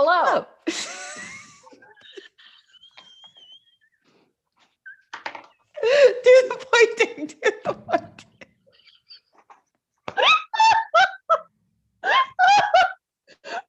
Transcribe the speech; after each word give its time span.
Hello. 0.00 0.46
Do 5.82 6.34
the 6.48 6.66
pointing. 6.72 7.26
Do 7.26 7.34
the 7.64 7.74
pointing. 7.74 8.14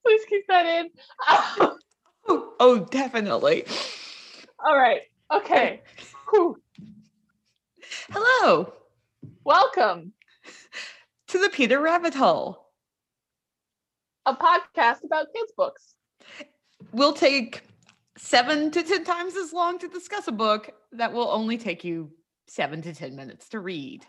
Please 0.05 0.25
keep 0.29 0.45
that 0.49 0.67
in. 0.67 0.91
Oh, 1.27 1.77
oh, 2.59 2.79
definitely. 2.91 3.65
All 4.63 4.77
right. 4.77 5.01
Okay. 5.33 5.81
Whew. 6.29 6.61
Hello 8.11 8.71
Welcome. 9.43 10.13
to 11.29 11.39
the 11.39 11.49
Peter 11.49 11.79
Rabbit 11.79 12.13
Hole. 12.13 12.67
A 14.27 14.35
podcast 14.35 15.03
about 15.03 15.25
kids' 15.35 15.53
books. 15.57 15.95
We'll 16.91 17.13
take 17.13 17.63
seven 18.17 18.71
to 18.71 18.83
10 18.83 19.03
times 19.03 19.35
as 19.35 19.53
long 19.53 19.79
to 19.79 19.87
discuss 19.87 20.27
a 20.27 20.31
book 20.31 20.71
that 20.91 21.13
will 21.13 21.29
only 21.29 21.57
take 21.57 21.83
you 21.83 22.11
seven 22.47 22.81
to 22.81 22.93
10 22.93 23.15
minutes 23.15 23.49
to 23.49 23.59
read. 23.59 24.05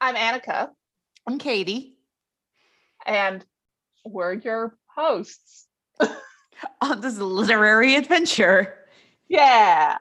I'm 0.00 0.14
Annika, 0.14 0.68
I'm 1.26 1.38
Katie 1.38 1.96
and 3.06 3.44
we're 4.04 4.34
your 4.34 4.76
hosts. 4.86 5.66
on 6.80 7.00
this 7.00 7.18
literary 7.18 7.96
adventure. 7.96 8.74
Yeah. 9.28 9.98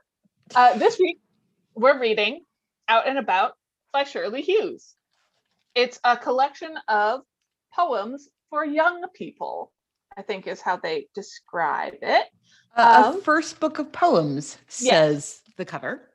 Uh, 0.56 0.78
this 0.78 0.98
week, 1.00 1.20
we're 1.76 2.00
reading 2.00 2.42
Out 2.88 3.08
and 3.08 3.18
About 3.18 3.54
by 3.92 4.04
Shirley 4.04 4.42
Hughes. 4.42 4.96
It's 5.76 6.00
a 6.04 6.18
collection 6.18 6.76
of 6.88 7.22
poems 7.74 8.30
for 8.50 8.66
young 8.66 9.04
people, 9.14 9.72
I 10.18 10.24
think 10.24 10.48
is 10.48 10.62
how 10.62 10.78
they 10.78 11.08
describe 11.14 11.94
it. 12.02 12.26
Uh, 12.76 13.04
Um, 13.08 13.18
a 13.18 13.22
first 13.22 13.60
book 13.60 13.78
of 13.80 13.92
poems, 13.92 14.58
yes. 14.80 14.90
says 14.90 15.42
the 15.58 15.66
cover. 15.66 16.10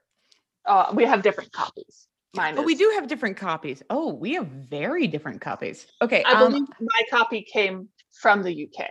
Uh, 0.67 0.93
we 0.95 1.05
have 1.05 1.23
different 1.23 1.53
copies. 1.53 2.09
Mine 2.35 2.57
But 2.57 2.65
we 2.65 2.75
do 2.75 2.91
have 2.95 3.07
different 3.09 3.37
copies. 3.37 3.83
Oh, 3.91 4.13
we 4.13 4.35
have 4.35 4.47
very 4.47 5.07
different 5.07 5.41
copies. 5.41 5.87
Okay. 6.01 6.23
I 6.25 6.33
um, 6.33 6.53
believe 6.53 6.69
my 6.81 7.03
copy 7.11 7.43
came 7.43 7.89
from 8.11 8.43
the 8.43 8.69
UK. 8.69 8.91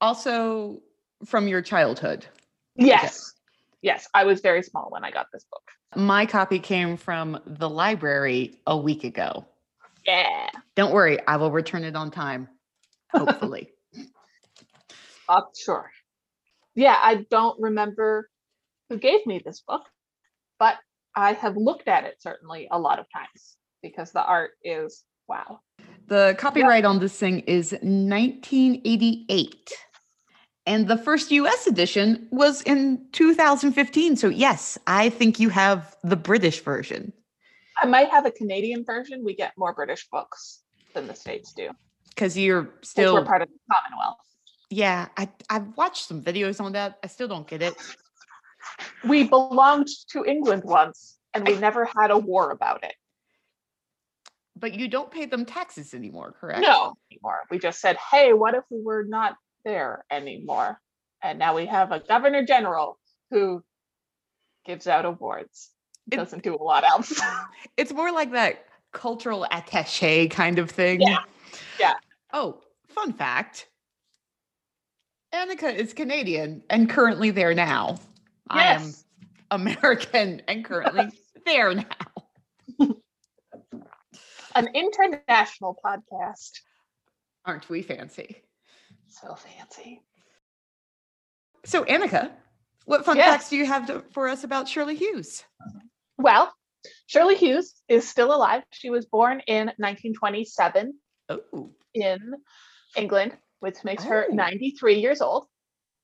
also 0.00 0.80
from 1.24 1.48
your 1.48 1.62
childhood. 1.62 2.26
Yes. 2.76 3.32
Yes. 3.82 4.06
I 4.14 4.24
was 4.24 4.40
very 4.40 4.62
small 4.62 4.88
when 4.90 5.04
I 5.04 5.10
got 5.10 5.26
this 5.32 5.44
book. 5.50 5.62
My 5.96 6.26
copy 6.26 6.58
came 6.58 6.96
from 6.96 7.40
the 7.46 7.68
library 7.68 8.60
a 8.66 8.76
week 8.76 9.02
ago. 9.04 9.46
Yeah. 10.06 10.50
Don't 10.76 10.92
worry, 10.92 11.18
I 11.26 11.36
will 11.36 11.50
return 11.50 11.82
it 11.84 11.96
on 11.96 12.10
time. 12.10 12.48
Hopefully. 13.12 13.70
Uh, 15.28 15.42
sure. 15.62 15.90
Yeah, 16.74 16.96
I 16.98 17.26
don't 17.30 17.60
remember 17.60 18.30
who 18.88 18.98
gave 18.98 19.26
me 19.26 19.42
this 19.44 19.60
book, 19.60 19.82
but 20.58 20.76
I 21.14 21.34
have 21.34 21.56
looked 21.56 21.88
at 21.88 22.04
it 22.04 22.22
certainly 22.22 22.66
a 22.70 22.78
lot 22.78 22.98
of 22.98 23.06
times 23.12 23.56
because 23.82 24.12
the 24.12 24.24
art 24.24 24.52
is 24.64 25.04
wow. 25.28 25.60
the 26.06 26.34
copyright 26.38 26.86
on 26.86 26.98
this 26.98 27.18
thing 27.18 27.40
is 27.40 27.72
1988. 27.72 29.72
And 30.66 30.88
the 30.88 30.96
first 30.96 31.30
US 31.30 31.66
edition 31.66 32.26
was 32.30 32.62
in 32.62 33.06
2015. 33.12 34.16
So, 34.16 34.28
yes, 34.28 34.78
I 34.86 35.10
think 35.10 35.40
you 35.40 35.50
have 35.50 35.94
the 36.02 36.16
British 36.16 36.62
version 36.62 37.12
I 37.80 37.86
might 37.86 38.10
have 38.10 38.26
a 38.26 38.30
Canadian 38.30 38.84
version. 38.84 39.24
We 39.24 39.34
get 39.34 39.52
more 39.56 39.72
British 39.72 40.08
books 40.10 40.62
than 40.94 41.06
the 41.06 41.14
States 41.14 41.52
do. 41.52 41.70
Because 42.18 42.36
you're 42.36 42.68
still, 42.82 43.14
we're 43.14 43.24
part 43.24 43.42
of 43.42 43.48
the 43.48 43.54
Commonwealth. 43.72 44.16
yeah, 44.70 45.06
I, 45.16 45.28
I've 45.48 45.76
watched 45.76 46.06
some 46.08 46.20
videos 46.20 46.60
on 46.60 46.72
that. 46.72 46.98
I 47.04 47.06
still 47.06 47.28
don't 47.28 47.46
get 47.46 47.62
it. 47.62 47.74
We 49.08 49.22
belonged 49.28 49.86
to 50.10 50.24
England 50.24 50.64
once 50.64 51.16
and 51.32 51.46
we 51.46 51.56
never 51.56 51.84
had 51.84 52.10
a 52.10 52.18
war 52.18 52.50
about 52.50 52.82
it. 52.82 52.94
But 54.56 54.74
you 54.74 54.88
don't 54.88 55.12
pay 55.12 55.26
them 55.26 55.44
taxes 55.44 55.94
anymore, 55.94 56.34
correct? 56.40 56.60
No, 56.62 56.96
anymore. 57.12 57.42
We 57.52 57.60
just 57.60 57.80
said, 57.80 57.96
hey, 58.10 58.32
what 58.32 58.54
if 58.54 58.64
we 58.68 58.82
were 58.82 59.04
not 59.04 59.36
there 59.64 60.04
anymore? 60.10 60.80
And 61.22 61.38
now 61.38 61.54
we 61.54 61.66
have 61.66 61.92
a 61.92 62.00
governor 62.00 62.44
general 62.44 62.98
who 63.30 63.62
gives 64.66 64.88
out 64.88 65.04
awards. 65.04 65.70
It- 66.10 66.16
Doesn't 66.16 66.42
do 66.42 66.56
a 66.56 66.62
lot 66.62 66.82
else. 66.82 67.20
It's 67.76 67.92
more 67.92 68.10
like 68.10 68.32
that 68.32 68.64
cultural 68.92 69.46
attache 69.52 70.26
kind 70.28 70.58
of 70.58 70.68
thing. 70.68 71.00
Yeah. 71.00 71.18
Yeah. 71.78 71.94
Oh, 72.32 72.60
fun 72.88 73.12
fact. 73.12 73.68
Annika 75.34 75.74
is 75.74 75.92
Canadian 75.92 76.62
and 76.70 76.88
currently 76.88 77.30
there 77.30 77.54
now. 77.54 77.98
I 78.48 78.64
am. 78.64 78.94
American 79.50 80.42
and 80.46 80.64
currently 80.64 81.10
there 81.46 81.74
now. 81.74 81.84
An 84.54 84.68
international 84.74 85.78
podcast. 85.84 86.60
Aren't 87.46 87.68
we 87.70 87.82
fancy? 87.82 88.42
So 89.08 89.34
fancy. 89.34 90.02
So, 91.64 91.84
Annika, 91.84 92.30
what 92.84 93.04
fun 93.04 93.16
Yes. 93.16 93.28
facts 93.28 93.50
do 93.50 93.56
you 93.56 93.66
have 93.66 93.86
to, 93.86 94.02
for 94.12 94.28
us 94.28 94.44
about 94.44 94.68
Shirley 94.68 94.96
Hughes? 94.96 95.44
Well, 96.18 96.52
Shirley 97.06 97.36
Hughes 97.36 97.74
is 97.88 98.08
still 98.08 98.34
alive. 98.34 98.62
She 98.72 98.90
was 98.90 99.06
born 99.06 99.40
in 99.46 99.66
1927 99.76 100.94
Oh, 101.28 101.70
in 101.94 102.18
England, 102.96 103.36
which 103.60 103.76
makes 103.84 104.04
her 104.04 104.26
Oh. 104.30 104.34
93 104.34 104.98
years 105.00 105.20
old. 105.20 105.46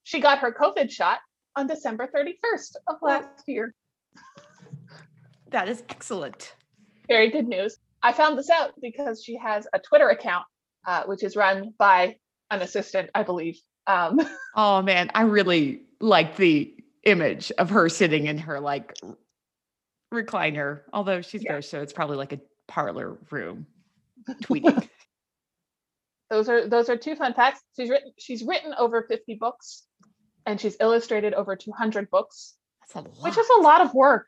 She 0.03 0.21
got 0.21 0.39
her 0.41 0.53
COVID 0.53 0.91
shot 0.91 1.19
on 1.57 1.67
December 1.67 2.09
31st 2.15 2.77
of 2.89 2.97
last 3.03 3.43
year. 3.47 3.75
that 5.51 5.69
is 5.69 5.83
excellent. 5.89 6.55
Very 7.09 7.31
good 7.31 7.47
news. 7.47 7.77
I 8.03 8.13
found 8.13 8.37
this 8.39 8.51
out 8.51 8.73
because 8.83 9.23
she 9.25 9.37
has 9.39 9.67
a 9.73 9.79
Twitter 9.79 10.09
account, 10.11 10.45
uh, 10.87 11.05
which 11.05 11.23
is 11.23 11.37
run 11.37 11.73
by 11.79 12.17
an 12.51 12.61
assistant, 12.63 13.09
I 13.15 13.23
believe. 13.23 13.57
Um, 13.87 14.21
Oh 14.57 14.83
man, 14.83 15.11
I 15.15 15.23
really 15.23 15.83
like 16.01 16.37
the 16.37 16.75
image 17.05 17.51
of 17.59 17.71
her 17.71 17.89
sitting 17.89 18.27
in 18.27 18.39
her 18.39 18.61
like 18.61 18.95
recliner. 20.13 20.81
Although 20.93 21.23
she's 21.23 21.43
Yeah. 21.43 21.53
there, 21.53 21.63
so 21.63 21.81
it's 21.83 21.93
probably 21.93 22.17
like 22.17 22.33
a 22.33 22.41
parlor 22.69 23.19
room 23.31 23.67
tweeting. 24.43 24.89
Those 26.35 26.49
are 26.49 26.69
those 26.69 26.89
are 26.89 26.97
two 26.97 27.15
fun 27.15 27.33
facts. 27.35 27.61
She's 27.77 27.89
written 27.89 28.13
she's 28.19 28.43
written 28.43 28.75
over 28.77 29.07
50 29.09 29.35
books, 29.37 29.85
and 30.47 30.61
she's 30.61 30.77
illustrated 30.81 31.33
over 31.33 31.55
200 31.55 32.11
books, 32.11 32.55
That's 32.81 32.95
a 32.97 33.09
lot. 33.09 33.23
which 33.23 33.39
is 33.39 33.49
a 33.59 33.63
lot 33.63 33.81
of 33.83 33.95
work. 33.95 34.27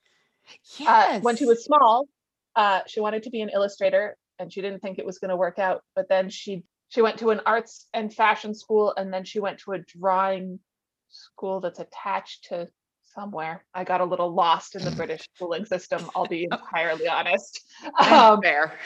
yes. 0.79 1.17
uh, 1.17 1.21
when 1.21 1.37
she 1.37 1.47
was 1.47 1.65
small, 1.65 2.07
uh, 2.55 2.81
she 2.87 3.01
wanted 3.01 3.25
to 3.25 3.31
be 3.31 3.41
an 3.41 3.51
illustrator, 3.53 4.17
and 4.39 4.53
she 4.53 4.61
didn't 4.63 4.81
think 4.81 4.99
it 5.01 5.07
was 5.07 5.19
going 5.19 5.31
to 5.31 5.37
work 5.37 5.59
out. 5.59 5.83
But 5.97 6.09
then 6.09 6.31
she 6.31 6.63
she 6.91 7.03
went 7.03 7.19
to 7.19 7.31
an 7.31 7.41
arts 7.45 7.89
and 7.93 8.15
fashion 8.15 8.55
school, 8.55 8.95
and 8.97 9.13
then 9.13 9.25
she 9.25 9.41
went 9.41 9.59
to 9.61 9.73
a 9.73 9.79
drawing 9.81 10.61
school 11.09 11.61
that's 11.61 11.81
attached 11.81 12.45
to 12.51 12.69
somewhere. 13.15 13.65
I 13.75 13.83
got 13.85 14.01
a 14.01 14.05
little 14.05 14.33
lost 14.33 14.77
in 14.77 14.85
the 14.85 14.91
British 15.01 15.29
schooling 15.35 15.65
system. 15.65 16.09
I'll 16.15 16.27
be 16.27 16.47
entirely 16.51 17.09
honest. 17.09 17.61
Um, 17.99 18.41
fair. 18.43 18.79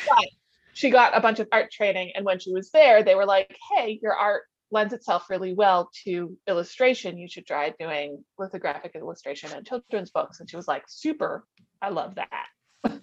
She 0.73 0.91
got 0.91 1.17
a 1.17 1.21
bunch 1.21 1.41
of 1.41 1.49
art 1.53 1.71
training, 1.71 2.13
and 2.15 2.25
when 2.25 2.39
she 2.39 2.53
was 2.53 2.71
there, 2.71 3.03
they 3.03 3.15
were 3.15 3.27
like, 3.27 3.57
"Hey, 3.71 3.99
your 4.03 4.15
art." 4.15 4.45
lends 4.73 4.93
itself 4.93 5.29
really 5.29 5.53
well 5.53 5.91
to 6.05 6.37
illustration. 6.47 7.19
You 7.19 7.29
should 7.29 7.47
try 7.47 7.75
doing 7.79 8.25
lithographic 8.39 8.95
illustration 8.95 9.51
and 9.53 9.67
children's 9.67 10.11
books. 10.11 10.41
And 10.41 10.49
she 10.49 10.57
was 10.57 10.69
like 10.69 10.85
super. 10.87 11.45
I 11.83 11.91
love 11.91 12.17
that. 12.17 12.47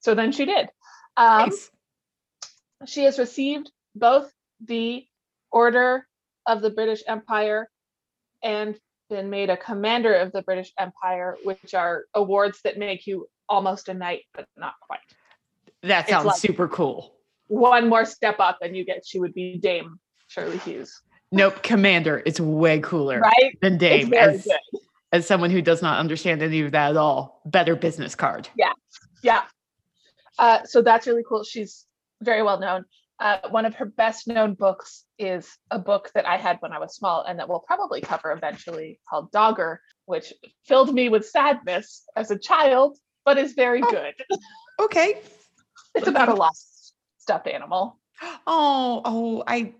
So 0.00 0.14
then 0.14 0.32
she 0.32 0.44
did. 0.44 0.68
Um, 1.16 1.48
Nice. 1.48 1.70
she 2.84 3.04
has 3.04 3.18
received 3.18 3.72
both 3.94 4.30
the 4.62 5.06
order 5.50 6.06
of 6.46 6.60
the 6.60 6.70
british 6.70 7.02
empire 7.06 7.70
and 8.42 8.78
been 9.08 9.30
made 9.30 9.50
a 9.50 9.56
commander 9.56 10.14
of 10.14 10.32
the 10.32 10.42
british 10.42 10.72
empire 10.78 11.36
which 11.44 11.74
are 11.74 12.04
awards 12.14 12.60
that 12.64 12.78
make 12.78 13.06
you 13.06 13.26
almost 13.48 13.88
a 13.88 13.94
knight 13.94 14.22
but 14.34 14.46
not 14.56 14.74
quite 14.86 15.00
That 15.84 16.08
sounds 16.08 16.24
like- 16.26 16.36
super 16.36 16.68
cool. 16.68 17.14
one 17.48 17.88
more 17.88 18.04
step 18.04 18.36
up 18.40 18.58
and 18.62 18.76
you 18.76 18.84
get 18.84 19.06
she 19.06 19.18
would 19.20 19.34
be 19.34 19.58
dame 19.58 19.98
shirley 20.28 20.58
hughes 20.58 21.00
Nope, 21.32 21.62
commander. 21.64 22.22
It's 22.26 22.38
way 22.38 22.78
cooler 22.78 23.18
right 23.18 23.58
than 23.60 23.76
Dame. 23.76 24.14
As, 24.14 24.46
as 25.12 25.26
someone 25.26 25.50
who 25.50 25.60
does 25.60 25.82
not 25.82 25.98
understand 25.98 26.42
any 26.42 26.60
of 26.60 26.70
that 26.72 26.90
at 26.90 26.96
all, 26.96 27.40
better 27.44 27.74
business 27.74 28.14
card. 28.14 28.48
yeah 29.22 29.42
uh, 30.38 30.62
so 30.64 30.80
that's 30.82 31.06
really 31.06 31.22
cool 31.28 31.44
she's 31.44 31.86
very 32.22 32.42
well 32.42 32.58
known 32.60 32.84
uh, 33.20 33.38
one 33.50 33.64
of 33.64 33.74
her 33.76 33.84
best 33.86 34.26
known 34.26 34.54
books 34.54 35.04
is 35.18 35.48
a 35.70 35.78
book 35.78 36.10
that 36.14 36.26
i 36.26 36.36
had 36.36 36.56
when 36.60 36.72
i 36.72 36.78
was 36.78 36.94
small 36.96 37.22
and 37.24 37.38
that 37.38 37.48
we'll 37.48 37.60
probably 37.60 38.00
cover 38.00 38.32
eventually 38.32 38.98
called 39.08 39.30
dogger 39.32 39.80
which 40.06 40.32
filled 40.66 40.92
me 40.94 41.08
with 41.08 41.24
sadness 41.26 42.02
as 42.16 42.30
a 42.30 42.38
child 42.38 42.96
but 43.24 43.38
is 43.38 43.52
very 43.52 43.82
Oh. 43.82 43.90
good 43.90 44.14
Okay. 44.80 45.20
It's 45.94 46.08
about 46.08 46.28
a 46.28 46.34
lost 46.44 46.94
stuffed 47.18 47.46
animal 47.46 47.98
Oh, 48.46 49.02
oh, 49.04 49.44
I 49.46 49.74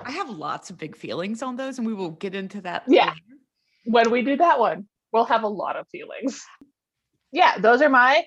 I 0.00 0.10
have 0.10 0.30
lots 0.30 0.70
of 0.70 0.78
big 0.78 0.96
feelings 0.96 1.42
on 1.42 1.56
those, 1.56 1.78
and 1.78 1.86
we 1.86 1.94
will 1.94 2.10
get 2.10 2.34
into 2.34 2.60
that. 2.62 2.84
Yeah. 2.88 3.08
later. 3.08 3.20
when 3.86 4.10
we 4.10 4.22
do 4.22 4.36
that 4.36 4.58
one, 4.58 4.88
we'll 5.12 5.24
have 5.24 5.42
a 5.42 5.48
lot 5.48 5.76
of 5.76 5.86
feelings. 5.88 6.44
Yeah, 7.32 7.58
those 7.58 7.82
are 7.82 7.88
my 7.88 8.24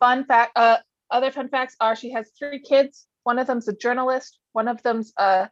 fun 0.00 0.24
fact. 0.24 0.52
Uh, 0.56 0.78
other 1.10 1.30
fun 1.30 1.48
facts 1.48 1.76
are 1.80 1.94
she 1.94 2.12
has 2.12 2.30
three 2.38 2.60
kids. 2.60 3.06
One 3.24 3.38
of 3.38 3.46
them's 3.46 3.68
a 3.68 3.76
journalist. 3.76 4.38
One 4.52 4.68
of 4.68 4.82
them's 4.82 5.12
a 5.16 5.50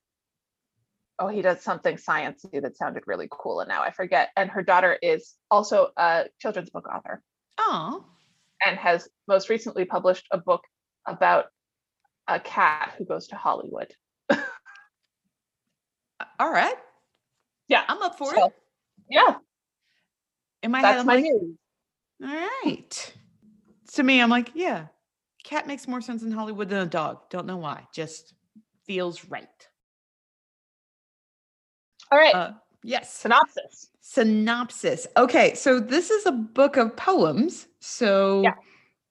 oh, 1.19 1.29
he 1.29 1.43
does 1.43 1.61
something 1.61 1.97
sciencey 1.97 2.63
that 2.63 2.77
sounded 2.77 3.05
really 3.07 3.29
cool, 3.31 3.61
and 3.61 3.69
now 3.69 3.83
I 3.83 3.91
forget. 3.91 4.31
And 4.37 4.51
her 4.51 4.63
daughter 4.63 4.97
is 5.01 5.35
also 5.51 5.91
a 5.97 6.27
children's 6.41 6.71
book 6.71 6.89
author 6.89 7.23
Aw. 7.59 8.01
And 8.65 8.79
has 8.79 9.09
most 9.29 9.49
recently 9.49 9.85
published 9.85 10.27
a 10.31 10.39
book 10.39 10.63
about 11.07 11.47
a 12.29 12.39
cat 12.41 12.95
who 12.99 13.05
goes 13.05 13.27
to 13.29 13.37
Hollywood. 13.37 13.93
All 16.39 16.51
right. 16.53 16.75
Yeah, 17.69 17.85
I'm 17.89 18.03
up 18.03 18.19
for 18.19 18.35
so, 18.35 18.47
it. 18.47 18.53
yeah, 19.09 19.37
In 20.63 20.71
my 20.71 20.81
head, 20.81 20.99
I'm 20.99 21.07
my 21.07 21.15
like, 21.15 21.25
news. 21.25 21.57
all 22.23 22.29
right. 22.65 23.15
To 23.95 24.03
me, 24.03 24.21
I'm 24.21 24.29
like, 24.31 24.51
yeah, 24.55 24.87
cat 25.45 25.67
makes 25.67 25.87
more 25.89 26.01
sense 26.01 26.23
in 26.23 26.31
Hollywood 26.33 26.69
than 26.69 26.81
a 26.81 26.87
dog. 26.87 27.29
Don't 27.31 27.47
know 27.47 27.57
why. 27.57 27.87
Just 27.95 28.35
feels 28.87 29.25
right. 29.27 29.47
All 32.13 32.19
right, 32.19 32.35
Uh, 32.35 32.53
yes. 32.83 33.13
synopsis. 33.13 33.91
Synopsis. 34.01 35.07
Okay, 35.17 35.55
so 35.55 35.79
this 35.81 36.11
is 36.11 36.27
a 36.27 36.33
book 36.33 36.77
of 36.77 36.97
poems. 36.97 37.69
So 37.81 38.43
Yeah. 38.43 38.55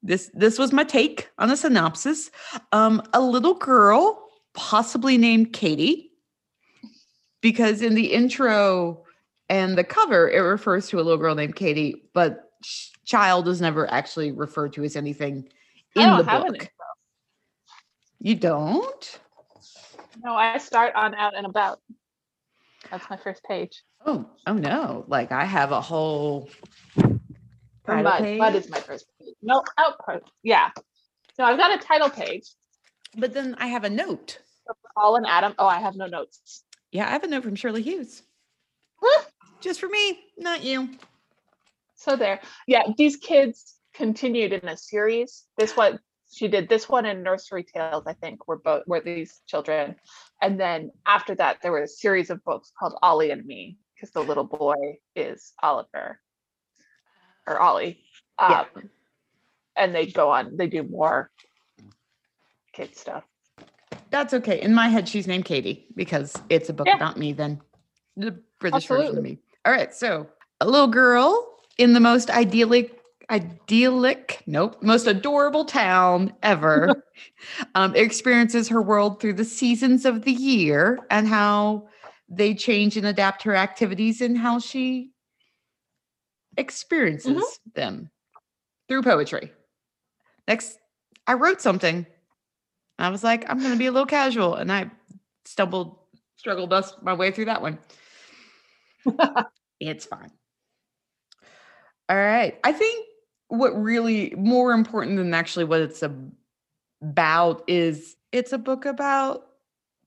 this 0.04 0.30
this 0.34 0.60
was 0.60 0.74
my 0.74 0.84
take 0.84 1.30
on 1.38 1.50
a 1.52 1.58
synopsis. 1.58 2.32
Um, 2.72 3.02
a 3.14 3.22
little 3.22 3.54
girl, 3.54 4.30
possibly 4.54 5.18
named 5.18 5.54
Katie, 5.54 6.12
because 7.42 7.82
in 7.82 7.96
the 7.96 8.12
intro 8.12 9.04
and 9.48 9.78
the 9.78 9.84
cover, 9.84 10.30
it 10.30 10.40
refers 10.40 10.90
to 10.90 10.98
a 10.98 11.02
little 11.02 11.18
girl 11.18 11.34
named 11.34 11.56
Katie, 11.56 12.04
but 12.14 12.52
ch- 12.64 12.92
child 13.06 13.48
is 13.48 13.62
never 13.62 13.90
actually 13.92 14.32
referred 14.32 14.74
to 14.74 14.84
as 14.84 14.96
anything 14.96 15.50
in 15.96 16.18
the 16.18 16.24
book. 16.24 16.70
You 18.20 18.36
don't? 18.36 19.20
No, 20.24 20.36
I 20.36 20.58
start 20.58 20.94
on 20.96 21.16
out 21.16 21.36
and 21.36 21.46
about. 21.46 21.80
That's 22.92 23.10
my 23.10 23.18
first 23.18 23.44
page. 23.44 23.84
Oh, 24.06 24.26
oh 24.48 24.54
no! 24.54 25.06
Like 25.08 25.32
I 25.32 25.46
have 25.46 25.72
a 25.72 25.82
whole 25.82 26.50
mud. 27.88 28.38
Mud 28.38 28.56
is 28.56 28.70
my 28.70 28.80
first 28.80 29.06
page. 29.20 29.36
No, 29.42 29.64
outpost. 29.78 30.24
Oh, 30.26 30.32
yeah. 30.44 30.70
No, 31.38 31.46
I've 31.46 31.58
got 31.58 31.74
a 31.74 31.86
title 31.86 32.10
page. 32.10 32.48
but 33.18 33.34
then 33.34 33.56
I 33.60 33.68
have 33.68 33.84
a 33.84 33.90
note. 33.90 34.40
Paul 34.96 35.16
and 35.16 35.26
Adam. 35.28 35.54
Oh, 35.58 35.68
I 35.68 35.80
have 35.80 35.96
no 35.96 36.06
notes. 36.06 36.64
Yeah, 36.92 37.08
I 37.08 37.12
have 37.12 37.24
a 37.24 37.28
note 37.28 37.44
from 37.44 37.56
Shirley 37.56 37.82
Hughes. 37.82 38.24
Just 39.62 39.80
for 39.80 39.90
me, 39.90 40.20
not 40.38 40.64
you. 40.64 40.90
So 41.96 42.16
there. 42.16 42.40
Yeah, 42.66 42.84
these 42.98 43.18
kids 43.18 43.76
continued 43.94 44.54
in 44.54 44.68
a 44.68 44.78
series. 44.78 45.44
This 45.58 45.76
one 45.76 46.00
she 46.32 46.48
did 46.48 46.70
this 46.70 46.88
one 46.88 47.06
in 47.06 47.24
Nursery 47.24 47.64
Tales, 47.64 48.04
I 48.06 48.14
think, 48.14 48.48
were 48.48 48.58
both 48.58 48.84
were 48.88 49.00
these 49.00 49.42
children. 49.48 49.96
And 50.42 50.60
then 50.60 50.92
after 51.06 51.36
that, 51.36 51.58
there 51.62 51.72
were 51.72 51.84
a 51.84 51.88
series 51.88 52.30
of 52.30 52.44
books 52.44 52.72
called 52.78 52.96
Olly 53.02 53.32
and 53.32 53.46
Me, 53.46 53.78
because 53.96 54.12
the 54.12 54.24
little 54.24 54.44
boy 54.44 54.98
is 55.16 55.54
Oliver 55.62 56.20
or 57.48 57.60
Ollie. 57.60 58.04
Yeah. 58.40 58.66
Um, 58.76 58.90
and 59.76 59.96
they 59.96 60.06
go 60.06 60.30
on, 60.30 60.56
they 60.58 60.68
do 60.68 60.84
more 60.84 61.32
kid 62.74 62.96
stuff. 62.96 63.24
That's 64.12 64.34
okay. 64.34 64.62
In 64.62 64.74
my 64.74 64.88
head, 64.90 65.08
she's 65.08 65.28
named 65.28 65.46
Katie 65.46 65.88
because 65.96 66.36
it's 66.50 66.70
a 66.70 66.74
book 66.74 66.88
Yeah. 66.88 66.96
about 66.96 67.18
me, 67.18 67.34
then 67.34 67.62
the 68.18 68.40
British 68.60 68.88
version 68.88 69.18
of 69.18 69.24
me. 69.24 69.40
All 69.66 69.72
right. 69.72 69.94
So, 69.94 70.28
a 70.62 70.68
little 70.68 70.88
girl 70.88 71.60
in 71.78 71.94
the 71.94 72.00
most 72.00 72.30
idyllic, 72.30 72.99
idyllic, 73.30 74.44
nope, 74.48 74.82
most 74.82 75.08
adorable 75.08 75.66
town 75.66 76.34
ever 76.44 77.04
um, 77.76 77.96
experiences 77.96 78.68
her 78.68 78.82
world 78.82 79.20
through 79.20 79.34
the 79.34 79.46
seasons 79.46 80.06
of 80.06 80.24
the 80.24 80.32
year 80.32 81.00
and 81.10 81.28
how 81.28 81.88
they 82.28 82.54
change 82.54 82.98
and 82.98 83.08
adapt 83.08 83.44
her 83.44 83.56
activities 83.56 84.22
and 84.22 84.38
how 84.38 84.60
she 84.60 85.12
experiences 86.58 87.60
them 87.74 88.10
through 88.88 89.04
poetry. 89.04 89.52
Next, 90.48 90.78
I 91.28 91.34
wrote 91.34 91.62
something. 91.62 92.06
I 92.98 93.10
was 93.10 93.24
like, 93.24 93.50
I'm 93.50 93.60
going 93.60 93.72
to 93.72 93.78
be 93.78 93.86
a 93.86 93.92
little 93.92 94.06
casual. 94.06 94.56
And 94.56 94.72
I 94.72 94.90
stumbled, 95.46 96.00
struggled 96.36 96.74
us 96.74 96.94
my 97.02 97.14
way 97.14 97.32
through 97.32 97.46
that 97.46 97.62
one. 97.62 97.80
it's 99.80 100.06
fine. 100.06 100.32
All 102.10 102.18
right. 102.18 102.60
I 102.64 102.72
think 102.72 103.06
what 103.50 103.80
really 103.80 104.34
more 104.38 104.74
important 104.74 105.18
than 105.18 105.34
actually 105.34 105.66
what 105.66 105.82
it's 105.82 106.04
about 107.02 107.64
is 107.68 108.16
it's 108.32 108.54
a 108.54 108.58
book 108.58 108.86
about 108.86 109.46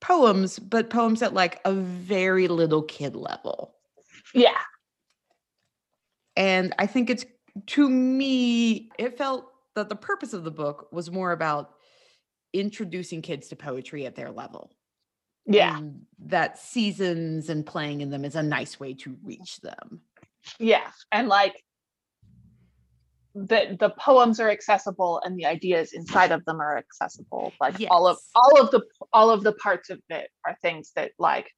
poems, 0.00 0.58
but 0.58 0.90
poems 0.90 1.22
at 1.22 1.34
like 1.34 1.60
a 1.64 1.72
very 1.72 2.48
little 2.48 2.82
kid 2.82 3.14
level. 3.14 3.74
Yeah. 4.34 4.58
And 6.36 6.74
I 6.78 6.86
think 6.86 7.10
it's 7.10 7.26
to 7.66 7.88
me, 7.88 8.90
it 8.98 9.18
felt 9.18 9.50
that 9.74 9.88
the 9.88 9.96
purpose 9.96 10.32
of 10.32 10.44
the 10.44 10.50
book 10.50 10.88
was 10.92 11.10
more 11.10 11.32
about 11.32 11.74
introducing 12.52 13.22
kids 13.22 13.48
to 13.48 13.56
poetry 13.56 14.06
at 14.06 14.14
their 14.14 14.30
level. 14.30 14.72
Yeah. 15.44 15.76
and 15.76 16.02
that 16.26 16.56
seasons 16.56 17.48
and 17.48 17.66
playing 17.66 18.00
in 18.00 18.10
them 18.10 18.24
is 18.24 18.36
a 18.36 18.42
nice 18.44 18.78
way 18.78 18.94
to 18.94 19.16
reach 19.24 19.60
them. 19.60 20.00
Yeah. 20.60 20.88
And 21.10 21.26
like 21.28 21.64
the 23.34 23.76
the 23.80 23.90
poems 23.98 24.40
are 24.40 24.50
accessible 24.50 25.20
and 25.24 25.38
the 25.38 25.46
ideas 25.46 25.92
inside 25.92 26.32
of 26.32 26.44
them 26.44 26.60
are 26.60 26.76
accessible. 26.76 27.52
Like 27.60 27.76
all 27.90 28.06
of 28.06 28.18
all 28.34 28.60
of 28.60 28.70
the 28.70 28.82
all 29.12 29.30
of 29.30 29.42
the 29.42 29.52
parts 29.54 29.90
of 29.90 30.00
it 30.10 30.30
are 30.46 30.56
things 30.60 30.92
that 30.96 31.12
like 31.18 31.50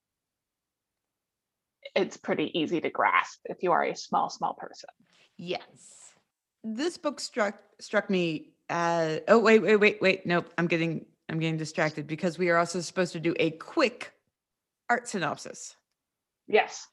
it's 1.94 2.16
pretty 2.16 2.56
easy 2.58 2.80
to 2.80 2.90
grasp 2.90 3.40
if 3.44 3.62
you 3.62 3.72
are 3.72 3.84
a 3.84 3.96
small, 3.96 4.30
small 4.30 4.54
person. 4.54 4.88
Yes. 5.36 6.12
This 6.62 6.96
book 6.96 7.20
struck 7.20 7.56
struck 7.80 8.08
me 8.08 8.52
as 8.68 9.20
oh 9.28 9.38
wait, 9.38 9.60
wait, 9.60 9.76
wait, 9.76 10.00
wait. 10.00 10.26
Nope. 10.26 10.52
I'm 10.56 10.66
getting 10.66 11.04
I'm 11.28 11.38
getting 11.38 11.56
distracted 11.56 12.06
because 12.06 12.38
we 12.38 12.50
are 12.50 12.56
also 12.56 12.80
supposed 12.80 13.12
to 13.14 13.20
do 13.20 13.34
a 13.38 13.50
quick 13.52 14.12
art 14.88 15.08
synopsis, 15.08 15.76
Yes. 16.46 16.86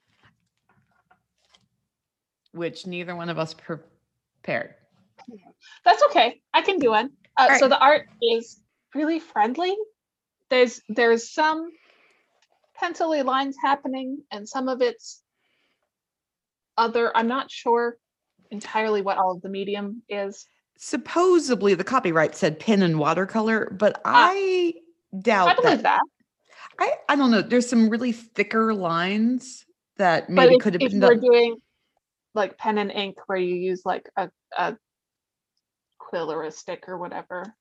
which 2.51 2.88
neither 2.88 3.15
one 3.15 3.29
of 3.29 3.38
us 3.38 3.53
prepared. 4.41 4.75
That's 5.86 6.03
okay. 6.10 6.41
I 6.53 6.62
can 6.62 6.79
do 6.79 6.91
one. 6.91 7.12
Uh, 7.38 7.57
So 7.57 7.67
the 7.67 7.79
art 7.79 8.07
is 8.21 8.60
really 8.95 9.19
friendly. 9.19 9.75
There's 10.50 10.81
there's 10.89 11.31
some 11.31 11.69
pencily 12.75 13.21
lines 13.24 13.55
happening, 13.62 14.24
and 14.31 14.48
some 14.48 14.67
of 14.67 14.81
it's 14.81 15.21
other. 16.77 17.15
I'm 17.15 17.27
not 17.27 17.50
sure 17.51 17.98
entirely 18.50 19.01
what 19.01 19.17
all 19.17 19.31
of 19.36 19.41
the 19.41 19.50
medium 19.50 20.01
is. 20.10 20.48
Supposedly 20.77 21.74
the 21.75 21.83
copyright 21.83 22.36
said 22.36 22.60
pen 22.60 22.81
and 22.81 23.00
watercolor, 23.00 23.69
but 23.77 24.01
Ah. 24.03 24.29
I 24.33 24.74
doubt 25.19 25.50
I 25.50 25.55
believe 25.62 25.83
that. 25.83 26.00
that. 26.00 26.01
I, 26.79 26.93
I 27.10 27.15
don't 27.15 27.31
know. 27.31 27.41
There's 27.41 27.69
some 27.69 27.89
really 27.89 28.12
thicker 28.12 28.74
lines 28.74 29.65
that 29.98 30.29
maybe 30.29 30.57
could 30.57 30.74
have 30.74 30.81
if 30.81 30.91
been 30.91 31.00
we're 31.01 31.10
done. 31.15 31.19
doing 31.21 31.55
like 32.33 32.57
pen 32.57 32.77
and 32.77 32.91
ink, 32.91 33.17
where 33.27 33.38
you 33.38 33.55
use 33.55 33.81
like 33.85 34.09
a, 34.17 34.29
a 34.57 34.77
quill 36.00 36.29
or 36.29 36.43
a 36.43 36.51
stick 36.51 36.83
or 36.89 36.97
whatever. 36.97 37.55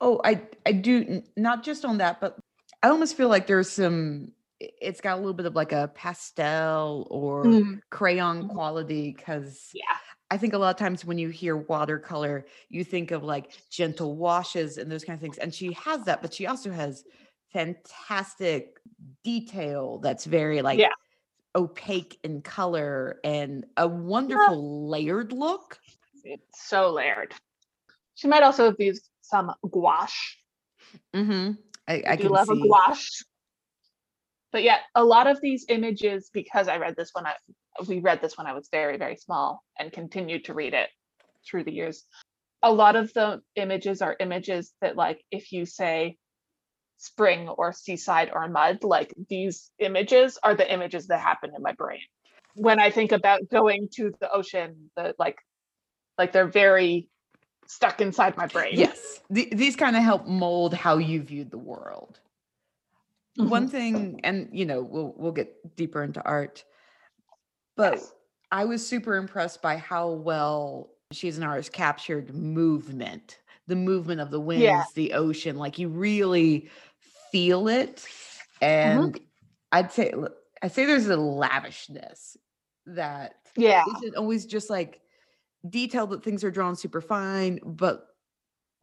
Oh, 0.00 0.20
I 0.24 0.42
I 0.64 0.72
do 0.72 1.22
not 1.36 1.62
just 1.62 1.84
on 1.84 1.98
that, 1.98 2.20
but 2.20 2.38
I 2.82 2.88
almost 2.88 3.16
feel 3.16 3.28
like 3.28 3.46
there's 3.46 3.70
some. 3.70 4.32
It's 4.60 5.00
got 5.00 5.14
a 5.14 5.20
little 5.20 5.34
bit 5.34 5.46
of 5.46 5.54
like 5.54 5.72
a 5.72 5.88
pastel 5.94 7.06
or 7.10 7.44
Mm, 7.44 7.80
crayon 7.90 8.42
Mhm. 8.42 8.48
quality 8.48 9.12
because 9.12 9.70
Yeah. 9.72 9.98
I 10.30 10.38
think 10.38 10.54
a 10.54 10.58
lot 10.58 10.70
of 10.70 10.78
times 10.78 11.04
when 11.04 11.18
you 11.18 11.28
hear 11.28 11.56
watercolor, 11.56 12.46
you 12.68 12.84
think 12.84 13.10
of 13.10 13.22
like 13.24 13.52
gentle 13.70 14.16
washes 14.16 14.78
and 14.78 14.90
those 14.90 15.04
kind 15.04 15.16
of 15.16 15.20
things. 15.20 15.38
And 15.38 15.54
she 15.54 15.72
has 15.72 16.04
that, 16.06 16.22
but 16.22 16.34
she 16.34 16.46
also 16.46 16.72
has 16.72 17.04
fantastic 17.52 18.80
detail 19.24 19.98
that's 19.98 20.24
very 20.24 20.62
like 20.62 20.78
Yeah. 20.78 20.92
Opaque 21.56 22.18
in 22.22 22.42
color 22.42 23.18
and 23.24 23.64
a 23.76 23.88
wonderful 23.88 24.88
layered 24.88 25.32
look. 25.32 25.78
It's 26.22 26.68
so 26.68 26.92
layered. 26.92 27.34
She 28.14 28.28
might 28.28 28.42
also 28.42 28.66
have 28.66 28.76
used 28.78 29.08
some 29.22 29.52
gouache. 29.68 30.36
Mm-hmm. 31.14 31.52
I, 31.88 32.02
I 32.06 32.16
do 32.16 32.24
can 32.24 32.32
love 32.32 32.50
a 32.50 32.56
gouache. 32.56 33.24
But 34.52 34.62
yeah, 34.62 34.78
a 34.94 35.04
lot 35.04 35.26
of 35.26 35.40
these 35.40 35.66
images, 35.68 36.30
because 36.32 36.68
I 36.68 36.76
read 36.78 36.94
this 36.96 37.10
one, 37.12 37.26
I 37.26 37.34
we 37.86 37.98
read 38.00 38.20
this 38.22 38.38
when 38.38 38.46
I 38.46 38.54
was 38.54 38.68
very, 38.70 38.96
very 38.96 39.16
small 39.16 39.62
and 39.78 39.92
continued 39.92 40.46
to 40.46 40.54
read 40.54 40.72
it 40.72 40.88
through 41.46 41.64
the 41.64 41.72
years. 41.72 42.04
A 42.62 42.72
lot 42.72 42.96
of 42.96 43.12
the 43.12 43.42
images 43.54 44.00
are 44.02 44.16
images 44.18 44.72
that 44.80 44.96
like 44.96 45.22
if 45.30 45.52
you 45.52 45.66
say 45.66 46.16
spring 46.96 47.48
or 47.48 47.72
seaside 47.72 48.30
or 48.32 48.48
mud, 48.48 48.82
like 48.82 49.12
these 49.28 49.70
images 49.78 50.38
are 50.42 50.54
the 50.54 50.70
images 50.72 51.06
that 51.08 51.20
happen 51.20 51.52
in 51.54 51.62
my 51.62 51.72
brain. 51.72 52.00
When 52.54 52.80
I 52.80 52.90
think 52.90 53.12
about 53.12 53.48
going 53.50 53.88
to 53.96 54.12
the 54.20 54.30
ocean, 54.30 54.90
the 54.96 55.14
like 55.18 55.38
like 56.18 56.32
they're 56.32 56.48
very 56.48 57.08
stuck 57.66 58.00
inside 58.00 58.36
my 58.36 58.46
brain. 58.46 58.78
Yes. 58.78 59.20
Th- 59.32 59.50
these 59.50 59.76
kind 59.76 59.96
of 59.96 60.02
help 60.02 60.26
mold 60.26 60.72
how 60.72 60.98
you 60.98 61.22
viewed 61.22 61.50
the 61.50 61.58
world. 61.58 62.20
Mhm. 63.38 63.50
One 63.50 63.68
thing, 63.68 64.20
and 64.24 64.48
you 64.52 64.64
know, 64.64 64.80
we'll 64.80 65.14
we'll 65.16 65.32
get 65.32 65.76
deeper 65.76 66.02
into 66.02 66.22
art, 66.24 66.64
but 67.76 67.94
Yes. 67.94 68.12
I 68.50 68.64
was 68.64 68.86
super 68.86 69.16
impressed 69.16 69.60
by 69.60 69.76
how 69.76 70.10
well 70.10 70.90
she's 71.12 71.36
an 71.36 71.44
artist 71.44 71.72
captured 71.72 72.34
movement, 72.34 73.40
the 73.66 73.76
movement 73.76 74.20
of 74.20 74.30
the 74.30 74.40
winds, 74.40 74.62
Yeah. 74.62 74.84
the 74.94 75.12
ocean. 75.14 75.56
Like 75.56 75.78
you 75.78 75.88
really 75.88 76.70
feel 77.32 77.68
it. 77.68 77.96
Mm-hmm. 78.62 78.64
And 78.64 79.20
I'd 79.72 79.92
say 79.92 80.12
I'd 80.62 80.72
say 80.72 80.84
there's 80.86 81.08
a 81.08 81.16
lavishness 81.16 82.36
that 82.86 83.34
Yeah. 83.56 83.84
isn't 83.98 84.16
always 84.16 84.46
just 84.46 84.70
like 84.70 85.00
detailed 85.68 86.10
that 86.10 86.22
things 86.22 86.44
are 86.44 86.50
drawn 86.50 86.76
super 86.76 87.00
fine, 87.00 87.58
but 87.64 88.06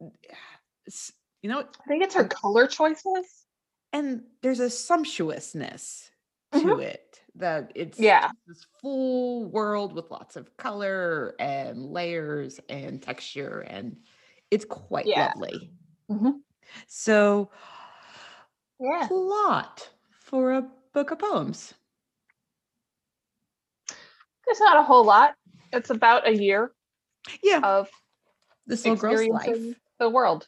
you 1.42 1.48
know. 1.50 1.60
I 1.60 1.88
think 1.88 2.02
it's 2.02 2.14
her 2.14 2.24
color 2.24 2.66
choices. 2.66 3.46
and 3.92 4.22
there's 4.42 4.60
a 4.60 4.68
sumptuousness 4.70 6.10
mm-hmm. 6.52 6.68
to 6.68 6.78
it 6.78 7.20
that 7.36 7.72
it's 7.74 7.98
Yeah. 7.98 8.30
this 8.46 8.64
full 8.80 9.46
world 9.46 9.92
with 9.92 10.10
lots 10.10 10.36
of 10.36 10.56
color 10.56 11.34
and 11.40 11.90
layers 11.90 12.60
and 12.68 13.02
texture, 13.02 13.60
and 13.60 13.96
it's 14.54 14.64
quite 14.64 15.06
Yeah. 15.06 15.32
lovely. 15.34 15.72
Mhm. 16.08 16.40
So, 16.86 17.50
Yeah. 18.78 19.08
plot 19.08 19.90
for 20.20 20.52
a 20.52 20.62
book 20.92 21.10
of 21.10 21.18
poems. 21.18 21.74
There's 24.46 24.60
not 24.60 24.76
a 24.76 24.82
whole 24.84 25.04
lot. 25.04 25.34
It's 25.72 25.90
about 25.90 26.28
a 26.28 26.32
year 26.36 26.72
Yeah, 27.42 27.60
of 27.62 27.88
this 28.66 28.84
little 28.84 28.96
girl's 28.96 29.26
life. 29.28 29.76
the 29.98 30.08
world. 30.08 30.46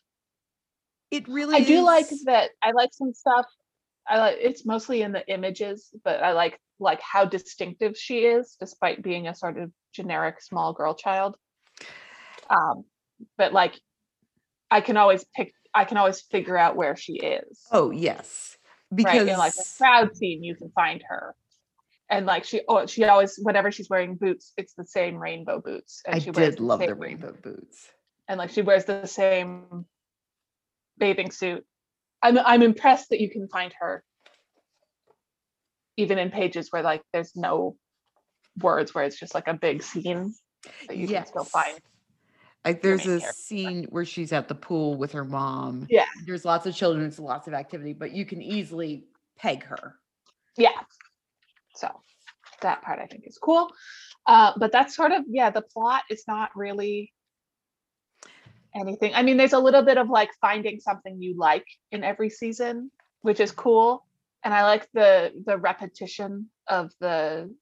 It 1.11 1.27
really 1.29 1.57
I 1.57 1.61
do 1.65 1.81
like 1.83 2.07
that. 2.27 2.51
I 2.63 2.73
like 2.73 2.91
some 2.93 3.13
stuff. 3.13 3.47
I 4.07 4.19
like 4.19 4.37
it's 4.41 4.65
mostly 4.65 5.03
in 5.03 5.13
the 5.13 5.27
images, 5.29 5.91
but 6.05 6.23
I 6.23 6.33
like 6.33 6.61
like 6.79 7.01
how 7.01 7.25
distinctive 7.25 7.97
she 7.97 8.27
is, 8.27 8.57
despite 8.61 9.03
being 9.03 9.27
a 9.27 9.35
sort 9.35 9.59
of 9.59 9.73
generic 9.93 10.41
small 10.43 10.73
girl 10.73 10.95
child. 10.95 11.37
Um, 12.51 12.85
but 13.39 13.53
like, 13.53 13.81
I 14.71 14.81
can 14.81 14.97
always 14.97 15.25
pick. 15.35 15.53
I 15.75 15.85
can 15.85 15.97
always 15.97 16.21
figure 16.21 16.57
out 16.57 16.77
where 16.77 16.97
she 16.97 17.15
is. 17.15 17.61
Oh 17.71 17.91
yes, 17.91 18.57
right 18.91 18.97
because 18.97 19.29
in 19.29 19.39
like 19.39 19.53
a 19.55 19.65
crowd 19.79 20.17
scene, 20.17 20.43
you 20.43 20.55
can 20.57 20.71
find 20.75 21.03
her. 21.09 21.35
And 22.09 22.25
like 22.25 22.45
she, 22.45 22.61
oh, 22.69 22.87
she 22.87 23.05
always 23.05 23.39
whenever 23.43 23.71
she's 23.73 23.91
wearing 23.91 24.15
boots, 24.17 24.53
it's 24.57 24.75
the 24.75 24.87
same 24.87 25.17
rainbow 25.17 25.61
boots. 25.61 26.03
And 26.07 26.17
I 26.17 26.19
she 26.21 26.31
wears 26.31 26.55
did 26.55 26.61
love 26.61 26.79
the 26.81 26.87
same- 26.87 26.99
rainbow 26.99 27.35
boots. 27.43 27.89
and 28.29 28.39
like 28.39 28.51
she 28.51 28.63
wears 28.63 28.85
the 28.85 29.07
same 29.07 29.87
bathing 30.99 31.31
suit. 31.31 31.65
I'm 32.23 32.39
I'm 32.39 32.63
impressed 32.63 33.11
that 33.11 33.21
you 33.21 33.31
can 33.31 33.49
find 33.49 33.73
her 33.81 34.03
even 35.97 36.19
in 36.19 36.31
pages 36.31 36.69
where 36.71 36.83
like 36.83 37.03
there's 37.13 37.35
no 37.37 37.77
words 38.61 38.95
where 38.95 39.05
it's 39.05 39.19
just 39.19 39.35
like 39.35 39.49
a 39.49 39.55
big 39.55 39.83
scene 39.83 40.35
that 40.89 40.97
you 40.97 41.07
can 41.09 41.27
still 41.27 41.45
find. 41.45 41.79
Like 42.67 42.83
there's 42.83 43.03
a 43.03 43.21
character. 43.21 43.33
scene 43.33 43.87
where 43.91 44.05
she's 44.05 44.33
at 44.33 44.49
the 44.49 44.55
pool 44.55 44.97
with 44.97 45.13
her 45.13 45.25
mom. 45.25 45.87
Yeah. 45.89 46.07
There's 46.27 46.45
lots 46.45 46.67
of 46.67 46.75
children, 46.75 47.07
it's 47.07 47.21
lots 47.21 47.47
of 47.47 47.55
activity, 47.55 47.93
but 47.93 48.11
you 48.11 48.27
can 48.27 48.43
easily 48.43 49.05
peg 49.39 49.63
her. 49.65 49.95
Yeah. 50.57 50.81
So 51.77 51.89
that 52.63 52.83
part 52.83 52.99
I 52.99 53.07
think 53.07 53.25
is 53.27 53.39
cool. 53.39 53.71
Uh, 54.27 54.53
but 54.57 54.73
that's 54.73 54.97
sort 54.97 55.13
of 55.13 55.23
yeah, 55.29 55.51
the 55.51 55.63
plot 55.63 56.03
is 56.11 56.25
not 56.27 56.51
really 56.57 57.13
anything. 58.75 59.13
I 59.15 59.23
mean, 59.23 59.37
there's 59.37 59.53
a 59.53 59.61
little 59.61 59.83
bit 59.83 59.97
of 59.97 60.11
like 60.11 60.31
finding 60.41 60.81
something 60.81 61.23
you 61.23 61.37
like 61.37 61.67
in 61.93 62.03
every 62.03 62.31
season, 62.31 62.91
which 63.21 63.39
is 63.39 63.53
cool. 63.53 64.05
And 64.43 64.53
I 64.53 64.65
like 64.65 64.89
the 64.93 65.33
the 65.47 65.57
repetition 65.57 66.51
of 66.69 66.91
the 66.99 67.55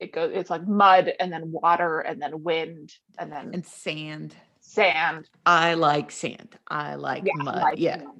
it 0.00 0.12
goes 0.12 0.30
it's 0.34 0.50
like 0.50 0.66
mud 0.66 1.12
and 1.18 1.32
then 1.32 1.50
water 1.50 2.00
and 2.00 2.20
then 2.22 2.42
wind 2.42 2.92
and 3.18 3.30
then 3.32 3.50
And 3.54 3.66
sand. 3.66 4.34
sand. 4.60 5.28
I 5.46 5.74
like 5.74 6.10
sand. 6.10 6.56
I 6.68 6.94
like 6.94 7.24
Yeah, 7.26 7.32
mud. 7.42 7.62
like, 7.62 7.78
yeah. 7.78 7.98
you 7.98 8.04
know, 8.04 8.14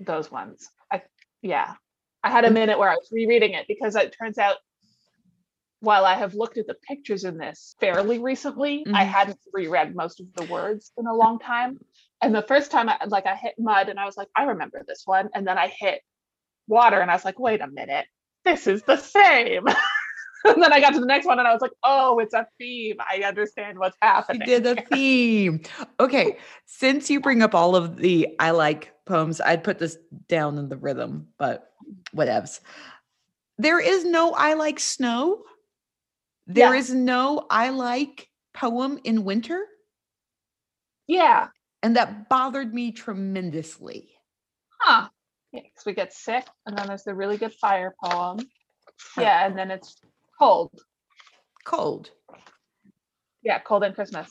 those 0.00 0.30
ones. 0.30 0.68
I 0.90 1.02
yeah. 1.42 1.74
I 2.24 2.30
had 2.30 2.44
a 2.44 2.50
minute 2.50 2.78
where 2.78 2.88
I 2.90 2.94
was 2.94 3.08
rereading 3.10 3.52
it 3.54 3.66
because 3.66 3.96
it 3.96 4.14
turns 4.16 4.38
out 4.38 4.56
while 5.80 6.04
I 6.04 6.14
have 6.14 6.34
looked 6.34 6.58
at 6.58 6.68
the 6.68 6.76
pictures 6.86 7.24
in 7.24 7.36
this 7.38 7.74
fairly 7.80 8.20
recently, 8.20 8.84
I 8.86 9.04
Mhm. 9.04 9.08
hadn't 9.08 9.40
reread 9.52 9.96
most 9.96 10.20
of 10.20 10.26
the 10.34 10.44
words 10.44 10.92
in 10.96 11.06
a 11.08 11.14
long 11.14 11.40
time. 11.40 11.80
And 12.22 12.32
the 12.32 12.42
first 12.42 12.70
time 12.70 12.88
I 12.88 12.98
like 13.06 13.26
I 13.26 13.34
hit 13.34 13.54
mud 13.58 13.88
and 13.88 13.98
I 13.98 14.04
was 14.04 14.16
like, 14.16 14.28
I 14.36 14.44
remember 14.44 14.84
this 14.86 15.02
one. 15.06 15.28
And 15.34 15.44
then 15.46 15.58
I 15.58 15.66
hit 15.66 16.00
water 16.68 17.00
and 17.00 17.10
I 17.10 17.14
was 17.14 17.24
like, 17.24 17.40
wait 17.40 17.60
a 17.60 17.66
minute, 17.66 18.06
this 18.44 18.66
is 18.68 18.82
the 18.84 18.96
same. 18.96 19.66
and 20.54 20.62
then 20.62 20.72
I 20.72 20.80
got 20.80 20.94
to 20.94 21.00
the 21.00 21.06
next 21.06 21.26
one 21.26 21.38
and 21.38 21.46
I 21.48 21.52
was 21.52 21.62
like, 21.62 21.72
oh, 21.84 22.18
it's 22.18 22.34
a 22.34 22.46
theme. 22.58 22.96
I 23.00 23.22
understand 23.22 23.78
what's 23.78 23.96
You 24.02 24.08
happening. 24.08 24.42
did 24.46 24.66
a 24.66 24.80
theme. 24.82 25.62
Okay. 26.00 26.38
Since 26.66 27.10
you 27.10 27.20
bring 27.20 27.42
up 27.42 27.54
all 27.54 27.76
of 27.76 27.96
the 27.96 28.28
I 28.38 28.50
like 28.50 28.92
poems, 29.06 29.40
I'd 29.40 29.64
put 29.64 29.78
this 29.78 29.96
down 30.28 30.58
in 30.58 30.68
the 30.68 30.76
rhythm, 30.76 31.28
but 31.38 31.72
whatevs. 32.14 32.60
There 33.58 33.80
is 33.80 34.04
no 34.04 34.32
I 34.32 34.54
like 34.54 34.80
snow. 34.80 35.42
There 36.46 36.72
Yeah. 36.74 36.78
is 36.80 36.92
no 36.92 37.46
I 37.50 37.70
like 37.70 38.28
poem 38.54 38.98
in 39.04 39.24
winter. 39.24 39.64
yeah. 41.06 41.48
And 41.84 41.96
that 41.96 42.28
bothered 42.28 42.72
me 42.72 42.92
tremendously. 42.92 44.10
Huh. 44.80 45.08
Yeah, 45.52 45.62
because 45.64 45.84
we 45.84 45.92
get 45.94 46.12
sick, 46.12 46.46
and 46.64 46.78
then 46.78 46.86
there's 46.86 47.02
the 47.02 47.12
really 47.14 47.36
good 47.36 47.52
fire 47.54 47.92
poem. 48.02 48.38
Yeah, 49.18 49.44
and 49.46 49.58
then 49.58 49.70
it's 49.72 49.96
cold. 50.42 50.80
Cold. 51.64 52.10
Yeah, 53.42 53.58
cold 53.60 53.84
and 53.84 53.94
Christmas. 53.94 54.30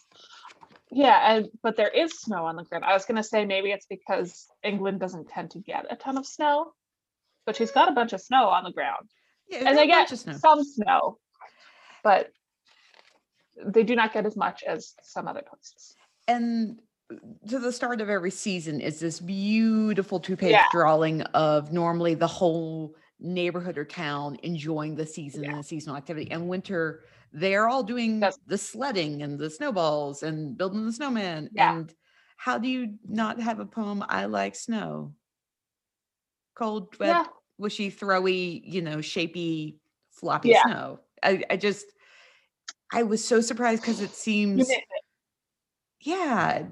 Yeah, 0.91 1.36
and 1.36 1.50
but 1.63 1.77
there 1.77 1.88
is 1.89 2.20
snow 2.20 2.46
on 2.46 2.56
the 2.58 2.63
ground. 2.63 2.84
I 2.84 2.94
was 2.94 3.06
gonna 3.06 3.24
say 3.24 3.46
maybe 3.46 3.72
it's 3.72 3.86
because 3.86 4.48
England 4.63 5.00
doesn't 5.00 5.30
tend 5.30 5.51
to 5.51 5.60
get 5.60 5.86
a 5.89 5.96
ton 5.96 6.18
of 6.18 6.25
snow, 6.25 6.74
but 7.46 7.56
she's 7.56 7.72
got 7.72 7.88
a 7.89 7.94
bunch 7.94 8.12
of 8.13 8.22
snow 8.22 8.50
on 8.50 8.63
the 8.65 8.72
ground, 8.72 9.10
Yeah, 9.50 9.63
and 9.70 9.77
they 9.77 9.88
get 9.88 10.10
snow. 10.10 10.34
some 10.34 10.63
snow, 10.63 11.18
but 12.03 12.30
they 13.65 13.84
do 13.84 13.96
not 13.96 14.12
get 14.13 14.25
as 14.25 14.36
much 14.36 14.63
as 14.63 14.94
some 15.03 15.27
other 15.27 15.44
places. 15.48 15.96
and 16.27 16.80
to 17.50 17.60
the 17.60 17.74
start 17.74 18.00
of 18.00 18.10
every 18.10 18.32
season 18.32 18.80
is 18.80 19.00
this 19.01 19.20
beautiful 19.20 20.18
two-page 20.20 20.51
Yeah. 20.51 20.65
drawing 20.72 21.22
of 21.34 21.74
normally 21.74 22.13
the 22.13 22.27
whole 22.27 22.96
neighborhood 23.22 23.78
or 23.78 23.86
town 23.86 24.38
enjoying 24.44 24.96
the 24.96 25.06
season 25.06 25.46
and 25.46 25.60
the 25.60 25.63
seasonal 25.63 25.96
activity 25.96 26.30
and 26.32 26.48
winter 26.48 27.04
they're 27.34 27.70
all 27.70 27.84
doing 27.84 28.20
Yes. 28.20 28.38
the 28.48 28.58
sledding 28.58 29.22
and 29.22 29.40
the 29.40 29.50
snowballs 29.50 30.24
and 30.24 30.58
building 30.58 30.86
the 30.86 30.92
snowman 30.92 31.50
Yeah. 31.54 31.72
and 31.72 31.94
how 32.38 32.58
do 32.58 32.68
you 32.68 32.96
not 33.08 33.40
have 33.40 33.60
a 33.60 33.66
poem 33.66 34.04
i 34.10 34.25
like 34.25 34.56
snow 34.56 35.13
cold 36.56 36.98
wet 37.00 37.10
Yeah, 37.10 37.25
wishy 37.58 37.92
throwy 37.92 38.62
you 38.66 38.82
know 38.82 38.98
shapy 38.98 39.78
floppy 40.12 40.50
Yeah. 40.50 40.63
snow 40.63 41.00
I, 41.24 41.44
I 41.50 41.58
just 41.58 41.86
i 42.92 43.04
was 43.04 43.24
so 43.24 43.40
surprised 43.40 43.82
because 43.84 44.01
it 44.01 44.12
seems 44.12 44.70
yeah. 46.04 46.63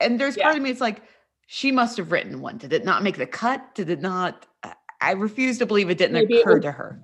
And 0.00 0.18
there's 0.18 0.36
Yeah. 0.36 0.44
part 0.44 0.56
of 0.56 0.62
me, 0.62 0.70
it's 0.70 0.80
like, 0.80 1.02
she 1.46 1.70
must 1.70 1.96
have 1.98 2.12
written 2.12 2.40
one. 2.40 2.56
Did 2.58 2.72
it 2.72 2.84
not 2.84 3.02
make 3.02 3.16
the 3.18 3.26
cut? 3.26 3.74
Did 3.74 3.90
it 3.90 4.00
not? 4.00 4.46
I- 5.00 5.10
I 5.10 5.12
refuse 5.12 5.58
to 5.58 5.66
believe 5.66 5.90
it 5.90 5.98
didn't 5.98 6.14
Maybe 6.14 6.40
occur 6.40 6.54
was- 6.56 6.64
to 6.64 6.72
her. 6.72 7.00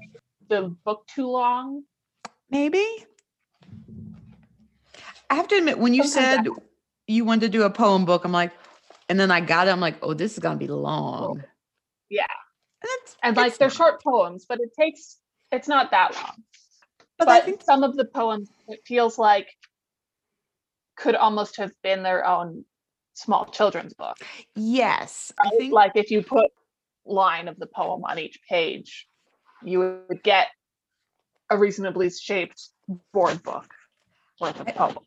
the 0.49 0.63
book 0.85 1.07
too 1.07 1.27
long. 1.27 1.85
Maybe. 2.51 3.07
I 5.31 5.35
have 5.37 5.49
to 5.49 5.57
admit, 5.57 5.79
when 5.79 5.95
you 5.95 6.05
Sometimes 6.05 6.47
said 6.47 6.63
you 7.07 7.25
wanted 7.25 7.41
to 7.41 7.49
do 7.49 7.63
a 7.63 7.71
poem 7.71 8.05
book, 8.05 8.25
I'm 8.25 8.33
like, 8.33 8.53
and 9.09 9.19
then 9.19 9.31
I 9.31 9.41
got 9.41 9.69
it, 9.69 9.71
I'm 9.71 9.81
like, 9.81 9.97
oh, 10.03 10.15
this 10.15 10.35
is 10.35 10.39
going 10.39 10.59
to 10.59 10.65
be 10.65 10.71
long. 10.71 11.43
Yeah. 12.11 12.27
And, 12.83 13.17
And 13.23 13.37
like 13.37 13.57
they're 13.57 13.71
short 13.71 14.03
poems, 14.03 14.45
but 14.47 14.61
it 14.61 14.71
takes 14.79 15.19
it's 15.51 15.69
not 15.69 15.91
that 15.93 16.15
long. 16.15 16.43
But, 17.19 17.27
but 17.27 17.29
I 17.29 17.41
think, 17.41 17.63
some 17.63 17.83
of 17.83 17.97
the 17.97 18.05
poems 18.05 18.51
it 18.69 18.81
feels 18.87 19.19
like 19.19 19.49
could 20.97 21.15
almost 21.15 21.57
have 21.57 21.73
been 21.83 22.03
their 22.03 22.27
own 22.27 22.65
small 23.15 23.45
children's 23.47 23.95
book 23.95 24.17
yes, 24.57 25.33
I 25.41 25.51
think, 25.51 25.73
like 25.73 25.93
if 25.95 26.11
you 26.11 26.23
put 26.23 26.51
line 27.07 27.49
of 27.49 27.59
the 27.59 27.67
poem 27.67 28.05
on 28.05 28.19
each 28.19 28.41
page 28.49 29.07
you 29.63 30.01
would 30.09 30.23
get 30.23 30.49
a 31.51 31.59
reasonably 31.59 32.11
shaped 32.11 32.69
board 33.13 33.43
book 33.43 33.73
worth 34.41 34.59
of 34.61 34.67
poems 34.69 34.99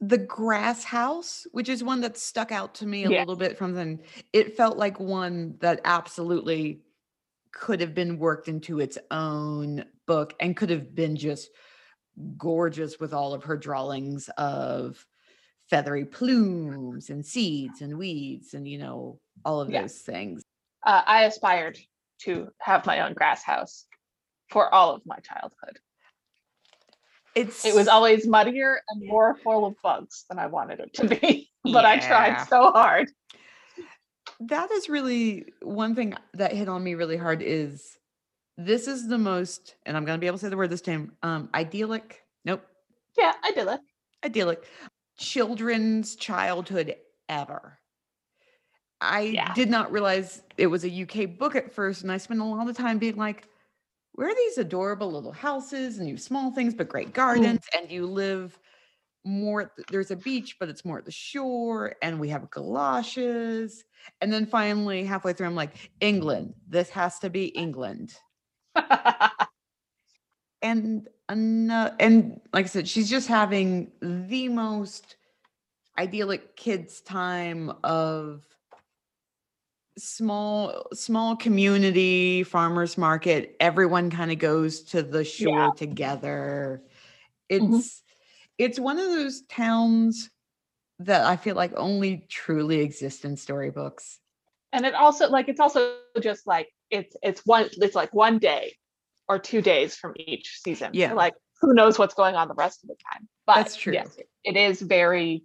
the 0.00 0.18
grass 0.18 0.82
house 0.82 1.46
which 1.52 1.68
is 1.68 1.84
one 1.84 2.00
that 2.00 2.16
stuck 2.16 2.50
out 2.52 2.74
to 2.74 2.86
me 2.86 3.04
a 3.04 3.10
Yeah. 3.10 3.20
little 3.20 3.36
bit 3.36 3.56
from 3.58 3.74
then 3.74 4.00
it 4.32 4.56
felt 4.56 4.76
like 4.76 4.98
one 4.98 5.56
that 5.60 5.80
absolutely 5.84 6.82
could 7.52 7.80
have 7.80 7.94
been 7.94 8.18
worked 8.18 8.48
into 8.48 8.80
its 8.80 8.96
own 9.10 9.84
book 10.06 10.34
and 10.40 10.56
could 10.56 10.70
have 10.70 10.94
been 10.94 11.16
just 11.16 11.50
gorgeous 12.36 12.98
with 12.98 13.12
all 13.12 13.34
of 13.34 13.44
her 13.44 13.56
drawings 13.56 14.28
of 14.36 15.04
feathery 15.68 16.04
plumes 16.04 17.10
and 17.10 17.24
seeds 17.24 17.80
and 17.80 17.96
weeds 17.96 18.54
and 18.54 18.66
you 18.66 18.78
know 18.78 19.20
all 19.44 19.60
of 19.60 19.70
Yeah. 19.70 19.82
those 19.82 19.98
things 19.98 20.42
Uh, 20.84 21.02
I 21.06 21.24
aspired 21.24 21.78
to 22.22 22.48
have 22.58 22.86
my 22.86 23.00
own 23.00 23.14
grass 23.14 23.42
house 23.42 23.86
for 24.50 24.72
all 24.72 24.94
of 24.94 25.02
my 25.06 25.16
childhood. 25.18 25.78
it's 27.34 27.64
It 27.64 27.74
was 27.74 27.88
always 27.88 28.26
muddier 28.26 28.80
and 28.88 29.06
more 29.06 29.36
full 29.42 29.64
of 29.66 29.74
bugs 29.82 30.24
than 30.28 30.38
I 30.38 30.46
wanted 30.46 30.80
it 30.80 30.94
to 30.94 31.06
be, 31.08 31.50
but 31.64 31.84
I 31.84 31.98
tried 31.98 32.44
so 32.48 32.72
hard. 32.72 33.10
that 34.40 34.70
is 34.70 34.88
really 34.88 35.46
one 35.62 35.94
thing 35.94 36.14
that 36.34 36.52
hit 36.52 36.68
on 36.68 36.82
me 36.82 36.94
really 36.94 37.16
hard 37.16 37.42
is 37.42 37.98
this 38.56 38.86
is 38.88 39.06
the 39.08 39.18
most 39.18 39.76
and 39.86 39.96
i'm 39.96 40.04
going 40.04 40.16
to 40.16 40.20
be 40.20 40.26
able 40.26 40.36
to 40.38 40.44
say 40.44 40.48
the 40.50 40.56
word 40.56 40.70
this 40.70 40.80
time 40.82 41.12
um 41.22 41.48
idyllic 41.54 42.22
nope 42.44 42.62
Yeah, 43.18 43.32
idyllic. 43.48 43.80
idyllic 44.24 44.64
children's 45.18 46.16
childhood 46.16 46.94
ever 47.28 47.78
i 49.00 49.20
Yeah. 49.20 49.52
did 49.54 49.70
not 49.70 49.90
realize 49.92 50.42
it 50.56 50.66
was 50.66 50.84
a 50.84 51.02
uk 51.02 51.38
book 51.38 51.56
at 51.56 51.72
first 51.72 52.02
and 52.02 52.12
i 52.12 52.16
spent 52.16 52.40
a 52.40 52.44
lot 52.44 52.68
of 52.68 52.76
time 52.76 52.98
being 52.98 53.16
like 53.16 53.48
where 54.12 54.28
are 54.28 54.34
these 54.34 54.58
adorable 54.58 55.10
little 55.10 55.32
houses 55.32 55.98
and 55.98 56.08
you 56.08 56.16
small 56.16 56.50
things 56.50 56.74
but 56.74 56.88
great 56.88 57.08
mm. 57.08 57.14
gardens 57.14 57.64
and 57.76 57.90
you 57.90 58.06
live 58.06 58.58
more 59.24 59.72
there's 59.90 60.10
a 60.10 60.16
beach 60.16 60.56
but 60.58 60.68
it's 60.68 60.84
more 60.84 60.98
at 60.98 61.04
the 61.04 61.10
shore 61.10 61.94
and 62.02 62.18
we 62.18 62.28
have 62.28 62.50
galoshes. 62.50 63.84
And 64.22 64.32
then 64.32 64.46
finally 64.46 65.04
halfway 65.04 65.32
through 65.32 65.46
i'm 65.46 65.54
like 65.54 65.90
england. 66.00 66.54
This 66.68 66.88
has 66.90 67.18
to 67.20 67.30
be 67.30 67.46
england. 67.46 68.14
And 70.62 71.08
ano- 71.30 71.94
and 71.98 72.38
like 72.52 72.66
I 72.66 72.68
said, 72.68 72.86
she's 72.86 73.08
just 73.08 73.28
having 73.28 73.90
the 74.02 74.48
most 74.48 75.16
idyllic 75.98 76.54
kids 76.54 77.00
time 77.00 77.72
of 77.82 78.44
small 80.00 80.86
small 80.92 81.36
community 81.36 82.42
farmers 82.42 82.96
market 82.96 83.56
everyone 83.60 84.10
kind 84.10 84.32
of 84.32 84.38
goes 84.38 84.82
to 84.82 85.02
the 85.02 85.24
shore 85.24 85.72
together 85.76 86.82
it's 87.48 87.64
Mhm. 87.64 88.00
it's 88.58 88.80
one 88.80 88.98
of 88.98 89.06
those 89.06 89.42
towns 89.42 90.30
that 91.00 91.24
i 91.26 91.36
feel 91.36 91.54
like 91.54 91.72
only 91.76 92.26
truly 92.28 92.80
exist 92.80 93.24
in 93.24 93.36
storybooks 93.36 94.18
and 94.72 94.86
it 94.86 94.94
also 94.94 95.28
like 95.28 95.48
it's 95.48 95.60
also 95.60 95.96
just 96.20 96.46
like 96.46 96.68
it's 96.90 97.16
it's 97.22 97.44
one 97.44 97.68
it's 97.72 97.94
like 97.94 98.12
one 98.14 98.38
day 98.38 98.74
or 99.30 99.38
two 99.38 99.62
days 99.62 99.94
from 99.94 100.12
each 100.16 100.58
season. 100.60 100.90
Yeah. 100.92 101.12
Like 101.12 101.34
who 101.60 101.72
knows 101.72 102.00
what's 102.00 102.14
going 102.14 102.34
on 102.34 102.48
the 102.48 102.54
rest 102.54 102.82
of 102.82 102.88
the 102.88 102.96
time. 103.12 103.28
But 103.46 103.54
That's 103.56 103.76
true. 103.76 103.92
yes, 103.92 104.18
it 104.42 104.56
is 104.56 104.82
very 104.82 105.44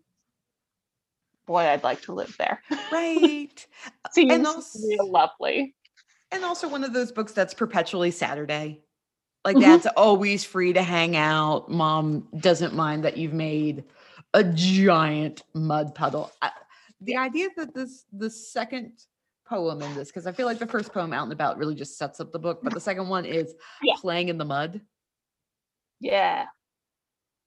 boy, 1.46 1.62
I'd 1.62 1.84
like 1.84 2.02
to 2.04 2.14
live 2.14 2.36
there. 2.38 2.62
right 2.92 3.66
Seems 4.12 4.46
also- 4.48 4.80
real 4.88 5.10
lovely. 5.12 5.76
And 6.32 6.44
also 6.44 6.68
one 6.68 6.84
of 6.84 6.92
those 6.94 7.12
books 7.12 7.32
that's 7.32 7.54
perpetually 7.54 8.12
Saturday. 8.12 8.82
Like 9.46 9.58
Mhm. 9.58 9.62
that's 9.62 9.86
always 9.96 10.44
free 10.44 10.74
to 10.74 10.82
hang 10.82 11.16
out. 11.16 11.70
Mom 11.70 12.28
doesn't 12.40 12.74
mind 12.74 13.04
that 13.06 13.16
you've 13.16 13.34
made 13.34 13.84
a 14.34 14.44
giant 14.44 15.44
mud 15.54 15.94
puddle. 15.96 16.32
I, 16.42 16.52
the 17.02 17.16
idea 17.18 17.50
that 17.58 17.74
this 17.76 18.06
the 18.12 18.30
second 18.30 18.94
poem 19.48 19.82
in 19.84 19.94
this, 19.94 20.08
because 20.10 20.26
I 20.26 20.32
feel 20.32 20.48
like 20.48 20.58
the 20.58 20.66
first 20.66 20.92
poem 20.92 21.14
out 21.14 21.24
and 21.24 21.32
about 21.32 21.58
really 21.60 21.76
just 21.76 21.98
sets 22.00 22.20
up 22.20 22.32
the 22.32 22.40
book, 22.40 22.62
but 22.64 22.74
the 22.74 22.80
second 22.90 23.08
one 23.08 23.24
is 23.26 23.54
Yeah. 23.84 23.94
playing 24.02 24.30
in 24.30 24.38
the 24.40 24.46
mud. 24.46 24.82
Yeah. 26.00 26.48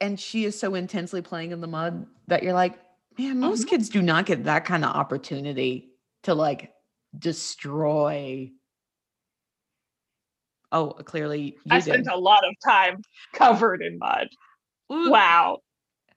And 0.00 0.18
she 0.18 0.44
is 0.44 0.58
so 0.58 0.76
intensely 0.76 1.20
playing 1.20 1.50
in 1.50 1.60
the 1.60 1.66
mud 1.66 2.06
that 2.28 2.44
you're 2.44 2.52
like, 2.52 2.78
man, 3.18 3.40
most 3.40 3.66
Mhm. 3.66 3.68
kids 3.70 3.88
do 3.88 4.00
not 4.02 4.26
get 4.26 4.44
that 4.44 4.64
kind 4.64 4.84
of 4.84 4.94
opportunity 4.94 5.90
to 6.22 6.34
like 6.34 6.72
destroy. 7.18 8.50
Oh, 10.70 10.90
clearly 10.90 11.58
you 11.64 11.72
I 11.72 11.76
did. 11.80 11.84
spent 11.84 12.08
a 12.08 12.16
lot 12.18 12.46
of 12.46 12.54
time 12.64 13.02
covered 13.32 13.82
in 13.82 13.98
mud. 13.98 14.28
Ooh, 14.92 15.10
Wow. 15.10 15.58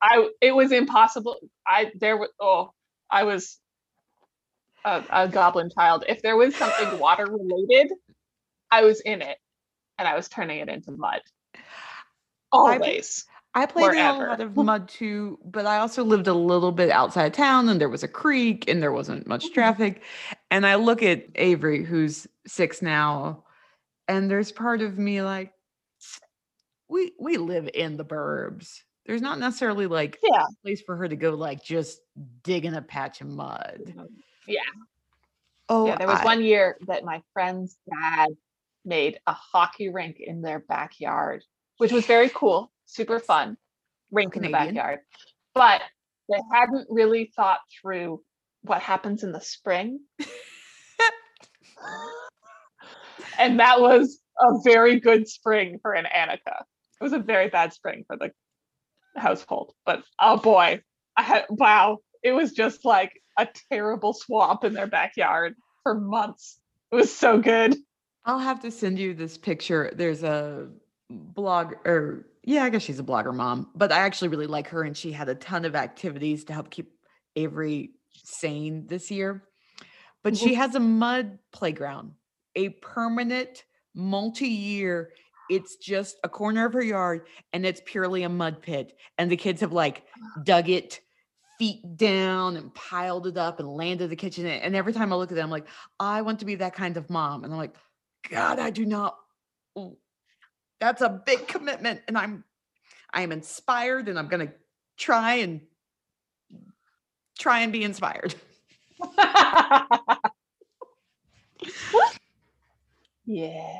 I 0.01 0.29
it 0.41 0.51
was 0.53 0.71
impossible. 0.71 1.37
I 1.67 1.91
there 1.95 2.17
was 2.17 2.29
oh, 2.39 2.71
I 3.09 3.23
was 3.23 3.59
a, 4.83 5.03
a 5.11 5.27
goblin 5.27 5.69
child. 5.69 6.05
If 6.07 6.21
there 6.23 6.35
was 6.35 6.55
something 6.55 6.99
water 6.99 7.25
related, 7.29 7.91
I 8.71 8.83
was 8.83 8.99
in 9.01 9.21
it 9.21 9.37
and 9.99 10.07
I 10.07 10.15
was 10.15 10.27
turning 10.27 10.59
it 10.59 10.69
into 10.69 10.91
mud. 10.91 11.21
Always. 12.51 13.25
I 13.53 13.65
played 13.65 13.91
in 13.93 13.97
a 13.99 14.17
lot 14.17 14.39
of 14.39 14.55
mud 14.55 14.87
too, 14.87 15.37
but 15.43 15.65
I 15.65 15.79
also 15.79 16.03
lived 16.05 16.27
a 16.27 16.33
little 16.33 16.71
bit 16.71 16.89
outside 16.89 17.25
of 17.25 17.33
town 17.33 17.67
and 17.67 17.81
there 17.81 17.89
was 17.89 18.03
a 18.03 18.07
creek 18.07 18.69
and 18.69 18.81
there 18.81 18.93
wasn't 18.93 19.27
much 19.27 19.47
Mhm. 19.49 19.53
traffic. 19.53 20.03
And 20.49 20.65
I 20.65 20.75
look 20.75 21.03
at 21.03 21.25
Avery, 21.35 21.83
who's 21.83 22.27
six 22.47 22.81
now, 22.81 23.43
and 24.07 24.31
there's 24.31 24.51
part 24.51 24.81
of 24.81 24.97
me 24.97 25.21
like, 25.21 25.53
we 26.87 27.13
we 27.19 27.37
live 27.37 27.69
in 27.73 27.97
the 27.97 28.05
burbs. 28.05 28.83
There's 29.05 29.21
not 29.21 29.39
necessarily 29.39 29.87
like 29.87 30.17
Yeah. 30.23 30.43
a 30.43 30.61
place 30.63 30.81
for 30.81 30.95
her 30.95 31.07
to 31.07 31.15
go 31.15 31.31
like 31.31 31.63
just 31.63 32.01
dig 32.43 32.65
in 32.65 32.73
a 32.73 32.81
patch 32.81 33.19
of 33.21 33.27
mud. 33.27 33.93
Yeah. 34.47 34.61
Oh, 35.69 35.87
yeah, 35.87 35.97
there 35.97 36.07
was 36.07 36.19
I- 36.19 36.25
one 36.25 36.41
year 36.41 36.77
that 36.87 37.03
my 37.05 37.21
friend's 37.33 37.77
dad 37.89 38.29
made 38.83 39.19
a 39.27 39.33
hockey 39.33 39.89
rink 39.89 40.19
in 40.19 40.41
their 40.41 40.59
backyard, 40.59 41.43
which 41.77 41.91
was 41.91 42.05
very 42.05 42.29
cool, 42.29 42.71
super 42.91 43.19
fun. 43.19 43.57
Rink 44.11 44.35
in 44.35 44.43
the 44.43 44.49
backyard. 44.49 44.99
But 45.55 45.81
they 46.29 46.39
hadn't 46.53 46.87
really 46.89 47.31
thought 47.35 47.59
through 47.81 48.21
what 48.63 48.81
happens 48.81 49.23
in 49.23 49.31
the 49.31 49.41
spring. 49.41 49.99
and 53.39 53.59
that 53.59 53.81
was 53.81 54.19
a 54.39 54.59
very 54.63 54.99
good 54.99 55.27
spring 55.27 55.79
for 55.81 55.93
an 55.93 56.05
Annika. 56.05 56.63
It 56.99 57.03
was 57.03 57.13
a 57.13 57.19
very 57.19 57.49
bad 57.49 57.73
spring 57.73 58.03
for 58.07 58.17
the 58.17 58.31
household. 59.15 59.73
But 59.85 60.03
oh 60.19 60.37
boy, 60.37 60.81
I 61.17 61.21
had 61.21 61.45
wow, 61.49 61.99
it 62.23 62.33
was 62.33 62.51
just 62.51 62.85
like 62.85 63.13
a 63.37 63.47
terrible 63.71 64.13
swamp 64.13 64.63
in 64.63 64.73
their 64.73 64.87
backyard 64.87 65.55
for 65.83 65.99
months. 65.99 66.59
It 66.91 66.95
was 66.95 67.13
so 67.13 67.39
good. 67.39 67.75
I'll 68.25 68.39
have 68.39 68.61
to 68.61 68.71
send 68.71 68.99
you 68.99 69.13
this 69.13 69.37
picture. 69.37 69.91
There's 69.95 70.23
a 70.23 70.69
blog 71.09 71.73
or 71.85 72.27
yeah, 72.43 72.63
I 72.63 72.69
guess 72.69 72.81
she's 72.81 72.99
a 72.99 73.03
blogger 73.03 73.33
mom, 73.33 73.69
but 73.75 73.91
I 73.91 73.99
actually 73.99 74.29
really 74.29 74.47
like 74.47 74.67
her 74.69 74.83
and 74.83 74.95
she 74.95 75.11
had 75.11 75.29
a 75.29 75.35
ton 75.35 75.65
of 75.65 75.75
activities 75.75 76.45
to 76.45 76.53
help 76.53 76.69
keep 76.69 76.91
Avery 77.35 77.91
sane 78.23 78.87
this 78.87 79.11
year. 79.11 79.43
But 80.23 80.33
mm-hmm. 80.33 80.47
she 80.47 80.53
has 80.55 80.75
a 80.75 80.79
mud 80.79 81.39
playground, 81.51 82.13
a 82.55 82.69
permanent 82.69 83.63
multi-year 83.93 85.11
it's 85.49 85.75
just 85.75 86.15
a 86.23 86.29
corner 86.29 86.65
of 86.65 86.71
her 86.71 86.81
yard 86.81 87.27
and 87.51 87.65
it's 87.65 87.81
purely 87.83 88.23
a 88.23 88.29
mud 88.29 88.61
pit 88.61 88.93
and 89.17 89.29
the 89.29 89.35
kids 89.35 89.59
have 89.59 89.73
like 89.73 90.03
ah. 90.15 90.41
dug 90.45 90.69
it 90.69 91.01
feet 91.59 91.81
down 91.97 92.55
and 92.55 92.73
piled 92.73 93.27
it 93.27 93.35
up 93.35 93.59
and 93.59 93.67
landed 93.67 94.09
the 94.09 94.15
kitchen 94.15 94.45
and 94.45 94.77
every 94.77 94.93
time 94.93 95.11
i 95.11 95.15
look 95.17 95.29
at 95.29 95.35
them 95.35 95.43
i'm 95.43 95.51
like 95.51 95.67
i 95.99 96.21
want 96.21 96.39
to 96.39 96.45
be 96.45 96.55
that 96.55 96.73
kind 96.73 96.95
of 96.95 97.09
mom 97.09 97.43
and 97.43 97.51
i'm 97.51 97.59
like 97.59 97.75
God, 98.29 98.59
I 98.59 98.69
do 98.69 98.85
not. 98.85 99.17
That's 100.81 101.01
a 101.01 101.09
big 101.09 101.47
commitment, 101.47 102.01
and 102.07 102.17
I'm, 102.17 102.43
I 103.13 103.21
am 103.21 103.31
inspired, 103.31 104.09
and 104.09 104.17
I'm 104.19 104.27
gonna 104.27 104.51
try 104.97 105.35
and 105.35 105.61
try 107.37 107.59
and 107.59 107.71
be 107.71 107.83
inspired. 107.83 108.33
yeah. 113.25 113.77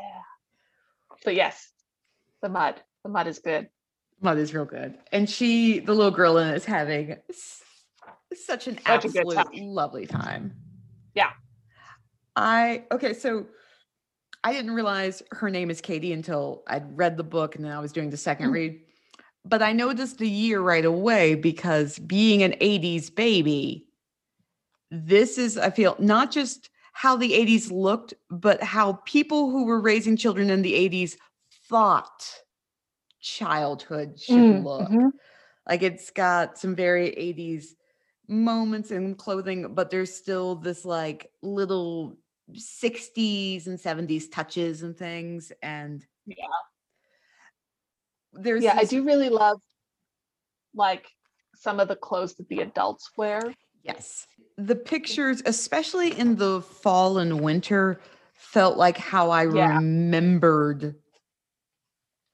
But 1.25 1.35
yes, 1.35 1.71
the 2.41 2.49
mud. 2.49 2.81
The 3.03 3.09
mud 3.09 3.25
is 3.27 3.39
good. 3.39 3.67
Mud 4.21 4.37
is 4.37 4.53
real 4.53 4.65
good, 4.65 4.99
and 5.11 5.27
she, 5.27 5.79
the 5.79 5.95
little 5.95 6.11
girl 6.11 6.37
in 6.37 6.49
it, 6.49 6.55
is 6.55 6.65
having 6.65 7.15
such 8.35 8.67
an 8.67 8.77
Such 8.77 9.05
absolute 9.05 9.33
time. 9.35 9.47
lovely 9.53 10.05
time. 10.05 10.53
Yeah. 11.15 11.31
I 12.35 12.83
okay, 12.91 13.13
so 13.13 13.47
I 14.43 14.53
didn't 14.53 14.71
realize 14.71 15.21
her 15.31 15.49
name 15.49 15.69
is 15.69 15.81
Katie 15.81 16.13
until 16.13 16.63
I'd 16.67 16.97
read 16.97 17.17
the 17.17 17.23
book 17.23 17.55
and 17.55 17.63
then 17.63 17.71
I 17.71 17.79
was 17.79 17.91
doing 17.91 18.09
the 18.09 18.17
second 18.17 18.49
Mm. 18.49 18.53
read. 18.53 18.81
But 19.45 19.61
I 19.61 19.71
noticed 19.73 20.17
the 20.17 20.29
year 20.29 20.61
right 20.61 20.85
away 20.85 21.35
because 21.35 21.99
being 21.99 22.43
an 22.43 22.55
80s 22.61 23.09
baby, 23.09 23.87
this 24.89 25.37
is, 25.37 25.57
I 25.57 25.69
feel, 25.69 25.95
not 25.99 26.31
just 26.31 26.69
how 26.93 27.15
the 27.15 27.33
80s 27.33 27.71
looked, 27.71 28.13
but 28.29 28.61
how 28.61 28.93
people 29.05 29.49
who 29.49 29.65
were 29.65 29.79
raising 29.79 30.17
children 30.17 30.49
in 30.49 30.61
the 30.61 30.73
80s 30.73 31.17
thought 31.69 32.41
childhood 33.19 34.19
should 34.19 34.35
Mm, 34.35 34.63
look. 34.63 34.91
mhm. 34.91 35.11
Like 35.67 35.83
it's 35.83 36.11
got 36.11 36.57
some 36.57 36.75
very 36.75 37.09
80s 37.17 37.75
moments 38.27 38.91
in 38.91 39.15
clothing, 39.15 39.73
but 39.73 39.89
there's 39.89 40.13
still 40.13 40.55
this 40.55 40.85
like 40.85 41.31
little 41.41 42.17
60s 42.55 43.67
and 43.67 43.79
70s 43.79 44.29
touches 44.29 44.83
and 44.83 44.95
things. 44.95 45.51
And 45.61 46.05
Yeah. 46.25 46.35
there's 48.33 48.63
Yeah, 48.63 48.75
I 48.77 48.85
do 48.85 49.03
really 49.03 49.29
love 49.29 49.61
like 50.73 51.07
some 51.55 51.79
of 51.79 51.87
the 51.87 51.95
clothes 51.95 52.35
that 52.35 52.47
the 52.49 52.61
adults 52.61 53.11
wear. 53.17 53.53
Yes. 53.83 54.27
The 54.57 54.75
pictures, 54.75 55.41
especially 55.45 56.17
in 56.17 56.35
the 56.35 56.61
fall 56.61 57.17
and 57.17 57.41
winter, 57.41 57.99
felt 58.33 58.77
like 58.77 58.97
how 58.97 59.29
I 59.29 59.43
Yeah. 59.43 59.77
remembered 59.77 60.95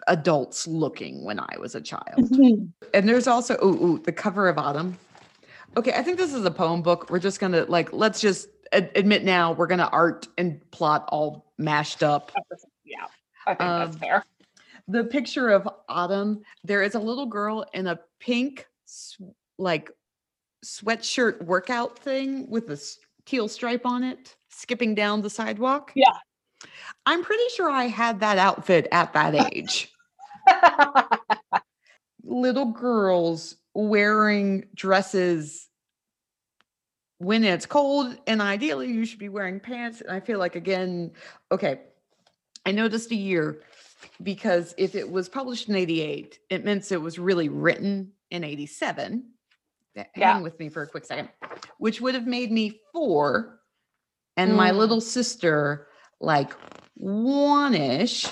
adults 0.08 0.68
looking 0.68 1.24
when 1.24 1.40
I 1.40 1.58
was 1.60 1.76
a 1.76 1.82
child. 1.82 2.06
Mm-hmm. 2.18 2.66
And 2.94 3.10
there's 3.10 3.28
also 3.28 3.56
ooh, 3.64 3.86
ooh, 3.86 4.00
the 4.00 4.12
cover 4.12 4.48
of 4.48 4.58
Autumn. 4.58 4.98
Okay, 5.76 5.92
I 5.94 6.02
think 6.02 6.18
this 6.18 6.34
is 6.34 6.46
a 6.46 6.52
poem 6.52 6.82
book. 6.82 7.10
We're 7.10 7.20
just 7.20 7.40
gonna 7.40 7.66
like 7.66 7.92
let's 7.92 8.22
just 8.22 8.50
ad- 8.72 8.92
admit 8.96 9.24
now 9.24 9.52
we're 9.54 9.68
gonna 9.68 9.90
art 9.92 10.28
and 10.38 10.60
plot 10.72 11.08
all 11.10 11.52
mashed 11.58 12.04
up. 12.04 12.32
Yeah, 12.84 13.06
I 13.46 13.50
think 13.52 13.60
that's 13.60 13.96
Um, 13.96 14.00
fair. 14.00 14.26
The 14.88 15.04
picture 15.04 15.50
of 15.50 15.68
Autumn, 15.90 16.44
there 16.64 16.82
is 16.82 16.96
a 16.96 17.00
little 17.00 17.26
girl 17.26 17.66
in 17.74 17.88
a 17.88 18.00
pink 18.20 18.68
like 19.58 19.92
sweatshirt 20.66 21.42
workout 21.44 22.00
thing 22.00 22.50
with 22.50 22.70
a 22.70 22.82
teal 23.26 23.48
stripe 23.50 23.86
on 23.86 24.04
it, 24.04 24.36
skipping 24.50 24.96
down 24.96 25.22
the 25.22 25.30
sidewalk. 25.30 25.92
Yeah. 25.96 26.06
I'm 27.06 27.24
pretty 27.24 27.44
sure 27.56 27.70
I 27.70 27.86
had 27.86 28.20
that 28.22 28.38
outfit 28.38 28.88
at 28.92 29.14
that 29.14 29.36
age. 29.54 29.92
little 32.24 32.72
girls 32.72 33.58
wearing 33.74 34.66
dresses 34.74 35.68
when 37.20 37.44
it's 37.44 37.66
cold 37.66 38.16
and 38.28 38.42
ideally 38.42 38.88
you 38.92 39.06
should 39.06 39.20
be 39.20 39.30
wearing 39.30 39.60
pants 39.60 40.02
and 40.02 40.12
i 40.12 40.20
feel 40.20 40.40
like 40.40 40.56
again 40.56 41.12
okay 41.52 41.80
i 42.66 42.72
noticed 42.72 43.12
a 43.12 43.16
year 43.16 43.62
because 44.22 44.74
if 44.78 44.94
it 44.96 45.10
was 45.10 45.28
published 45.28 45.70
in 45.70 45.76
88 45.76 46.40
it 46.50 46.64
meant 46.64 46.92
it 46.92 47.02
was 47.02 47.18
really 47.18 47.50
written 47.50 48.12
in 48.30 48.44
87 48.44 49.24
Th- 49.96 50.08
Yeah. 50.16 50.34
hang 50.34 50.44
with 50.44 50.60
me 50.60 50.70
for 50.70 50.84
a 50.84 50.88
quick 50.88 51.06
second 51.06 51.30
which 51.80 52.00
would 52.02 52.14
have 52.14 52.28
made 52.28 52.52
me 52.52 52.80
four 52.94 53.60
and 54.36 54.56
my 54.56 54.72
Mm. 54.72 54.78
little 54.78 55.02
sister 55.02 55.88
like 56.20 56.54
one-ish 56.96 58.28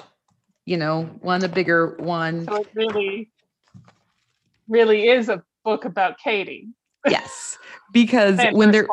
you 0.66 0.78
know 0.78 1.04
one 1.22 1.44
a 1.44 1.48
bigger 1.48 1.96
one 1.98 2.46
so 2.46 2.56
it 2.58 2.68
really, 2.76 3.32
really 4.68 5.08
is 5.08 5.30
a 5.30 5.44
book 5.64 5.86
about 5.86 6.20
Katie. 6.20 6.70
Yes, 7.10 7.58
because 7.92 8.38
when 8.54 8.72
they're 8.72 8.88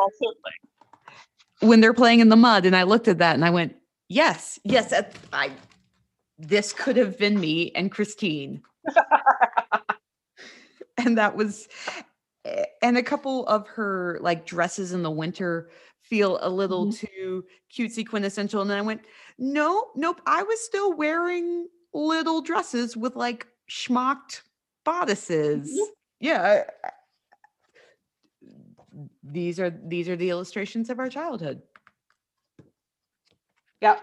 when 1.61 1.81
they're 1.81 1.95
playing 1.95 2.21
in 2.21 2.29
the 2.29 2.37
mud, 2.37 2.67
and 2.67 2.77
I 2.77 2.83
looked 2.83 3.09
at 3.09 3.19
that 3.19 3.35
and 3.35 3.45
I 3.45 3.51
went, 3.51 3.75
"Yes, 4.09 4.59
yes, 4.65 4.93
I 5.33 5.51
this 6.39 6.73
could 6.73 6.97
have 6.97 7.19
been 7.19 7.41
me 7.41 7.71
and 7.75 7.91
Christine." 7.91 8.63
and 10.99 11.17
that 11.17 11.37
was, 11.37 11.69
eh, 12.45 12.65
and 12.83 12.99
a 12.99 13.03
couple 13.03 13.47
of 13.47 13.67
her 13.69 14.19
like 14.21 14.45
dresses 14.47 14.93
in 14.93 15.03
the 15.03 15.11
winter 15.11 15.71
feel 16.03 16.39
a 16.43 16.51
little 16.51 16.87
Mhm. 16.87 16.99
too 16.99 17.45
cutesy 17.73 18.07
quintessential. 18.07 18.61
And 18.61 18.71
then 18.71 18.79
I 18.79 18.83
went, 18.83 19.03
"No, 19.39 19.91
nope, 19.95 20.21
I 20.27 20.43
was 20.43 20.61
still 20.65 20.93
wearing 20.93 21.69
little 21.95 22.43
dresses 22.43 22.97
with 22.97 23.17
like 23.17 23.47
schmocked 23.71 24.43
bodices." 24.85 25.71
Mhm. 25.73 25.87
Yeah. 26.21 26.65
I- 26.85 26.91
these 29.23 29.61
are 29.61 29.71
these 29.71 30.09
are 30.09 30.17
the 30.17 30.31
illustrations 30.31 30.91
of 30.91 30.99
our 30.99 31.09
childhood. 31.09 31.63
Yep. 33.81 34.01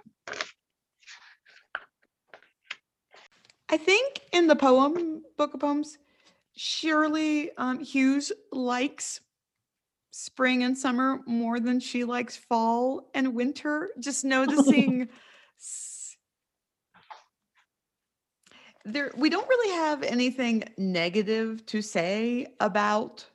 I 3.71 3.77
think 3.77 4.21
in 4.31 4.47
the 4.47 4.55
poem 4.55 5.21
book 5.37 5.53
of 5.53 5.59
poems, 5.59 5.97
Shirley 6.55 7.51
um, 7.57 7.79
Hughes 7.79 8.31
likes 8.51 9.21
spring 10.11 10.63
and 10.63 10.77
summer 10.77 11.19
more 11.25 11.59
than 11.59 11.79
she 11.79 12.03
likes 12.03 12.35
fall 12.35 13.09
and 13.13 13.35
winter. 13.35 13.91
Just 13.99 14.25
noticing 14.25 15.07
there, 18.85 19.11
we 19.15 19.29
don't 19.29 19.47
really 19.47 19.75
have 19.75 20.03
anything 20.03 20.63
negative 20.77 21.65
to 21.67 21.81
say 21.81 22.47
about 22.59 23.25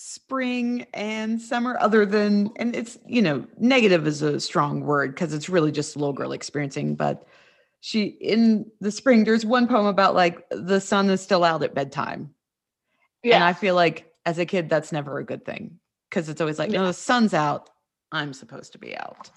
spring 0.00 0.86
and 0.94 1.42
summer 1.42 1.76
other 1.80 2.06
than 2.06 2.52
and 2.54 2.76
it's 2.76 2.98
you 3.04 3.20
know 3.20 3.44
negative 3.58 4.06
is 4.06 4.22
a 4.22 4.38
strong 4.38 4.82
word 4.82 5.12
because 5.12 5.34
it's 5.34 5.48
really 5.48 5.72
just 5.72 5.96
a 5.96 5.98
little 5.98 6.12
girl 6.12 6.30
experiencing 6.30 6.94
but 6.94 7.26
she 7.80 8.04
in 8.04 8.64
the 8.80 8.92
spring 8.92 9.24
there's 9.24 9.44
one 9.44 9.66
poem 9.66 9.86
about 9.86 10.14
like 10.14 10.46
the 10.52 10.80
sun 10.80 11.10
is 11.10 11.20
still 11.20 11.42
out 11.42 11.64
at 11.64 11.74
bedtime 11.74 12.32
yeah. 13.24 13.34
and 13.34 13.42
i 13.42 13.52
feel 13.52 13.74
like 13.74 14.12
as 14.24 14.38
a 14.38 14.46
kid 14.46 14.70
that's 14.70 14.92
never 14.92 15.18
a 15.18 15.24
good 15.24 15.44
thing 15.44 15.80
because 16.08 16.28
it's 16.28 16.40
always 16.40 16.60
like 16.60 16.70
no 16.70 16.86
the 16.86 16.92
sun's 16.92 17.34
out 17.34 17.68
i'm 18.12 18.32
supposed 18.32 18.70
to 18.70 18.78
be 18.78 18.96
out 18.96 19.28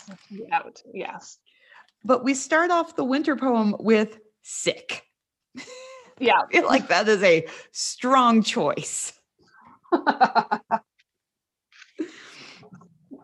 out. 0.53 0.79
Yes. 0.93 1.39
but 2.05 2.23
we 2.23 2.35
start 2.35 2.69
off 2.69 2.95
the 2.95 3.03
winter 3.03 3.35
poem 3.35 3.75
with 3.79 4.19
sick 4.43 5.07
Yeah. 6.19 6.41
I 6.47 6.51
feel 6.51 6.67
like 6.67 6.87
that 6.89 7.07
is 7.07 7.23
a 7.23 7.47
strong 7.71 8.43
choice 8.43 9.13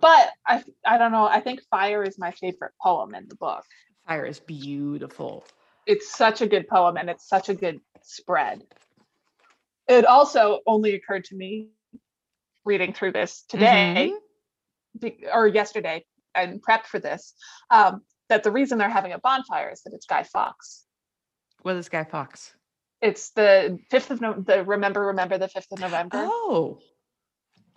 but 0.02 0.32
I 0.46 0.64
I 0.86 0.98
don't 0.98 1.12
know. 1.12 1.26
I 1.26 1.40
think 1.40 1.62
Fire 1.70 2.04
is 2.04 2.18
my 2.20 2.32
favorite 2.32 2.74
poem 2.82 3.16
in 3.16 3.28
the 3.28 3.36
book. 3.36 3.64
fire 4.08 4.26
is 4.26 4.40
beautiful 4.40 5.46
It's 5.86 6.12
such 6.16 6.42
a 6.42 6.48
good 6.48 6.68
poem 6.68 6.98
and 6.98 7.10
it's 7.10 7.28
such 7.28 7.50
a 7.50 7.54
good 7.54 7.80
spread. 8.04 8.64
It 9.88 10.06
also 10.06 10.60
only 10.68 10.94
occurred 10.96 11.26
to 11.26 11.36
me 11.36 11.70
reading 12.66 12.92
through 12.94 13.14
this 13.14 13.44
today 13.48 14.14
be- 15.00 15.26
or 15.34 15.48
yesterday 15.48 16.04
and 16.36 16.62
prepped 16.62 16.86
for 16.88 17.00
this 17.00 17.34
um, 17.72 18.02
that 18.30 18.44
the 18.44 18.52
reason 18.52 18.78
they're 18.78 18.90
having 18.90 19.14
a 19.14 19.20
bonfire 19.20 19.70
is 19.72 19.82
that 19.84 19.94
it's 19.94 20.06
Guy 20.06 20.24
Fawkes. 20.24 20.86
what 21.62 21.78
is 21.78 21.88
Guy 21.88 22.04
Fawkes 22.04 22.54
It's 23.02 23.32
the 23.32 23.80
fifth 23.92 24.12
of 24.12 24.22
no- 24.22 24.42
the 24.42 24.64
remember 24.64 25.08
remember 25.08 25.38
the 25.38 25.48
fifth 25.48 25.72
of 25.72 25.80
November. 25.80 26.18
oh 26.30 26.80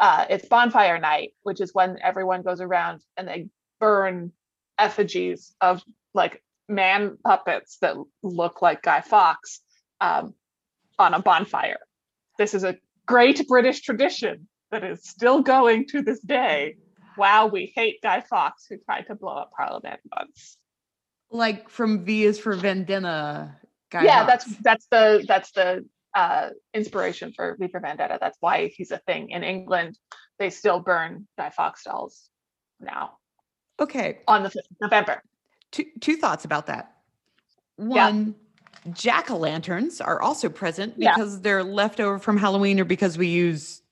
uh, 0.00 0.24
it's 0.30 0.48
bonfire 0.48 0.98
night, 0.98 1.34
which 1.42 1.60
is 1.60 1.74
when 1.74 1.98
everyone 2.02 2.42
goes 2.42 2.60
around 2.62 3.02
and 3.16 3.28
they 3.28 3.48
burn 3.78 4.32
effigies 4.78 5.54
of 5.60 5.82
like 6.14 6.42
man 6.68 7.18
puppets 7.22 7.76
that 7.82 7.96
look 8.22 8.62
like 8.62 8.82
Guy 8.82 9.02
Fawkes 9.02 9.60
um, 10.00 10.34
on 10.98 11.12
a 11.12 11.20
bonfire. 11.20 11.80
This 12.38 12.54
is 12.54 12.64
a 12.64 12.78
great 13.06 13.46
British 13.46 13.82
tradition 13.82 14.48
that 14.70 14.84
is 14.84 15.04
still 15.06 15.42
going 15.42 15.86
to 15.88 16.00
this 16.00 16.20
day. 16.20 16.76
Wow, 17.18 17.48
we 17.48 17.70
hate 17.76 18.00
Guy 18.02 18.22
Fawkes 18.22 18.66
who 18.70 18.78
tried 18.78 19.02
to 19.08 19.14
blow 19.14 19.34
up 19.34 19.50
Parliament 19.54 20.00
once. 20.16 20.56
like 21.30 21.68
from 21.68 22.04
v 22.06 22.24
is 22.24 22.38
for 22.38 22.54
vendetta 22.54 23.54
guy 23.90 24.04
yeah, 24.04 24.24
that's 24.24 24.44
that's 24.58 24.86
the 24.90 25.24
that's 25.26 25.50
the 25.52 25.84
uh, 26.14 26.50
inspiration 26.74 27.32
for 27.34 27.56
V 27.58 27.68
for 27.68 27.80
Vendetta. 27.80 28.18
That's 28.20 28.36
why 28.40 28.68
he's 28.74 28.90
a 28.90 28.98
thing 28.98 29.30
in 29.30 29.42
England. 29.44 29.98
They 30.38 30.50
still 30.50 30.80
burn 30.80 31.26
Guy 31.38 31.50
Fawkes 31.50 31.84
dolls 31.84 32.28
now 32.80 33.18
okay 33.80 34.18
on 34.26 34.42
the 34.42 34.48
5th 34.48 34.70
of 34.70 34.76
November. 34.80 35.22
two 35.70 35.84
two 36.00 36.16
thoughts 36.16 36.44
about 36.44 36.66
that. 36.66 36.94
Yeah. 37.78 37.84
One, 38.10 38.34
jack 38.92 39.30
o' 39.30 39.36
lanterns 39.36 40.00
are 40.00 40.20
also 40.20 40.48
present 40.48 40.94
Yeah. 40.96 41.14
because 41.14 41.40
they're 41.40 41.64
left 41.64 42.00
over 42.00 42.18
from 42.18 42.36
Halloween 42.36 42.78
or 42.80 42.84
because 42.84 43.16
we 43.18 43.26
use. 43.28 43.82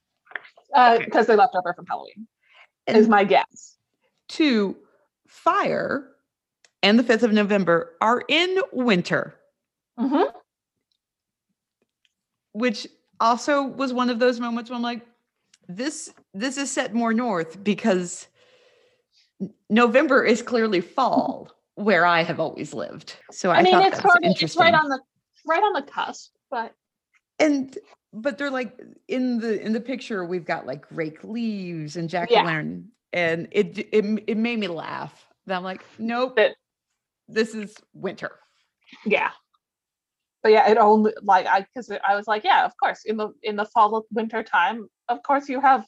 because 0.75 1.27
they're 1.27 1.37
left 1.37 1.55
over 1.55 1.73
from 1.75 1.87
Halloween. 1.87 2.27
is 2.87 3.09
my 3.09 3.25
guess. 3.25 3.77
two, 4.29 4.77
fire 5.27 6.09
and 6.83 6.99
the 6.99 7.03
5th 7.03 7.23
of 7.25 7.33
November 7.33 7.93
are 8.01 8.23
in 8.29 8.61
winter, 8.73 9.35
Mhm. 9.99 10.33
which 12.53 12.87
also 13.21 13.63
was 13.63 13.93
one 13.93 14.11
of 14.11 14.19
those 14.19 14.41
moments 14.41 14.71
where 14.71 14.77
I'm 14.77 14.83
like, 14.83 15.07
this 15.69 16.13
this 16.35 16.57
is 16.57 16.71
set 16.71 16.95
more 16.95 17.13
north 17.13 17.63
because 17.63 18.27
November 19.69 20.25
is 20.25 20.43
clearly 20.43 20.81
fall 20.81 21.53
where 21.75 22.05
I 22.07 22.23
have 22.23 22.41
always 22.41 22.75
lived. 22.75 23.17
So 23.31 23.51
I, 23.51 23.59
I, 23.59 23.63
mean, 23.63 23.75
it's 23.81 23.97
that 23.97 24.03
sort 24.03 24.25
of 24.25 24.31
it's 24.31 24.57
right 24.57 24.75
on 24.75 24.89
the 24.89 25.01
right 25.47 25.63
on 25.63 25.73
the 25.75 25.83
cusp, 25.83 26.33
but 26.51 26.75
and 27.39 27.77
but 28.13 28.39
they're 28.39 28.51
like 28.51 28.79
in 29.09 29.39
the 29.39 29.61
in 29.65 29.73
the 29.73 29.81
picture 29.81 30.25
we've 30.25 30.45
got 30.45 30.67
like 30.67 30.85
rake 30.91 31.23
leaves 31.23 31.97
and 31.97 32.09
jack 32.09 32.31
o' 32.31 32.35
Yeah. 32.35 32.45
lantern 32.45 32.89
and 33.13 33.49
it 33.53 33.79
it 33.93 34.25
it 34.27 34.37
made 34.37 34.59
me 34.59 34.69
laugh. 34.69 35.27
And 35.47 35.55
I'm 35.55 35.65
like, 35.65 35.85
nope, 35.99 36.37
That- 36.37 36.57
this 37.29 37.55
is 37.55 37.77
winter. 37.95 38.33
yeah, 39.05 39.31
but 40.43 40.53
yeah, 40.53 40.69
it 40.69 40.79
only 40.79 41.13
like 41.23 41.47
I 41.47 41.63
because 41.63 41.91
I 42.07 42.15
was 42.17 42.27
like, 42.27 42.45
yeah, 42.45 42.65
of 42.65 42.73
course, 42.77 43.05
in 43.05 43.17
the 43.17 43.33
in 43.43 43.57
the 43.57 43.65
fall 43.65 44.07
winter 44.13 44.43
time, 44.43 44.89
of 45.09 45.23
course 45.23 45.49
you 45.49 45.61
have 45.61 45.85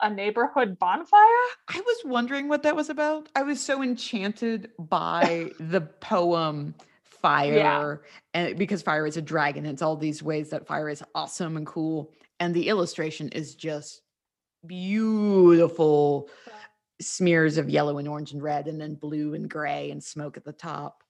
a 0.00 0.08
neighborhood 0.08 0.78
bonfire. 0.78 1.46
I 1.68 1.80
was 1.80 1.98
wondering 2.04 2.48
what 2.48 2.62
that 2.62 2.74
was 2.74 2.88
about. 2.88 3.28
I 3.36 3.42
was 3.42 3.60
so 3.60 3.82
enchanted 3.82 4.70
by 4.78 5.50
the 5.60 5.82
poem 5.82 6.74
fire 7.20 8.02
and 8.32 8.56
because 8.56 8.80
fire 8.80 9.06
is 9.06 9.18
a 9.18 9.22
dragon 9.22 9.66
it's 9.66 9.82
all 9.82 9.94
these 9.94 10.22
ways 10.22 10.48
that 10.48 10.66
fire 10.66 10.88
is 10.88 11.02
awesome 11.14 11.58
and 11.58 11.66
cool 11.66 12.10
and 12.38 12.54
the 12.54 12.68
illustration 12.68 13.28
is 13.28 13.54
just 13.54 14.00
beautiful 14.66 16.30
smears 16.98 17.58
of 17.58 17.68
yellow 17.68 17.98
and 17.98 18.08
orange 18.08 18.32
and 18.32 18.42
red 18.42 18.68
and 18.68 18.80
then 18.80 18.94
blue 18.94 19.34
and 19.34 19.50
gray 19.50 19.90
and 19.90 20.02
smoke 20.02 20.38
at 20.38 20.44
the 20.44 20.52
top 20.52 21.02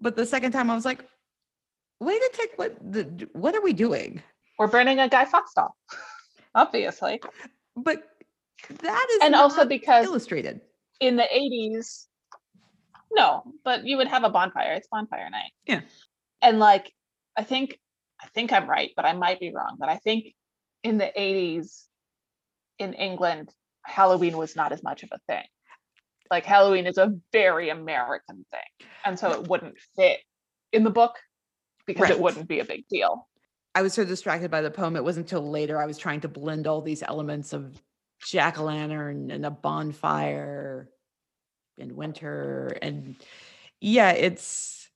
but 0.00 0.16
the 0.16 0.24
second 0.24 0.52
time 0.52 0.70
i 0.70 0.74
was 0.74 0.86
like 0.86 1.04
wait 2.00 2.20
a 2.20 2.30
tick 2.32 2.52
what 2.56 2.76
the, 2.92 3.28
what 3.32 3.54
are 3.54 3.62
we 3.62 3.72
doing 3.72 4.22
We're 4.58 4.66
burning 4.66 4.98
a 4.98 5.08
Guy 5.08 5.24
Fawkes 5.26 5.52
doll, 5.54 5.76
obviously, 6.54 7.20
but 7.76 8.02
that 8.68 9.06
is 9.12 9.18
and 9.22 9.34
also 9.34 9.64
because 9.64 10.06
illustrated 10.06 10.60
in 11.00 11.16
the 11.16 11.26
eighties, 11.34 12.06
no, 13.10 13.42
but 13.64 13.86
you 13.86 13.96
would 13.96 14.08
have 14.08 14.24
a 14.24 14.30
bonfire. 14.30 14.74
It's 14.74 14.88
bonfire 14.88 15.28
night. 15.30 15.52
Yeah. 15.66 15.80
and 16.42 16.58
like 16.58 16.92
I 17.36 17.42
think 17.44 17.78
I 18.22 18.26
think 18.28 18.52
I'm 18.52 18.68
right, 18.68 18.90
but 18.96 19.04
I 19.04 19.12
might 19.14 19.40
be 19.40 19.52
wrong. 19.54 19.76
But 19.78 19.88
I 19.88 19.96
think 19.96 20.34
in 20.82 20.98
the 20.98 21.10
eighties 21.20 21.86
in 22.78 22.92
England, 22.94 23.52
Halloween 23.84 24.36
was 24.36 24.56
not 24.56 24.72
as 24.72 24.82
much 24.82 25.02
of 25.02 25.10
a 25.12 25.18
thing. 25.26 25.44
Like 26.30 26.44
Halloween 26.44 26.86
is 26.86 26.98
a 26.98 27.14
very 27.32 27.70
American 27.70 28.44
thing, 28.50 28.88
and 29.04 29.18
so 29.18 29.32
it 29.32 29.48
wouldn't 29.48 29.78
fit 29.96 30.20
in 30.72 30.84
the 30.84 30.90
book 30.90 31.16
because 31.92 32.08
Right. 32.10 32.18
it 32.18 32.20
wouldn't 32.20 32.48
be 32.48 32.60
a 32.60 32.64
big 32.64 32.86
deal. 32.88 33.28
I 33.74 33.82
was 33.82 33.92
so 33.94 34.04
distracted 34.04 34.50
by 34.50 34.62
the 34.62 34.70
poem. 34.70 34.96
It 34.96 35.04
wasn't 35.04 35.26
until 35.26 35.48
later 35.48 35.80
I 35.80 35.86
was 35.86 35.96
trying 35.98 36.20
to 36.22 36.28
blend 36.28 36.66
all 36.66 36.80
these 36.82 37.02
elements 37.02 37.52
of 37.52 37.80
jack 38.26 38.58
o' 38.58 38.64
lantern 38.64 39.30
and 39.30 39.46
a 39.46 39.50
bonfire 39.50 40.88
and 41.78 41.92
winter. 41.92 42.76
And 42.82 43.16
yeah, 43.80 44.10
it's 44.10 44.88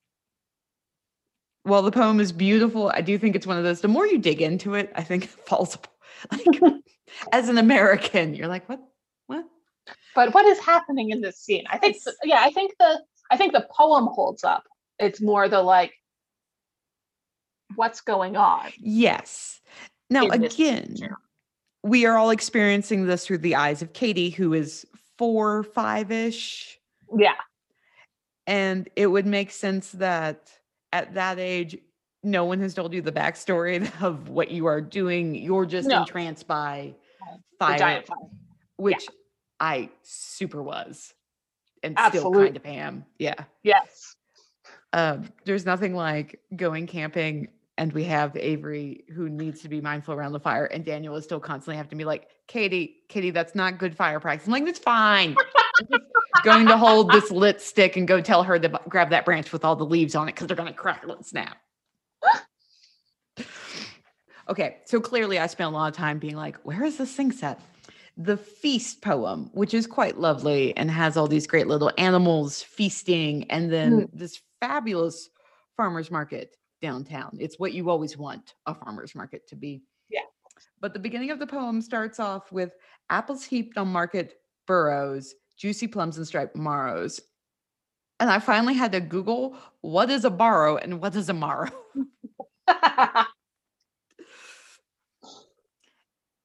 while 1.63 1.83
the 1.83 1.93
poem 1.93 2.21
is 2.21 2.33
beautiful, 2.33 2.91
I 2.95 3.01
do 3.01 3.17
think 3.19 3.37
it's 3.37 3.47
one 3.47 3.57
of 3.57 3.65
those. 3.65 3.81
The 3.81 3.89
more 3.89 4.07
you 4.07 4.19
dig 4.19 4.43
into 4.43 4.75
it, 4.75 4.93
I 4.95 5.03
think 5.03 5.25
it 5.25 5.31
falls 5.31 5.75
apart. 5.77 5.91
Like 6.33 6.73
as 7.33 7.49
an 7.49 7.59
American, 7.59 8.35
you're 8.35 8.49
like, 8.49 8.69
what? 8.69 8.81
What? 9.27 9.45
but 10.15 10.33
what 10.35 10.47
is 10.47 10.59
happening 10.61 11.11
in 11.11 11.21
this 11.21 11.39
scene 11.39 11.65
i 11.71 11.77
think 11.77 11.97
It's- 11.97 12.17
yeah 12.25 12.41
i 12.41 12.51
think 12.51 12.75
the 12.79 13.03
i 13.31 13.37
think 13.37 13.53
the 13.53 13.67
poem 13.71 14.07
holds 14.07 14.45
up 14.45 14.63
it's 14.99 15.21
more 15.21 15.49
the 15.49 15.61
like 15.61 15.93
what's 17.77 18.01
going 18.01 18.37
on 18.37 18.71
Yes. 18.79 19.61
Now, 20.11 20.29
again, 20.29 20.97
we 21.83 22.07
are 22.07 22.17
all 22.17 22.31
experiencing 22.31 23.07
this 23.07 23.27
through 23.27 23.39
the 23.39 23.55
eyes 23.57 23.83
of 23.83 23.93
Katie, 23.95 24.31
who 24.31 24.53
is 24.53 24.87
four, 25.19 25.63
five 25.63 26.11
ish. 26.11 26.79
yeah 27.17 27.35
And 28.47 28.89
it 28.97 29.07
would 29.07 29.27
make 29.27 29.51
sense 29.51 29.91
that 29.93 30.51
at 30.93 31.15
that 31.15 31.39
age, 31.39 31.77
no 32.23 32.45
one 32.45 32.61
has 32.61 32.75
told 32.75 32.93
you 32.95 33.01
the 33.03 33.13
backstory 33.13 33.91
of 34.03 34.29
what 34.29 34.51
you 34.51 34.67
are 34.67 34.81
doing. 34.81 35.35
You're 35.35 35.67
just 35.67 35.89
No. 35.89 36.01
entranced 36.01 36.47
by 36.47 36.95
fire, 37.59 37.79
fire 37.79 38.05
which 38.77 39.07
I 39.61 39.89
super 40.03 40.63
was 40.63 41.15
and 41.83 41.99
still 42.09 42.33
kind 42.33 42.57
of 42.57 42.67
am. 42.67 43.05
Yeah. 43.19 43.45
yes 43.63 44.14
Um, 44.95 45.29
there's 45.45 45.67
nothing 45.67 45.95
like 45.95 46.41
going 46.55 46.87
camping 46.87 47.49
and 47.79 47.93
we 47.93 48.05
have 48.05 48.37
Avery 48.37 49.05
who 49.13 49.29
needs 49.29 49.61
to 49.63 49.69
be 49.69 49.81
mindful 49.81 50.15
around 50.15 50.33
the 50.33 50.41
fire, 50.41 50.67
and 50.67 50.85
Daniel 50.85 51.17
is 51.17 51.25
still 51.25 51.41
constantly 51.41 51.77
have 51.77 51.89
to 51.89 51.97
be 51.97 52.05
like, 52.05 52.29
Katie, 52.47 52.99
Katie, 53.09 53.31
that's 53.31 53.57
not 53.57 53.79
good 53.79 53.97
fire 53.97 54.21
practice. 54.21 54.47
I'm 54.47 54.53
like, 54.53 54.65
that's 54.65 54.79
fine. 54.79 55.37
I'm 55.81 55.87
just 55.91 56.45
going 56.45 56.67
to 56.69 56.77
hold 56.77 57.11
this 57.11 57.33
lit 57.33 57.61
stick 57.61 57.97
and 57.97 58.07
go 58.07 58.21
tell 58.21 58.45
her 58.45 58.61
to 58.61 58.81
grab 58.89 59.11
that 59.11 59.25
branch 59.25 59.53
with 59.53 59.65
all 59.65 59.75
the 59.75 59.85
leaves 59.85 60.15
on 60.15 60.29
it 60.29 60.37
because 60.37 60.47
they're 60.47 60.57
going 60.57 60.73
to 60.73 60.75
crackle 60.79 61.13
and 61.13 61.27
snap. 61.27 61.57
okay, 64.49 64.77
so 64.85 65.01
clearly 65.01 65.41
I 65.41 65.49
spent 65.49 65.73
a 65.73 65.75
lot 65.75 65.89
of 65.89 65.97
time 65.97 66.21
being 66.21 66.37
like, 66.37 66.57
where 66.59 66.85
is 66.85 66.97
this 66.99 67.13
thing 67.13 67.33
set? 67.33 67.61
The 68.17 68.37
feast 68.37 69.03
poem, 69.03 69.51
which 69.53 69.75
is 69.75 69.89
quite 69.89 70.21
lovely 70.21 70.77
and 70.77 70.89
has 70.89 71.17
all 71.17 71.27
these 71.27 71.49
great 71.49 71.67
little 71.67 71.91
animals 71.99 72.63
feasting, 72.63 73.51
and 73.51 73.73
then 73.73 74.09
this 74.13 74.41
fabulous 74.67 75.31
farmers 75.77 76.11
market 76.11 76.57
downtown. 76.81 77.37
It's 77.41 77.59
what 77.59 77.73
you 77.73 77.91
always 77.91 78.17
want 78.17 78.55
a 78.67 78.75
farmers 78.75 79.15
market 79.15 79.47
to 79.49 79.57
be. 79.57 79.83
Yeah. 80.09 80.21
But 80.81 80.93
the 80.93 80.99
beginning 80.99 81.31
of 81.31 81.39
the 81.39 81.47
poem 81.47 81.81
starts 81.81 82.21
off 82.21 82.53
with 82.53 82.73
apples 83.11 83.45
heaped 83.45 83.77
on 83.79 83.89
market 83.89 84.35
burrows, 84.67 85.35
juicy 85.57 85.87
plums 85.87 86.17
and 86.17 86.27
striped 86.27 86.57
marrows. 86.57 87.21
And 88.21 88.31
I 88.31 88.39
finally 88.39 88.75
had 88.75 88.93
to 88.93 89.01
Google 89.01 89.57
what 89.81 90.11
is 90.11 90.25
a 90.25 90.31
borrow 90.31 90.77
and 90.77 91.01
what 91.01 91.17
is 91.17 91.29
a 91.29 91.35
marrow. 91.35 91.71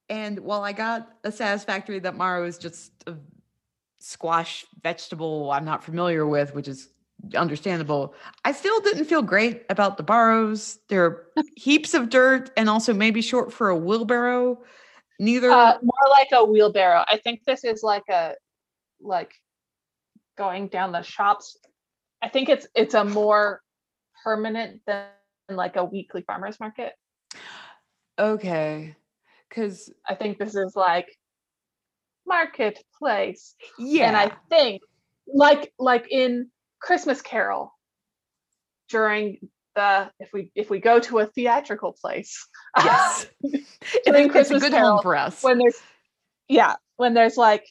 And 0.10 0.40
while 0.40 0.64
I 0.64 0.72
got 0.72 1.08
a 1.24 1.32
satisfactory 1.32 2.00
that 2.00 2.18
marrow 2.18 2.46
is 2.46 2.58
just 2.58 2.92
a 3.06 3.16
squash 4.00 4.66
vegetable 4.82 5.52
I'm 5.52 5.66
not 5.66 5.84
familiar 5.84 6.26
with, 6.26 6.56
which 6.56 6.68
is 6.68 6.90
understandable, 7.36 8.14
I 8.46 8.52
still 8.52 8.80
didn't 8.82 9.06
feel 9.06 9.22
great 9.22 9.64
about 9.70 9.98
the 9.98 10.04
borrows. 10.04 10.80
They're 10.88 11.26
heaps 11.56 11.94
of 11.94 12.10
dirt 12.10 12.52
and 12.58 12.70
also 12.70 12.94
maybe 12.94 13.22
short 13.22 13.52
for 13.52 13.70
a 13.70 13.76
wheelbarrow. 13.76 14.60
Neither 15.20 15.52
uh, 15.52 15.78
more 15.82 16.10
like 16.10 16.30
a 16.32 16.46
wheelbarrow 16.46 17.04
i 17.08 17.18
think 17.18 17.42
this 17.46 17.66
is 17.66 17.84
like 17.84 18.08
a 18.10 18.36
like 19.02 19.34
going 20.38 20.70
down 20.70 20.94
the 20.94 21.02
shops 21.02 21.58
i 22.22 22.30
think 22.30 22.48
it's 22.48 22.68
it's 22.74 22.94
a 22.94 23.04
more 23.04 23.62
permanent 24.24 24.82
than 24.88 25.08
like 25.50 25.76
a 25.76 25.84
weekly 25.84 26.22
farmers 26.22 26.60
market 26.60 26.94
okay. 28.18 28.96
Cause 29.54 29.92
i 30.08 30.16
think 30.16 30.38
this 30.38 30.56
is 30.56 30.76
like 30.76 31.08
marketplace 32.26 33.56
yeah. 33.78 34.08
and 34.08 34.16
i 34.16 34.32
think 34.50 34.82
like 35.28 35.74
like 35.80 36.06
in 36.12 36.50
christmas 36.82 37.22
carol 37.22 37.74
during 38.90 39.38
the 39.76 40.10
if 40.20 40.30
we 40.34 40.52
if 40.56 40.70
we 40.70 40.80
go 40.80 41.00
to 41.00 41.20
a 41.20 41.26
theatrical 41.26 41.94
place 41.94 42.48
yes. 42.78 43.28
And 43.44 43.54
it- 43.54 43.66
it's 44.06 44.32
Christmas 44.32 44.64
good 44.64 44.72
Carol, 44.72 44.92
home 44.94 45.02
for 45.04 45.16
us. 45.16 45.44
when 45.44 45.58
there's 45.60 45.78
yeah 46.48 46.76
when 46.98 47.14
there's 47.14 47.38
like 47.38 47.66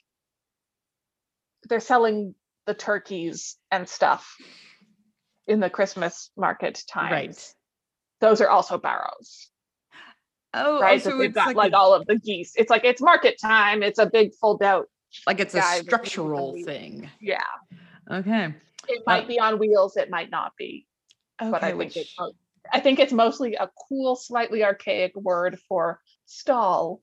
they're 1.68 1.80
selling 1.80 2.34
the 2.66 2.74
turkeys 2.74 3.56
and 3.70 3.88
stuff 3.88 4.36
in 5.46 5.60
the 5.60 5.70
christmas 5.70 6.30
market 6.36 6.82
times 6.90 7.10
right. 7.12 7.54
those 8.20 8.40
are 8.40 8.48
also 8.48 8.78
barrows 8.78 9.48
Oh, 10.54 10.80
right 10.80 11.02
so 11.02 11.20
it's 11.20 11.34
got 11.34 11.48
like, 11.48 11.56
like, 11.56 11.72
a- 11.72 11.76
all 11.76 11.92
of 11.94 12.06
the 12.06 12.16
geese 12.16 12.52
it's 12.56 12.70
like 12.70 12.84
it's 12.84 13.02
market 13.02 13.38
time 13.40 13.82
it's 13.82 13.98
a 13.98 14.06
big 14.06 14.32
fold 14.40 14.62
out 14.62 14.86
like 15.26 15.40
it's 15.40 15.52
a 15.54 15.58
that's 15.58 15.82
gonna 15.82 16.02
be 16.02 16.08
structural 16.08 16.56
thing. 16.64 17.10
yeah 17.20 17.42
Okay. 18.10 18.54
It 18.88 18.98
uh 19.06 19.10
might 19.10 19.28
be 19.28 19.38
on 19.38 19.58
wheels 19.58 19.96
it 19.96 20.10
might 20.10 20.30
not 20.30 20.52
be 20.58 20.86
Okay. 21.40 21.50
but 21.50 21.62
i 21.62 21.68
think 21.68 21.78
which, 21.78 21.96
it's 21.96 22.14
i 22.72 22.80
think 22.80 22.98
it's 22.98 23.12
mostly 23.12 23.54
a 23.54 23.70
cool 23.88 24.16
slightly 24.16 24.64
archaic 24.64 25.12
word 25.14 25.58
for 25.68 26.00
stall 26.26 27.00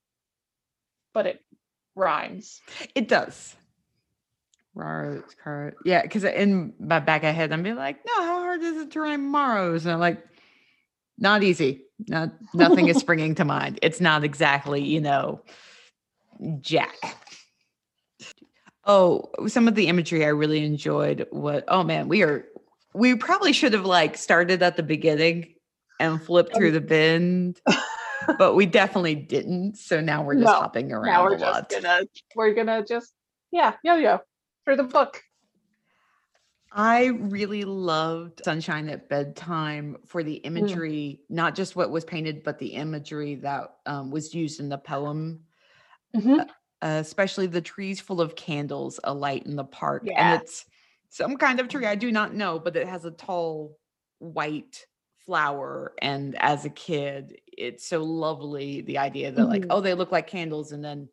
but 1.14 1.26
it 1.26 1.40
rhymes 1.94 2.60
It 2.94 3.08
does. 3.08 3.56
Morrows, 4.74 5.24
car. 5.42 5.72
Yeah, 5.86 6.02
because 6.02 6.24
in 6.24 6.74
my 6.78 7.00
back 7.00 7.24
of 7.24 7.34
head, 7.34 7.50
I'm 7.50 7.62
be 7.62 7.72
like, 7.72 7.96
no, 8.06 8.12
how 8.22 8.40
hard 8.40 8.60
is 8.60 8.76
it 8.76 8.90
to 8.90 9.00
rhyme 9.00 9.26
morrows? 9.26 9.86
And 9.86 9.94
I'm 9.94 10.00
like, 10.00 10.22
not 11.16 11.42
easy. 11.42 11.84
Not 12.08 12.32
nothing 12.52 12.88
is 12.88 12.98
springing 13.00 13.34
to 13.36 13.46
mind. 13.46 13.78
It's 13.80 14.02
not 14.02 14.22
exactly, 14.22 14.82
you 14.84 15.00
know, 15.00 15.40
Jack. 16.60 16.94
Oh, 18.86 19.30
some 19.48 19.68
of 19.68 19.74
the 19.74 19.88
imagery 19.88 20.24
I 20.24 20.28
really 20.28 20.64
enjoyed. 20.64 21.26
What? 21.30 21.64
Oh 21.68 21.82
man, 21.82 22.08
we 22.08 22.22
are. 22.22 22.46
We 22.94 23.14
probably 23.14 23.52
should 23.52 23.72
have 23.72 23.84
like 23.84 24.16
started 24.16 24.62
at 24.62 24.76
the 24.76 24.82
beginning 24.82 25.54
and 26.00 26.22
flipped 26.22 26.54
through 26.54 26.72
the 26.72 26.80
bend, 26.80 27.60
but 28.38 28.54
we 28.54 28.64
definitely 28.64 29.16
didn't. 29.16 29.76
So 29.76 30.00
now 30.00 30.22
we're 30.22 30.34
just 30.34 30.46
No, 30.46 30.52
hopping 30.52 30.92
around 30.92 31.06
now 31.06 31.24
we're 31.24 31.34
a 31.34 31.38
just 31.38 31.52
lot. 31.52 31.70
gonna 31.70 32.06
we're 32.34 32.54
gonna 32.54 32.84
just 32.86 33.12
yeah 33.50 33.74
yo-yo 33.82 34.20
through 34.64 34.76
the 34.76 34.84
book 34.84 35.22
I 36.78 37.06
really 37.06 37.64
loved 37.64 38.42
Sunshine 38.44 38.90
at 38.90 39.08
Bedtime 39.08 39.96
for 40.04 40.22
the 40.22 40.34
mm. 40.34 40.46
imagery, 40.46 41.20
not 41.30 41.54
just 41.54 41.74
what 41.74 41.90
was 41.90 42.04
painted, 42.04 42.42
but 42.44 42.58
the 42.58 42.74
imagery 42.74 43.36
that 43.36 43.76
um, 43.86 44.10
was 44.10 44.34
used 44.34 44.60
in 44.60 44.68
the 44.68 44.76
poem, 44.76 45.40
mm-hmm. 46.14 46.40
uh, 46.40 46.44
uh, 46.82 46.98
especially 47.00 47.46
the 47.46 47.60
trees 47.60 48.00
full 48.00 48.20
of 48.20 48.36
candles 48.36 49.00
alight 49.04 49.46
in 49.46 49.56
the 49.56 49.64
park. 49.64 50.02
Yeah. 50.04 50.34
And 50.34 50.42
it's 50.42 50.66
some 51.08 51.36
kind 51.36 51.60
of 51.60 51.68
tree 51.68 51.86
I 51.86 51.94
do 51.94 52.12
not 52.12 52.34
know, 52.34 52.58
but 52.58 52.76
it 52.76 52.86
has 52.86 53.04
a 53.04 53.10
tall 53.10 53.78
white 54.18 54.86
flower 55.18 55.92
and 56.02 56.36
as 56.40 56.64
a 56.64 56.70
kid 56.70 57.36
it's 57.48 57.84
so 57.88 58.04
lovely 58.04 58.80
the 58.82 58.96
idea 58.96 59.32
that 59.32 59.44
like 59.46 59.62
Mhm. 59.62 59.66
oh 59.70 59.80
they 59.80 59.92
look 59.92 60.12
like 60.12 60.28
candles 60.28 60.70
and 60.70 60.84
then 60.84 61.08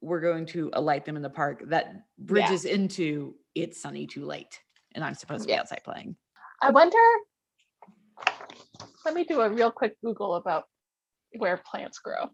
we're 0.00 0.20
going 0.20 0.44
to 0.46 0.68
alight 0.72 1.04
them 1.04 1.14
in 1.14 1.22
the 1.22 1.30
park 1.30 1.62
that 1.68 1.94
bridges 2.18 2.64
into 2.64 3.36
it's 3.54 3.80
sunny 3.80 4.04
too 4.04 4.24
late 4.24 4.60
and 4.96 5.04
i'm 5.04 5.14
supposed 5.14 5.42
to 5.42 5.46
be 5.46 5.52
Yeah. 5.52 5.60
outside 5.60 5.82
playing 5.84 6.16
I 6.60 6.70
wonder. 6.70 6.98
Let 9.04 9.14
me 9.14 9.24
do 9.24 9.40
a 9.42 9.48
real 9.48 9.70
quick 9.70 9.96
Google 10.02 10.34
about 10.34 10.64
where 11.38 11.56
plants 11.58 12.00
grow. 12.00 12.28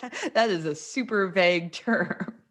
that 0.34 0.50
is 0.50 0.64
a 0.66 0.74
super 0.74 1.28
vague 1.28 1.72
term 1.72 2.34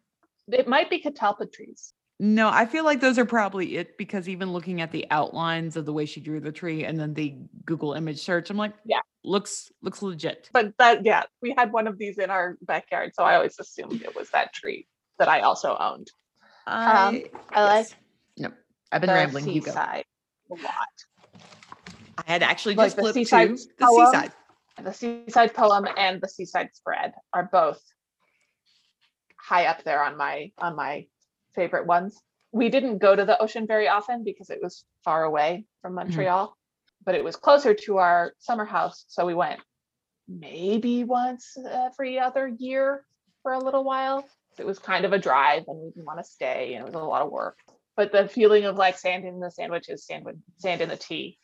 It 0.52 0.68
might 0.68 0.88
be 0.88 1.00
catalpa 1.02 1.52
trees. 1.52 1.92
no 2.20 2.48
i 2.48 2.64
feel 2.66 2.84
like 2.84 3.00
those 3.00 3.18
are 3.18 3.24
probably 3.24 3.76
it 3.76 3.98
because 3.98 4.28
even 4.28 4.52
looking 4.52 4.80
at 4.80 4.92
the 4.92 5.04
outlines 5.10 5.76
of 5.76 5.84
the 5.86 5.92
way 5.92 6.06
she 6.06 6.20
drew 6.20 6.38
the 6.40 6.52
tree 6.52 6.84
and 6.84 6.98
then 6.98 7.14
the 7.14 7.34
google 7.64 7.94
image 7.94 8.20
search 8.20 8.48
i'm 8.50 8.56
like 8.56 8.72
Yeah. 8.84 9.00
looks 9.24 9.70
looks 9.82 10.02
legit 10.02 10.48
But 10.52 10.72
that, 10.78 11.04
yeah, 11.04 11.24
we 11.42 11.54
had 11.58 11.72
one 11.72 11.86
of 11.88 11.98
these 11.98 12.18
in 12.18 12.30
our 12.30 12.56
backyard, 12.62 13.12
so 13.14 13.24
I 13.24 13.34
always 13.34 13.58
assumed 13.58 14.00
it 14.02 14.14
was 14.14 14.30
that 14.30 14.52
tree 14.54 14.86
that 15.18 15.28
I 15.28 15.40
also 15.40 15.76
owned. 15.78 16.08
Um, 16.66 16.86
I, 16.86 17.24
I 17.54 17.64
like 17.64 17.86
yes. 17.88 17.94
no 18.38 18.48
i've 18.92 19.00
been 19.00 19.08
the 19.08 19.14
rambling 19.14 19.48
you 19.48 19.60
go 19.60 19.72
a 19.72 20.02
lot. 20.50 20.96
I 22.18 22.22
had 22.32 22.42
actually 22.44 22.76
Like 22.76 22.86
just 22.86 22.96
the 22.96 23.02
flipped 23.02 23.28
to 23.30 23.36
the 23.78 23.84
poem? 23.84 24.06
seaside. 24.12 24.32
The 24.82 24.92
seaside 24.92 25.54
poem 25.54 25.86
and 25.96 26.20
the 26.20 26.28
seaside 26.28 26.70
spread 26.74 27.14
are 27.32 27.48
both 27.50 27.80
high 29.40 29.66
up 29.66 29.84
there 29.84 30.02
on 30.02 30.16
my 30.16 30.52
on 30.58 30.76
my 30.76 31.06
favorite 31.54 31.86
ones. 31.86 32.20
We 32.52 32.68
didn't 32.68 32.98
go 32.98 33.14
to 33.14 33.24
the 33.24 33.40
ocean 33.40 33.66
very 33.66 33.88
often 33.88 34.24
because 34.24 34.50
it 34.50 34.60
was 34.62 34.84
far 35.04 35.24
away 35.24 35.64
from 35.82 35.92
mm-hmm. 35.92 36.08
Montreal, 36.08 36.56
but 37.04 37.14
it 37.14 37.24
was 37.24 37.36
closer 37.36 37.74
to 37.74 37.98
our 37.98 38.32
summer 38.38 38.64
house, 38.64 39.04
so 39.08 39.24
we 39.24 39.34
went 39.34 39.60
maybe 40.28 41.04
once 41.04 41.56
every 41.56 42.18
other 42.18 42.48
year 42.48 43.04
for 43.42 43.52
a 43.52 43.58
little 43.58 43.84
while. 43.84 44.26
It 44.58 44.66
was 44.66 44.78
kind 44.78 45.04
of 45.04 45.12
a 45.12 45.18
drive 45.18 45.64
and 45.68 45.78
we 45.78 45.90
didn't 45.90 46.06
want 46.06 46.18
to 46.18 46.24
stay 46.24 46.74
and 46.74 46.82
it 46.82 46.86
was 46.86 46.94
a 46.94 46.98
lot 46.98 47.22
of 47.22 47.30
work. 47.30 47.58
But 47.96 48.12
the 48.12 48.28
feeling 48.28 48.64
of 48.64 48.76
like 48.76 48.98
sand 48.98 49.24
in 49.24 49.40
the 49.40 49.50
sandwiches, 49.50 50.04
sand, 50.04 50.26
sand 50.58 50.80
in 50.80 50.88
the 50.88 50.96
tea, 50.96 51.38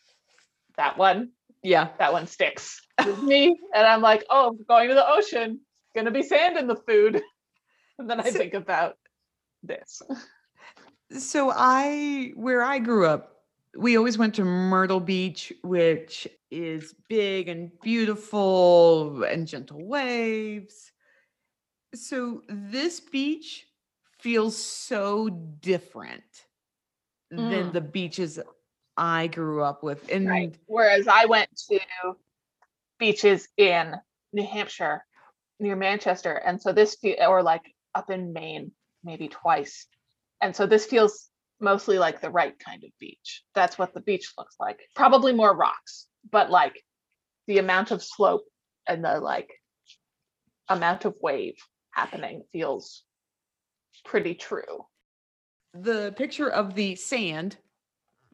that 0.76 0.98
one 0.98 1.30
Yeah. 1.62 1.88
that 1.98 2.12
one 2.12 2.26
sticks 2.26 2.80
with 3.06 3.22
me. 3.22 3.56
And 3.74 3.86
I'm 3.86 4.00
like, 4.00 4.24
oh, 4.30 4.56
going 4.68 4.88
to 4.88 4.94
the 4.94 5.08
ocean, 5.08 5.60
gonna 5.94 6.10
be 6.10 6.22
sand 6.22 6.56
in 6.56 6.66
the 6.66 6.76
food. 6.76 7.20
And 7.98 8.08
then 8.08 8.20
I 8.20 8.30
So- 8.30 8.38
think 8.38 8.54
about 8.54 8.96
this. 9.62 10.00
So 11.18 11.52
I 11.54 12.32
where 12.36 12.62
I 12.62 12.78
grew 12.78 13.06
up, 13.06 13.42
we 13.76 13.98
always 13.98 14.16
went 14.16 14.34
to 14.36 14.44
Myrtle 14.44 14.98
Beach, 14.98 15.52
which 15.62 16.26
is 16.50 16.94
big 17.08 17.48
and 17.48 17.70
beautiful 17.82 19.22
and 19.24 19.46
gentle 19.46 19.86
waves. 19.86 20.90
So 21.94 22.40
this 22.48 22.98
beach 22.98 23.66
feels 24.20 24.56
so 24.56 25.28
different 25.60 26.24
than 27.30 27.70
Mm. 27.70 27.72
the 27.74 27.80
beaches 27.82 28.40
I 28.96 29.26
grew 29.26 29.62
up 29.62 29.82
with. 29.82 30.10
And 30.10 30.58
Whereas 30.66 31.06
I 31.08 31.26
went 31.26 31.50
to 31.68 31.78
beaches 33.02 33.48
in 33.56 33.94
New 34.32 34.46
Hampshire 34.46 35.04
near 35.58 35.74
Manchester. 35.74 36.34
And 36.34 36.62
so 36.62 36.72
this, 36.72 36.94
fe- 37.02 37.18
or 37.26 37.42
like 37.42 37.62
up 37.96 38.10
in 38.10 38.32
Maine, 38.32 38.70
maybe 39.02 39.26
twice. 39.26 39.86
And 40.40 40.54
so 40.54 40.66
this 40.66 40.86
feels 40.86 41.28
mostly 41.60 41.98
like 41.98 42.20
the 42.20 42.30
right 42.30 42.56
kind 42.64 42.84
of 42.84 42.90
beach. 43.00 43.42
That's 43.56 43.76
what 43.76 43.92
the 43.92 44.00
beach 44.00 44.32
looks 44.38 44.54
like. 44.60 44.78
Probably 44.94 45.32
more 45.32 45.54
rocks, 45.56 46.06
but 46.30 46.48
like 46.48 46.80
the 47.48 47.58
amount 47.58 47.90
of 47.90 48.04
slope 48.04 48.44
and 48.86 49.04
the 49.04 49.18
like 49.18 49.50
amount 50.68 51.04
of 51.04 51.14
wave 51.20 51.56
happening 51.90 52.44
feels 52.52 53.02
pretty 54.04 54.34
true. 54.34 54.86
the 55.74 56.12
picture 56.18 56.50
of 56.50 56.74
the 56.74 56.94
sand, 56.96 57.56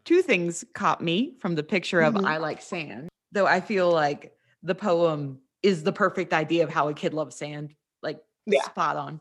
two 0.05 0.21
things 0.23 0.65
caught 0.75 1.01
me 1.01 1.37
from 1.41 1.55
the 1.55 1.63
picture 1.63 2.01
of 2.01 2.15
Mhm. 2.15 2.27
I 2.27 2.37
like 2.39 2.61
sand, 2.61 3.09
though 3.33 3.47
I 3.47 3.61
feel 3.61 3.91
like 3.93 4.33
the 4.63 4.75
poem 4.75 5.41
is 5.63 5.83
the 5.83 5.93
perfect 5.93 6.33
idea 6.33 6.65
of 6.65 6.71
how 6.71 6.89
a 6.89 6.95
kid 6.95 7.15
loves 7.15 7.37
sand, 7.37 7.75
like 8.03 8.21
Yeah. 8.47 8.63
spot 8.63 8.97
on. 8.97 9.21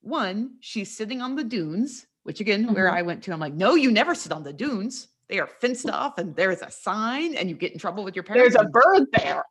One, 0.00 0.56
she's 0.60 0.96
sitting 0.96 1.20
on 1.22 1.34
the 1.34 1.44
dunes, 1.44 2.06
which 2.24 2.40
again, 2.40 2.72
where 2.74 2.90
Mhm. 2.90 2.94
I 2.94 3.02
went 3.02 3.24
to, 3.24 3.32
I'm 3.32 3.40
like, 3.40 3.54
no, 3.54 3.74
you 3.74 3.90
never 3.90 4.14
sit 4.14 4.32
on 4.32 4.42
the 4.42 4.52
dunes. 4.52 5.08
They 5.28 5.38
are 5.38 5.46
fenced 5.46 5.88
off 5.88 6.18
and 6.18 6.36
there's 6.36 6.60
a 6.62 6.70
sign 6.70 7.34
and 7.34 7.48
you 7.48 7.56
get 7.56 7.72
in 7.72 7.78
trouble 7.78 8.04
with 8.04 8.14
your 8.14 8.22
parents. 8.24 8.54
There's 8.54 8.66
a 8.66 8.68
bird 8.68 9.08
there. 9.12 9.44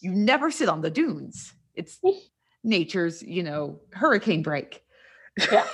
you 0.00 0.12
never 0.12 0.50
sit 0.50 0.68
on 0.68 0.80
the 0.80 0.90
dunes. 0.90 1.52
It's 1.74 2.00
nature's, 2.64 3.22
you 3.22 3.42
know, 3.42 3.80
hurricane 3.92 4.42
break. 4.42 4.82
Yeah. 5.50 5.66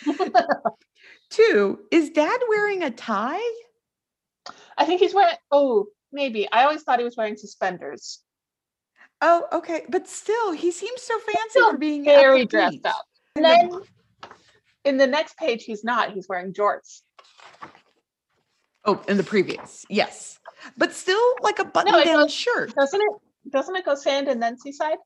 Two, 1.30 1.80
is 1.90 2.10
dad 2.10 2.40
wearing 2.48 2.82
a 2.82 2.90
tie? 2.90 3.40
I 4.76 4.84
think 4.86 5.00
he's 5.00 5.12
wearing, 5.14 5.36
oh, 5.50 5.88
maybe. 6.12 6.48
I 6.50 6.64
always 6.64 6.82
thought 6.82 6.98
he 6.98 7.04
was 7.04 7.16
wearing 7.16 7.36
suspenders. 7.36 8.20
Oh, 9.20 9.46
okay. 9.52 9.82
But 9.88 10.08
still, 10.08 10.52
he 10.52 10.70
seems 10.70 11.02
so 11.02 11.18
fancy 11.18 11.60
for 11.70 11.76
being 11.78 12.04
very 12.04 12.44
dressed 12.46 12.72
beach. 12.72 12.82
up. 12.84 13.04
And 13.36 13.44
then 13.44 13.70
in 14.84 14.96
the 14.96 15.06
next 15.06 15.36
page, 15.36 15.64
he's 15.64 15.84
not. 15.84 16.12
He's 16.12 16.28
wearing 16.28 16.52
jorts. 16.52 17.02
Oh, 18.84 19.02
in 19.08 19.16
the 19.16 19.24
previous, 19.24 19.84
yes. 19.88 20.38
But 20.76 20.92
still 20.92 21.34
like 21.42 21.58
a 21.58 21.64
button 21.64 21.92
down 22.04 22.22
goes- 22.24 22.32
shirt. 22.32 22.74
Doesn't 22.74 23.00
it? 23.00 23.50
Doesn't 23.50 23.76
it 23.76 23.84
go 23.84 23.94
sand 23.94 24.28
and 24.28 24.42
then 24.42 24.58
seaside? 24.58 24.98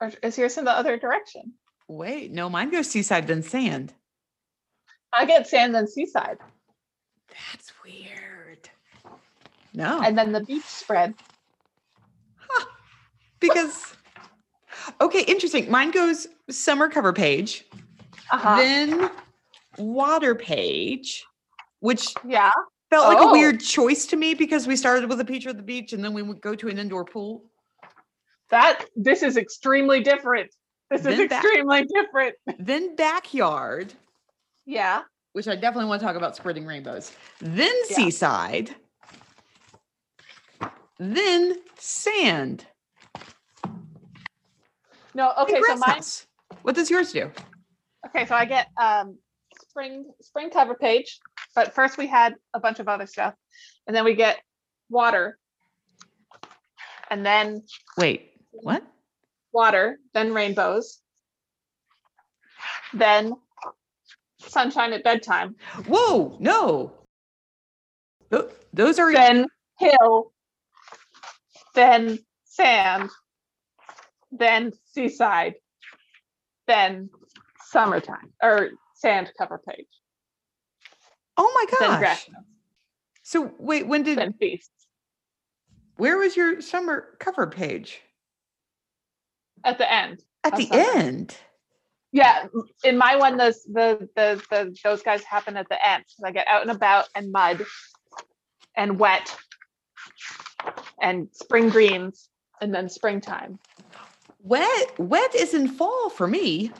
Or 0.00 0.10
is 0.22 0.36
yours 0.38 0.56
in 0.58 0.64
the 0.64 0.70
other 0.72 0.96
direction? 0.98 1.54
Wait, 1.88 2.30
no, 2.32 2.48
mine 2.48 2.70
goes 2.70 2.88
seaside 2.88 3.26
then 3.26 3.42
sand. 3.42 3.92
I 5.12 5.24
get 5.26 5.46
sand 5.48 5.74
then 5.74 5.88
seaside, 5.88 6.38
That's 7.28 7.72
weird. 7.84 8.19
No, 9.74 10.00
and 10.02 10.16
then 10.18 10.32
the 10.32 10.40
beach 10.40 10.64
spread. 10.64 11.14
because 13.40 13.94
okay, 15.00 15.22
interesting. 15.22 15.70
Mine 15.70 15.90
goes 15.90 16.26
summer 16.50 16.88
cover 16.88 17.12
page, 17.12 17.64
Uh-huh. 18.32 18.56
then 18.56 19.10
water 19.78 20.34
page, 20.34 21.24
which 21.80 22.14
yeah. 22.26 22.50
felt 22.90 23.08
like 23.08 23.18
a 23.18 23.28
Oh. 23.28 23.32
weird 23.32 23.60
choice 23.60 24.06
to 24.06 24.16
me 24.16 24.34
because 24.34 24.66
we 24.66 24.76
started 24.76 25.08
with 25.08 25.20
a 25.20 25.24
picture 25.24 25.50
of 25.50 25.56
the 25.56 25.62
beach 25.62 25.92
and 25.92 26.02
then 26.04 26.12
we 26.12 26.22
would 26.22 26.40
go 26.40 26.54
to 26.54 26.68
an 26.68 26.78
indoor 26.78 27.04
pool. 27.04 27.44
That 28.50 28.84
this 28.96 29.22
is 29.22 29.36
extremely 29.36 30.02
different. 30.02 30.50
This 30.90 31.02
is 31.02 31.06
Then 31.06 31.28
that- 31.28 31.44
extremely 31.44 31.84
different. 31.84 32.34
Then 32.58 32.96
backyard, 32.96 33.94
Yeah. 34.66 35.02
which 35.34 35.46
I 35.46 35.54
definitely 35.54 35.84
want 35.88 36.00
to 36.00 36.06
talk 36.06 36.16
about 36.16 36.34
spreading 36.34 36.66
rainbows. 36.66 37.12
Then 37.40 37.72
Yeah. 37.88 37.96
seaside. 37.96 38.74
Then 41.00 41.54
sand. 41.78 42.66
No, 45.14 45.32
okay, 45.40 45.58
so 45.66 45.76
mine 45.76 45.94
house. 45.96 46.26
What 46.60 46.74
does 46.74 46.90
yours 46.90 47.10
do? 47.10 47.30
Okay, 48.06 48.26
so 48.26 48.34
I 48.34 48.44
get 48.44 48.68
um 48.78 49.16
spring 49.62 50.12
spring 50.20 50.50
cover 50.50 50.74
page, 50.74 51.18
but 51.54 51.74
first 51.74 51.96
we 51.96 52.06
had 52.06 52.34
a 52.52 52.60
bunch 52.60 52.80
of 52.80 52.88
other 52.88 53.06
stuff, 53.06 53.34
and 53.86 53.96
then 53.96 54.04
we 54.04 54.14
get 54.14 54.40
water, 54.90 55.38
and 57.10 57.24
then 57.24 57.62
Wait, 57.96 58.32
what? 58.50 58.84
water, 59.52 59.98
then 60.12 60.34
rainbows, 60.34 61.00
then 62.92 63.32
sunshine 64.38 64.92
at 64.92 65.02
bedtime, 65.02 65.56
Whoa, 65.88 66.36
no. 66.40 66.92
Those 68.74 68.98
are 68.98 69.12
then 69.12 69.46
hill, 69.78 70.29
then 71.74 72.18
sand, 72.44 73.10
then 74.32 74.72
seaside, 74.92 75.54
then 76.66 77.10
summertime 77.66 78.32
or 78.42 78.70
sand 78.94 79.30
cover 79.38 79.60
page, 79.68 79.86
oh 81.36 81.50
my 81.54 81.64
then 81.80 81.90
gosh. 81.90 81.98
grass, 82.00 82.26
So 83.22 83.52
wait, 83.58 83.86
when 83.86 84.02
did 84.02 84.18
then 84.18 84.32
feast. 84.34 84.70
where 85.96 86.16
was 86.18 86.36
your 86.36 86.60
summer 86.60 87.16
cover 87.18 87.46
page? 87.46 88.00
At 89.64 89.78
the 89.78 89.92
end. 89.92 90.22
At 90.44 90.56
the 90.56 90.66
summer. 90.66 90.82
end. 90.96 91.36
Yeah, 92.12 92.46
in 92.82 92.98
my 92.98 93.14
one, 93.16 93.36
those 93.36 93.62
the 93.64 94.08
the 94.16 94.42
the 94.50 94.74
those 94.82 95.02
guys 95.02 95.22
happen 95.22 95.56
at 95.56 95.68
the 95.68 95.78
end 95.88 96.04
I 96.24 96.32
get 96.32 96.48
out 96.48 96.62
and 96.62 96.70
about 96.72 97.06
and 97.14 97.30
mud 97.30 97.64
and 98.76 98.98
wet 98.98 99.36
and 101.00 101.28
spring 101.32 101.68
greens 101.68 102.28
and 102.60 102.74
then 102.74 102.88
springtime. 102.88 103.58
Wet, 104.42 104.98
wet 104.98 105.34
is 105.34 105.54
in 105.54 105.68
fall 105.68 106.10
for 106.10 106.26
me. 106.26 106.72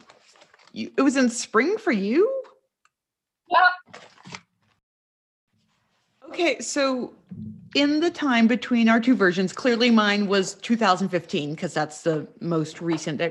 You, 0.72 0.90
it 0.96 1.02
was 1.02 1.16
in 1.16 1.28
spring 1.28 1.76
for 1.78 1.92
you? 1.92 2.42
Yeah. 3.50 4.00
Okay, 6.28 6.60
so 6.60 7.12
in 7.74 8.00
the 8.00 8.10
time 8.10 8.46
between 8.46 8.88
our 8.88 9.00
two 9.00 9.16
versions, 9.16 9.52
clearly 9.52 9.90
mine 9.90 10.26
was 10.28 10.54
2015 10.54 11.54
because 11.54 11.74
that's 11.74 12.02
the 12.02 12.26
most 12.40 12.80
recent. 12.80 13.20
uh, 13.20 13.30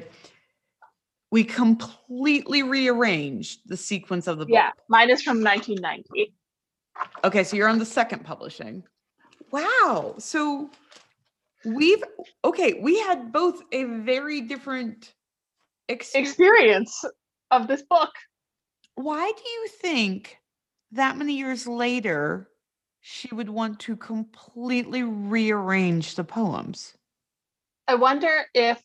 We 1.32 1.44
completely 1.46 2.64
rearranged 2.64 3.62
the 3.68 3.78
sequence 3.78 4.28
of 4.28 4.38
the 4.38 4.46
book. 4.46 4.54
Yeah, 4.54 4.72
mine 4.90 5.10
is 5.10 5.24
from 5.24 5.42
1990. 5.42 6.34
Okay, 7.24 7.44
so 7.46 7.56
you're 7.56 7.70
on 7.70 7.80
the 7.80 7.86
second 7.86 8.26
publishing. 8.26 8.84
Wow. 9.52 10.16
So 10.18 10.70
we've 11.66 12.04
okay, 12.44 12.80
we 12.82 13.00
had 13.00 13.32
both 13.32 13.62
a 13.72 13.84
very 13.84 14.42
different 14.42 15.14
experience. 15.88 16.32
Experience 16.32 17.06
of 17.52 17.68
this 17.68 17.84
book. 17.84 18.12
Why 18.96 19.32
do 19.32 19.50
you 19.50 19.68
think 19.82 20.38
that 20.92 21.18
many 21.18 21.38
years 21.38 21.68
later 21.68 22.50
she 23.02 23.34
would 23.34 23.50
want 23.50 23.80
to 23.82 23.96
completely 23.96 25.04
rearrange 25.04 26.16
the 26.16 26.24
poems? 26.24 26.96
I 27.88 27.96
wonder 27.96 28.46
if 28.54 28.80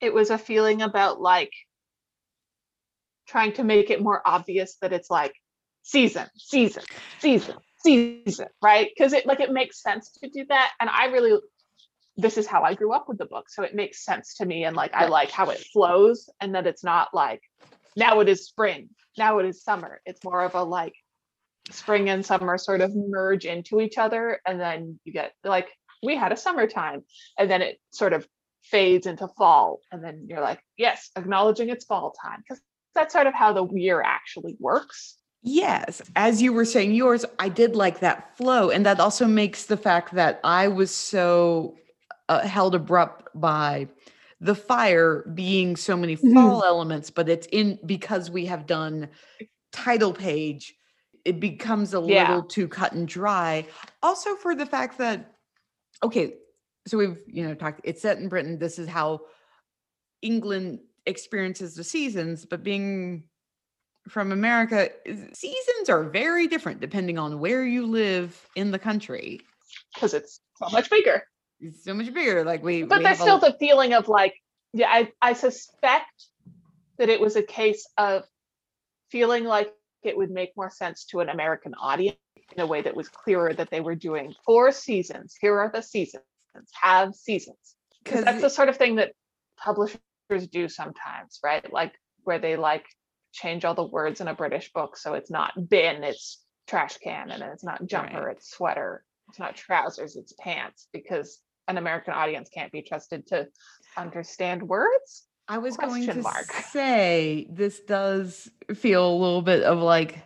it 0.00 0.14
was 0.14 0.30
a 0.30 0.38
feeling 0.38 0.82
about 0.82 1.20
like 1.20 1.52
trying 3.26 3.52
to 3.54 3.64
make 3.64 3.90
it 3.90 4.00
more 4.00 4.22
obvious 4.24 4.76
that 4.80 4.92
it's 4.92 5.10
like 5.10 5.34
season, 5.82 6.26
season, 6.36 6.84
season, 7.18 7.56
season, 7.82 8.48
right? 8.62 8.90
Because 8.94 9.12
it 9.12 9.26
like 9.26 9.40
it 9.40 9.52
makes 9.52 9.82
sense 9.82 10.10
to 10.22 10.28
do 10.28 10.44
that. 10.48 10.72
And 10.80 10.90
I 10.90 11.06
really 11.06 11.38
this 12.16 12.36
is 12.36 12.48
how 12.48 12.62
I 12.62 12.74
grew 12.74 12.92
up 12.92 13.08
with 13.08 13.18
the 13.18 13.26
book. 13.26 13.48
So 13.48 13.62
it 13.62 13.76
makes 13.76 14.04
sense 14.04 14.34
to 14.36 14.44
me. 14.44 14.64
And 14.64 14.74
like 14.74 14.92
I 14.92 15.06
like 15.06 15.30
how 15.30 15.50
it 15.50 15.64
flows 15.72 16.28
and 16.40 16.54
that 16.54 16.66
it's 16.66 16.82
not 16.82 17.14
like 17.14 17.40
now 17.96 18.20
it 18.20 18.28
is 18.28 18.46
spring, 18.46 18.88
now 19.16 19.38
it 19.38 19.46
is 19.46 19.62
summer. 19.62 20.00
It's 20.04 20.24
more 20.24 20.42
of 20.42 20.54
a 20.54 20.62
like 20.62 20.94
spring 21.70 22.10
and 22.10 22.26
summer 22.26 22.58
sort 22.58 22.80
of 22.80 22.92
merge 22.94 23.44
into 23.44 23.80
each 23.80 23.98
other. 23.98 24.40
And 24.46 24.60
then 24.60 24.98
you 25.04 25.12
get 25.12 25.32
like 25.44 25.68
we 26.02 26.16
had 26.16 26.32
a 26.32 26.36
summertime 26.36 27.04
and 27.38 27.50
then 27.50 27.62
it 27.62 27.78
sort 27.92 28.12
of 28.12 28.26
fades 28.64 29.06
into 29.06 29.28
fall 29.28 29.80
and 29.90 30.04
then 30.04 30.26
you're 30.28 30.40
like 30.40 30.60
yes 30.76 31.10
acknowledging 31.16 31.70
it's 31.70 31.86
fall 31.86 32.14
time 32.22 32.42
because 32.46 32.60
that's 32.94 33.14
sort 33.14 33.26
of 33.26 33.34
how 33.34 33.52
the 33.52 33.66
year 33.72 34.02
actually 34.02 34.56
works 34.58 35.16
Yes, 35.42 36.02
as 36.16 36.42
you 36.42 36.52
were 36.52 36.64
saying 36.64 36.94
yours, 36.94 37.24
I 37.38 37.48
did 37.48 37.76
like 37.76 38.00
that 38.00 38.36
flow. 38.36 38.70
And 38.70 38.84
that 38.86 38.98
also 39.00 39.26
makes 39.26 39.66
the 39.66 39.76
fact 39.76 40.14
that 40.14 40.40
I 40.42 40.68
was 40.68 40.92
so 40.92 41.76
uh, 42.28 42.40
held 42.40 42.74
abrupt 42.74 43.28
by 43.34 43.88
the 44.40 44.54
fire 44.54 45.24
being 45.34 45.76
so 45.76 45.96
many 45.96 46.16
fall 46.16 46.64
elements, 46.64 47.10
but 47.10 47.28
it's 47.28 47.46
in 47.52 47.78
because 47.86 48.30
we 48.30 48.46
have 48.46 48.66
done 48.66 49.08
title 49.72 50.12
page, 50.12 50.74
it 51.24 51.40
becomes 51.40 51.94
a 51.94 52.00
Yeah. 52.00 52.28
little 52.28 52.42
too 52.44 52.68
cut 52.68 52.92
and 52.92 53.06
dry. 53.08 53.66
Also, 54.02 54.34
for 54.36 54.54
the 54.54 54.66
fact 54.66 54.98
that, 54.98 55.34
okay, 56.02 56.34
so 56.86 56.98
we've, 56.98 57.22
you 57.26 57.46
know, 57.46 57.54
talked, 57.54 57.80
it's 57.84 58.02
set 58.02 58.18
in 58.18 58.28
Britain. 58.28 58.58
This 58.58 58.78
is 58.78 58.88
how 58.88 59.20
England 60.22 60.80
experiences 61.06 61.74
the 61.74 61.84
seasons, 61.84 62.46
but 62.46 62.62
being 62.62 63.24
from 64.08 64.32
America, 64.32 64.88
seasons 65.32 65.88
are 65.88 66.04
very 66.04 66.46
different 66.46 66.80
depending 66.80 67.18
on 67.18 67.38
where 67.40 67.64
you 67.64 67.86
live 67.86 68.46
in 68.56 68.70
the 68.70 68.78
country. 68.78 69.40
because 69.94 70.14
it's 70.14 70.40
so 70.56 70.68
much 70.70 70.90
bigger 70.90 71.22
It's 71.60 71.84
so 71.84 71.94
much 71.94 72.12
bigger. 72.12 72.44
Like 72.44 72.62
we, 72.62 72.82
but 72.82 72.98
we 72.98 73.04
there's 73.04 73.18
have 73.18 73.26
a- 73.26 73.30
still 73.30 73.50
the 73.50 73.56
feeling 73.58 73.92
of 73.94 74.08
like 74.08 74.34
yeah 74.72 74.88
I, 74.90 75.12
I 75.22 75.32
suspect 75.32 76.24
that 76.98 77.08
it 77.08 77.20
was 77.20 77.36
a 77.36 77.42
case 77.42 77.86
of 77.96 78.24
feeling 79.10 79.44
like 79.44 79.72
it 80.02 80.16
would 80.16 80.30
make 80.30 80.50
more 80.56 80.70
sense 80.70 81.04
to 81.06 81.20
an 81.20 81.28
american 81.28 81.74
audience 81.74 82.16
in 82.54 82.60
a 82.62 82.66
way 82.66 82.82
that 82.82 82.94
was 82.94 83.08
clearer 83.08 83.52
that 83.54 83.70
they 83.70 83.80
were 83.80 83.94
doing 83.94 84.34
four 84.44 84.70
seasons 84.72 85.36
here 85.40 85.58
are 85.58 85.70
the 85.72 85.82
seasons 85.82 86.22
have 86.72 87.14
seasons 87.14 87.56
because 88.04 88.18
'cause 88.18 88.24
that's 88.24 88.40
the 88.42 88.50
sort 88.50 88.68
of 88.68 88.76
thing 88.76 88.96
that 88.96 89.12
publishers 89.58 90.46
do 90.52 90.68
sometimes 90.68 91.38
right 91.42 91.72
like 91.72 91.94
where 92.24 92.38
they 92.38 92.56
like 92.56 92.84
change 93.32 93.64
all 93.64 93.74
the 93.74 93.84
words 93.84 94.20
in 94.20 94.28
a 94.28 94.34
british 94.34 94.72
book 94.72 94.96
so 94.96 95.14
it's 95.14 95.30
not 95.30 95.52
bin 95.68 96.02
it's 96.04 96.42
trash 96.66 96.96
can 96.98 97.30
and 97.30 97.42
then 97.42 97.50
it's 97.50 97.64
not 97.64 97.84
jumper 97.86 98.24
Right. 98.26 98.36
it's 98.36 98.50
sweater 98.50 99.04
it's 99.28 99.38
not 99.38 99.56
trousers 99.56 100.16
it's 100.16 100.32
pants 100.38 100.88
because 100.92 101.40
an 101.66 101.78
american 101.78 102.14
audience 102.14 102.48
can't 102.52 102.72
be 102.72 102.82
trusted 102.82 103.26
to 103.28 103.46
understand 103.96 104.62
words 104.62 105.24
I 105.50 105.56
was 105.56 105.78
going 105.78 106.04
to 106.08 106.14
mark. 106.16 106.52
say 106.72 107.46
this 107.50 107.80
does 107.80 108.50
feel 108.74 109.08
a 109.08 109.16
little 109.16 109.40
bit 109.40 109.62
of 109.62 109.78
like 109.78 110.18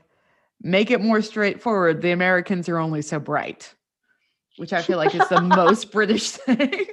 make 0.60 0.90
it 0.90 1.00
more 1.00 1.22
straightforward. 1.22 2.02
The 2.02 2.10
Americans 2.10 2.68
are 2.68 2.78
only 2.78 3.02
so 3.02 3.20
bright, 3.20 3.72
which 4.56 4.72
I 4.72 4.82
feel 4.82 4.98
like 4.98 5.14
is 5.14 5.28
the 5.28 5.40
most 5.40 5.92
British 5.92 6.30
thing. 6.32 6.86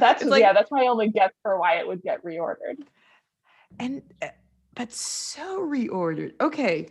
That's 0.00 0.24
like- 0.24 0.40
yeah 0.40 0.52
that's 0.52 0.70
my 0.72 0.86
only 0.86 1.08
guess 1.10 1.30
for 1.42 1.58
why 1.58 1.78
it 1.78 1.86
would 1.86 2.02
get 2.02 2.24
reordered 2.24 2.76
and 3.78 4.02
uh, 4.20 4.26
but 4.74 4.92
so 4.92 5.60
reordered. 5.60 6.32
Okay. 6.40 6.88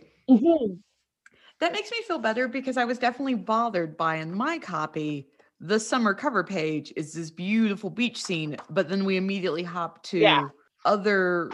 That 1.60 1.72
makes 1.72 1.90
me 1.90 1.98
feel 2.06 2.18
better 2.18 2.48
because 2.48 2.76
I 2.78 2.84
was 2.86 2.98
definitely 2.98 3.34
bothered 3.34 3.96
by 3.96 4.16
in 4.16 4.34
my 4.34 4.58
copy, 4.58 5.28
the 5.60 5.78
summer 5.78 6.14
cover 6.14 6.42
page 6.42 6.92
is 6.96 7.12
this 7.12 7.30
beautiful 7.30 7.90
beach 7.90 8.22
scene, 8.22 8.56
but 8.70 8.88
then 8.88 9.04
we 9.04 9.16
immediately 9.18 9.62
hop 9.62 10.02
to 10.04 10.18
Yeah. 10.18 10.48
other 10.86 11.50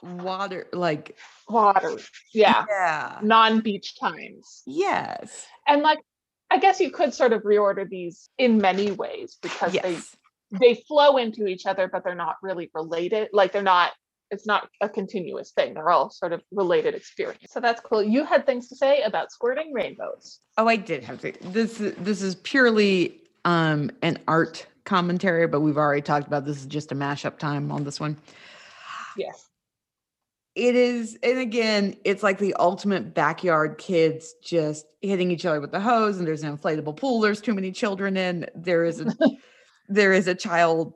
water 0.00 0.68
like 0.72 1.16
water 1.48 1.98
yeah 2.32 2.64
yeah. 2.68 3.18
non-beach 3.20 3.98
times 3.98 4.62
Yes. 4.64 5.44
and 5.66 5.82
like 5.82 5.98
i 6.52 6.58
guess 6.58 6.78
you 6.80 6.92
could 6.92 7.12
sort 7.12 7.32
of 7.32 7.42
reorder 7.42 7.88
these 7.88 8.30
in 8.38 8.58
many 8.58 8.92
ways 8.92 9.38
because 9.42 9.72
they 9.72 9.92
Yes. 9.94 10.14
They 10.52 10.74
flow 10.86 11.16
into 11.16 11.46
each 11.46 11.66
other 11.66 11.88
but 11.88 12.04
they're 12.04 12.14
not 12.14 12.36
really 12.42 12.70
related 12.74 13.28
like 13.32 13.52
they're 13.52 13.62
not 13.62 13.92
it's 14.30 14.46
not 14.46 14.68
a 14.80 14.88
continuous 14.88 15.52
thing 15.52 15.74
they're 15.74 15.90
all 15.90 16.10
sort 16.10 16.32
of 16.32 16.42
related 16.52 16.94
experience 16.94 17.50
so 17.50 17.60
that's 17.60 17.80
cool 17.80 18.02
you 18.02 18.24
had 18.24 18.44
things 18.46 18.68
to 18.68 18.76
say 18.76 19.02
about 19.02 19.32
squirting 19.32 19.72
rainbows 19.72 20.40
Oh, 20.60 20.66
I 20.66 20.74
did 20.74 21.04
have 21.04 21.20
to. 21.20 21.32
This 21.40 21.78
this 21.78 22.20
is 22.20 22.34
purely 22.34 23.20
um 23.44 23.92
an 24.02 24.18
art 24.26 24.66
commentary, 24.84 25.46
but 25.46 25.60
we've 25.60 25.76
already 25.76 26.02
talked 26.02 26.26
about 26.26 26.44
this 26.44 26.56
is 26.58 26.66
just 26.66 26.90
a 26.90 26.96
mashup 26.96 27.38
time 27.38 27.70
on 27.70 27.84
this 27.84 28.00
one. 28.00 28.16
yes 29.16 29.46
It 30.56 30.74
is, 30.74 31.16
and 31.22 31.38
again, 31.38 31.94
it's 32.04 32.24
like 32.24 32.38
the 32.38 32.54
ultimate 32.54 33.14
backyard 33.14 33.78
kids 33.78 34.34
just 34.42 34.86
hitting 35.00 35.30
each 35.30 35.46
other 35.46 35.60
with 35.60 35.70
the 35.70 35.78
hose, 35.80 36.18
and 36.18 36.26
there's 36.26 36.42
an 36.42 36.56
inflatable 36.58 36.96
pool. 36.96 37.20
There's 37.20 37.40
too 37.40 37.54
many 37.54 37.70
children 37.70 38.16
in. 38.16 38.46
There 38.56 38.84
is 38.84 39.00
a 39.00 39.06
there 39.88 40.12
is 40.12 40.26
a 40.28 40.34
child 40.34 40.94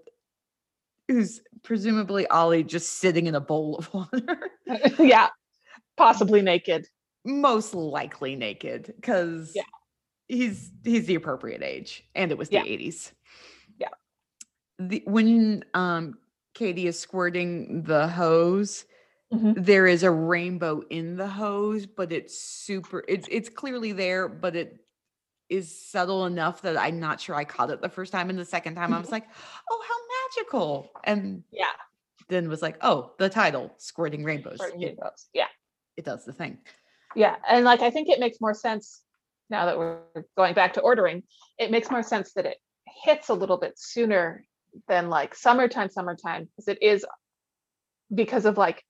who's 1.09 1.41
presumably 1.63 2.27
Olly 2.31 2.63
just 2.65 2.95
sitting 2.99 3.27
in 3.27 3.35
a 3.35 3.41
bowl 3.41 3.77
of 3.77 3.93
water, 3.95 4.51
yeah 4.99 5.29
possibly 5.97 6.43
naked 6.43 6.87
most 7.25 7.75
likely 7.75 8.35
naked, 8.35 8.93
because 8.97 9.55
Yeah. 9.55 9.63
he's 10.29 10.73
he's 10.85 11.07
the 11.07 11.15
appropriate 11.17 11.63
age, 11.63 12.05
and 12.15 12.31
it 12.33 12.39
was 12.39 12.51
the 12.51 12.57
Yeah. 12.57 12.65
80s. 12.67 13.13
Yeah. 13.79 13.89
The 14.79 15.03
when 15.07 15.65
um 15.75 16.19
Katie 16.55 16.87
is 16.87 16.99
squirting 16.99 17.83
the 17.85 18.09
hose, 18.09 18.85
Mhm. 19.31 19.57
there 19.57 19.87
is 19.87 20.03
a 20.05 20.11
rainbow 20.11 20.83
in 20.91 21.17
the 21.17 21.29
hose, 21.29 21.87
but 21.87 22.13
it's 22.13 22.39
super 22.39 23.05
it's 23.09 23.29
it's 23.31 23.49
clearly 23.49 23.93
there, 23.93 24.29
but 24.29 24.57
it 24.57 24.81
is 25.53 25.77
subtle 25.79 26.27
enough 26.27 26.63
that 26.63 26.77
I'm 26.77 26.99
not 26.99 27.21
sure 27.21 27.35
I 27.35 27.45
caught 27.45 27.71
it 27.71 27.81
the 27.81 27.89
first 27.89 28.13
time. 28.13 28.31
And 28.31 28.39
the 28.39 28.45
second 28.45 28.75
time 28.75 28.93
I 28.93 28.99
was 28.99 29.13
like, 29.17 29.27
oh, 29.71 29.83
how 29.89 30.41
magical. 30.41 30.91
And 31.05 31.45
yeah 31.53 31.67
then 32.29 32.49
was 32.49 32.63
like, 32.63 32.79
oh, 32.81 33.13
the 33.19 33.29
title, 33.29 33.75
Squirting 33.77 34.25
Rainbows. 34.25 34.55
squirting 34.55 34.81
rainbows 34.81 35.27
yeah 35.35 35.49
it 35.97 36.05
does 36.05 36.25
the 36.25 36.33
thing. 36.33 36.59
Yeah, 37.15 37.37
and 37.47 37.65
like 37.65 37.83
I 37.83 37.91
think 37.91 38.09
it 38.09 38.21
makes 38.21 38.41
more 38.41 38.55
sense 38.55 39.03
now 39.51 39.67
that 39.67 39.79
we're 39.79 39.99
going 40.37 40.55
back 40.55 40.75
to 40.75 40.81
ordering. 40.81 41.23
It 41.59 41.71
makes 41.71 41.91
more 41.91 42.03
sense 42.03 42.33
that 42.35 42.47
it 42.47 42.57
hits 43.05 43.29
a 43.29 43.35
little 43.35 43.59
bit 43.59 43.79
sooner 43.79 44.45
than 44.89 45.11
like 45.11 45.35
summertime, 45.35 45.91
summertime, 45.91 46.45
because 46.45 46.69
it 46.69 46.83
is 46.83 47.05
because 48.15 48.47
of 48.47 48.57
like 48.57 48.83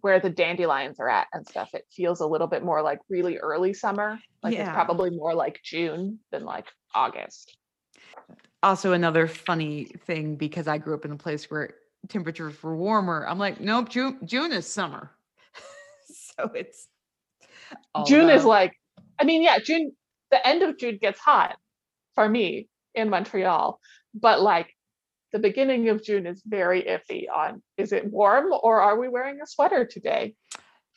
where 0.00 0.20
the 0.20 0.30
dandelions 0.30 0.98
are 0.98 1.08
at 1.08 1.28
and 1.32 1.46
stuff. 1.46 1.70
It 1.74 1.86
feels 1.90 2.20
a 2.20 2.26
little 2.26 2.46
bit 2.46 2.64
more 2.64 2.82
like 2.82 2.98
really 3.08 3.38
early 3.38 3.74
summer. 3.74 4.18
Like 4.42 4.54
it's 4.54 4.70
probably 4.70 5.10
more 5.10 5.34
like 5.34 5.60
June 5.62 6.18
than 6.30 6.44
like 6.44 6.66
August. 6.94 7.56
Also, 8.62 8.92
another 8.92 9.26
funny 9.26 9.84
thing 10.06 10.36
because 10.36 10.68
I 10.68 10.78
grew 10.78 10.94
up 10.94 11.04
in 11.04 11.12
a 11.12 11.16
place 11.16 11.50
where 11.50 11.74
temperatures 12.08 12.60
were 12.62 12.76
warmer. 12.76 13.26
I'm 13.28 13.38
like, 13.38 13.60
nope, 13.60 13.88
June, 13.88 14.18
June 14.24 14.52
is 14.52 14.66
summer. 14.66 15.10
so 16.36 16.50
it's 16.54 16.88
June 18.06 18.30
is 18.30 18.44
like, 18.44 18.72
I 19.18 19.24
mean, 19.24 19.42
yeah, 19.42 19.58
June, 19.58 19.92
the 20.30 20.46
end 20.46 20.62
of 20.62 20.78
June 20.78 20.98
gets 21.00 21.18
hot 21.18 21.56
for 22.14 22.28
me 22.28 22.68
in 22.94 23.10
Montreal, 23.10 23.80
but 24.14 24.40
like 24.40 24.74
the 25.32 25.38
beginning 25.38 25.88
of 25.88 26.02
June 26.04 26.26
is 26.26 26.42
very 26.46 26.82
iffy 26.82 27.24
on 27.34 27.62
is 27.76 27.92
it 27.92 28.04
warm 28.04 28.52
or 28.62 28.80
are 28.80 28.98
we 28.98 29.08
wearing 29.08 29.40
a 29.42 29.46
sweater 29.46 29.84
today? 29.84 30.34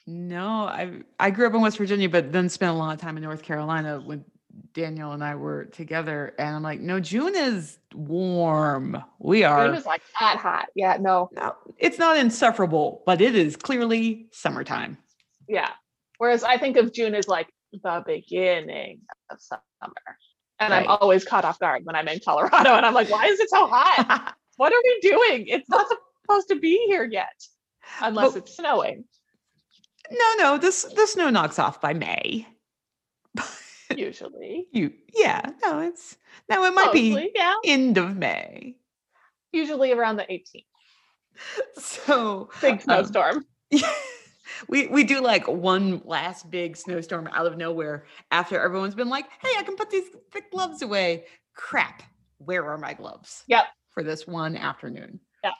No, 0.07 0.65
I 0.65 1.01
I 1.19 1.31
grew 1.31 1.47
up 1.47 1.53
in 1.53 1.61
West 1.61 1.77
Virginia, 1.77 2.09
but 2.09 2.31
then 2.31 2.49
spent 2.49 2.71
a 2.71 2.77
lot 2.77 2.93
of 2.93 3.01
time 3.01 3.17
in 3.17 3.23
North 3.23 3.41
Carolina 3.41 3.99
when 3.99 4.23
Daniel 4.73 5.13
and 5.13 5.23
I 5.23 5.36
were 5.36 5.65
together. 5.65 6.36
And 6.38 6.55
I'm 6.55 6.63
like, 6.63 6.79
no, 6.79 6.99
June 6.99 7.36
is 7.36 7.79
warm. 7.93 9.01
We 9.19 9.43
are. 9.43 9.67
June 9.67 9.75
is 9.75 9.86
like 9.86 10.01
that 10.19 10.38
hot. 10.38 10.67
Yeah, 10.75 10.97
no. 10.99 11.29
no, 11.33 11.55
it's 11.77 11.97
not 11.97 12.17
insufferable, 12.17 13.01
but 13.05 13.21
it 13.21 13.36
is 13.36 13.55
clearly 13.55 14.27
summertime. 14.31 14.97
Yeah. 15.47 15.71
Whereas 16.17 16.43
I 16.43 16.57
think 16.57 16.77
of 16.77 16.93
June 16.93 17.15
as 17.15 17.27
like 17.27 17.47
the 17.71 18.03
beginning 18.05 19.01
of 19.29 19.39
summer. 19.41 19.59
And 20.60 20.74
I'm 20.74 20.88
always 20.88 21.26
caught 21.26 21.43
off 21.43 21.60
guard 21.60 21.86
when 21.86 21.95
I'm 21.95 22.08
in 22.08 22.20
Colorado 22.24 22.76
and 22.76 22.86
I'm 22.86 22.93
like, 22.93 23.10
why 23.10 23.26
is 23.26 23.39
it 23.39 23.49
so 23.49 23.68
hot? 23.68 24.36
What 24.58 24.72
are 24.72 24.82
we 24.86 24.99
doing? 25.01 25.47
It's 25.47 25.68
not 25.68 25.86
supposed 26.24 26.47
to 26.47 26.56
be 26.56 26.86
here 26.88 27.03
yet. 27.03 27.43
Unless 27.99 28.32
But- 28.32 28.38
it's 28.43 28.56
snowing, 28.56 29.03
no, 30.12 30.34
no, 30.38 30.58
this 30.58 30.84
the 30.84 31.08
snow 31.08 31.30
knocks 31.30 31.60
off 31.60 31.82
by 31.82 31.93
May. 31.93 32.47
usually. 33.95 34.68
You, 34.72 34.93
yeah, 35.14 35.41
no, 35.64 35.80
it's 35.80 36.18
no, 36.49 36.64
it 36.66 36.74
might 36.74 36.93
be 36.93 37.32
yeah. 37.36 37.56
end 37.66 37.97
of 37.97 38.16
May. 38.16 38.76
Usually 39.51 39.91
around 39.91 40.18
the 40.18 40.24
18th. 40.24 40.66
So 41.78 42.49
Big 42.62 42.74
um, 42.74 42.80
snowstorm. 42.80 43.45
We 44.68 44.88
we 44.88 45.03
do 45.03 45.22
like 45.22 45.47
one 45.47 46.01
last 46.06 46.49
big 46.49 46.78
snowstorm 46.78 47.28
out 47.34 47.45
of 47.45 47.58
nowhere 47.58 48.06
after 48.32 48.60
everyone's 48.60 48.95
been 48.95 49.10
like, 49.10 49.26
"Hey, 49.41 49.53
I 49.58 49.64
can 49.64 49.76
put 49.76 49.89
these 49.89 50.10
thick 50.32 50.51
gloves 50.51 50.82
away." 50.82 51.26
Crap, 51.53 52.03
where 52.38 52.66
are 52.66 52.78
my 52.78 52.93
gloves? 52.93 53.43
Yep. 53.47 53.66
For 53.91 54.03
this 54.03 54.28
one 54.28 54.58
afternoon. 54.58 55.20
Yeah. 55.43 55.51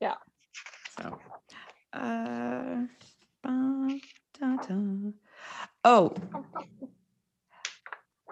Yeah. 0.00 0.14
So, 0.98 1.18
uh, 1.92 2.86
ba, 3.42 4.00
da, 4.40 4.56
da. 4.56 5.10
oh, 5.84 6.14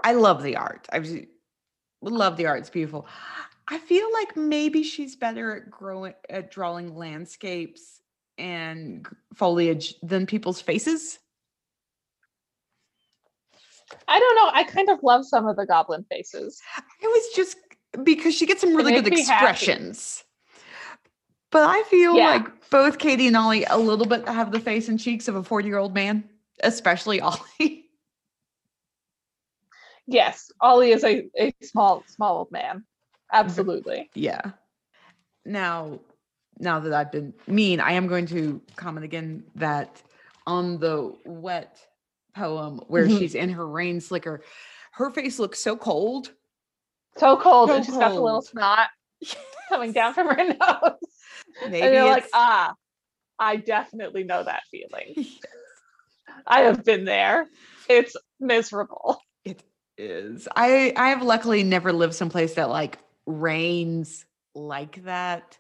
I 0.03 0.12
love 0.12 0.42
the 0.42 0.57
art. 0.57 0.88
I 0.92 0.99
love 2.03 2.36
the 2.36 2.47
art. 2.47 2.61
It's 2.61 2.70
beautiful. 2.70 3.07
I 3.68 3.78
feel 3.78 4.12
like 4.12 4.36
maybe 4.36 4.82
she's 4.82 5.16
better 5.16 5.57
at 5.57 5.70
growing 5.70 6.14
at 6.28 6.51
drawing 6.51 6.95
landscapes 6.95 8.03
and 8.39 9.07
foliage 9.35 9.95
than 10.03 10.26
people's 10.26 10.61
faces. 10.61 11.18
I 14.09 14.18
don't 14.18 14.37
know. 14.37 14.51
I 14.53 14.64
kind 14.64 14.89
of 14.91 15.03
love 15.03 15.26
some 15.26 15.47
of 15.47 15.57
the 15.57 15.66
goblin 15.66 16.05
faces. 16.11 16.61
It 17.01 17.07
was 17.07 17.28
just 17.37 17.57
because 18.03 18.35
she 18.35 18.47
gets 18.47 18.61
some 18.61 18.74
really 18.74 18.93
good 18.93 19.05
happy. 19.07 19.20
expressions. 19.20 20.24
But 21.51 21.68
I 21.70 21.82
feel 21.85 22.16
Yeah. 22.16 22.24
like 22.24 22.70
both 22.70 22.99
Katie 22.99 23.28
and 23.28 23.37
Olly 23.37 23.64
a 23.64 23.78
little 23.78 24.07
bit 24.07 24.26
have 24.28 24.51
the 24.51 24.59
face 24.59 24.89
and 24.89 24.99
cheeks 24.99 25.28
of 25.28 25.37
a 25.37 25.43
40 25.45 25.68
year 25.68 25.78
old 25.78 25.95
man, 25.95 26.28
especially 26.62 27.20
Olly. 27.20 27.80
Yes, 30.07 30.53
Olly 30.61 30.93
is 30.93 31.03
a, 31.03 31.30
a 31.39 31.55
small, 31.62 32.05
small 32.07 32.37
old 32.39 32.53
man. 32.53 32.85
Absolutely. 33.32 34.11
Yeah. 34.14 34.51
Now, 35.47 36.01
now 36.59 36.80
that 36.80 36.92
I've 36.92 37.12
been 37.12 37.34
mean, 37.46 37.80
I 37.80 37.92
am 37.92 38.07
going 38.07 38.26
to 38.26 38.61
comment 38.76 39.05
again 39.05 39.44
that 39.57 40.02
on 40.46 40.78
the 40.78 41.14
wet 41.24 41.78
poem 42.36 42.80
where 42.88 43.07
Mhm. 43.07 43.18
she's 43.18 43.34
in 43.34 43.50
her 43.50 43.66
rain 43.66 44.00
slicker, 44.00 44.42
her 44.92 45.11
face 45.11 45.38
looks 45.38 45.59
so 45.61 45.76
cold. 45.76 46.32
So 47.16 47.36
cold, 47.36 47.68
So 47.70 47.76
and 47.76 47.84
she's 47.84 47.96
got 47.96 48.09
the 48.11 48.20
little 48.20 48.40
cold. 48.40 48.46
snot 48.46 48.88
coming 49.68 49.92
down 49.92 50.14
from 50.14 50.28
her 50.28 50.44
nose. 50.44 50.98
Maybe 51.62 51.80
and 51.80 51.94
you're 51.94 52.05
like, 52.05 52.18
it's- 52.24 52.30
ah, 52.34 52.74
I 53.38 53.57
definitely 53.57 54.24
know 54.24 54.42
that 54.42 54.62
feeling. 54.70 55.26
I 56.46 56.61
have 56.62 56.84
been 56.84 57.05
there. 57.05 57.46
It's 57.88 58.16
miserable. 58.40 59.20
It 59.44 59.62
is. 59.96 60.48
I 60.57 60.92
I 60.96 61.11
have 61.11 61.22
luckily 61.22 61.62
never 61.62 61.92
lived 61.92 62.14
someplace 62.14 62.55
that 62.55 62.68
like 62.68 62.98
rains 63.26 64.24
like 64.55 65.02
that. 65.05 65.59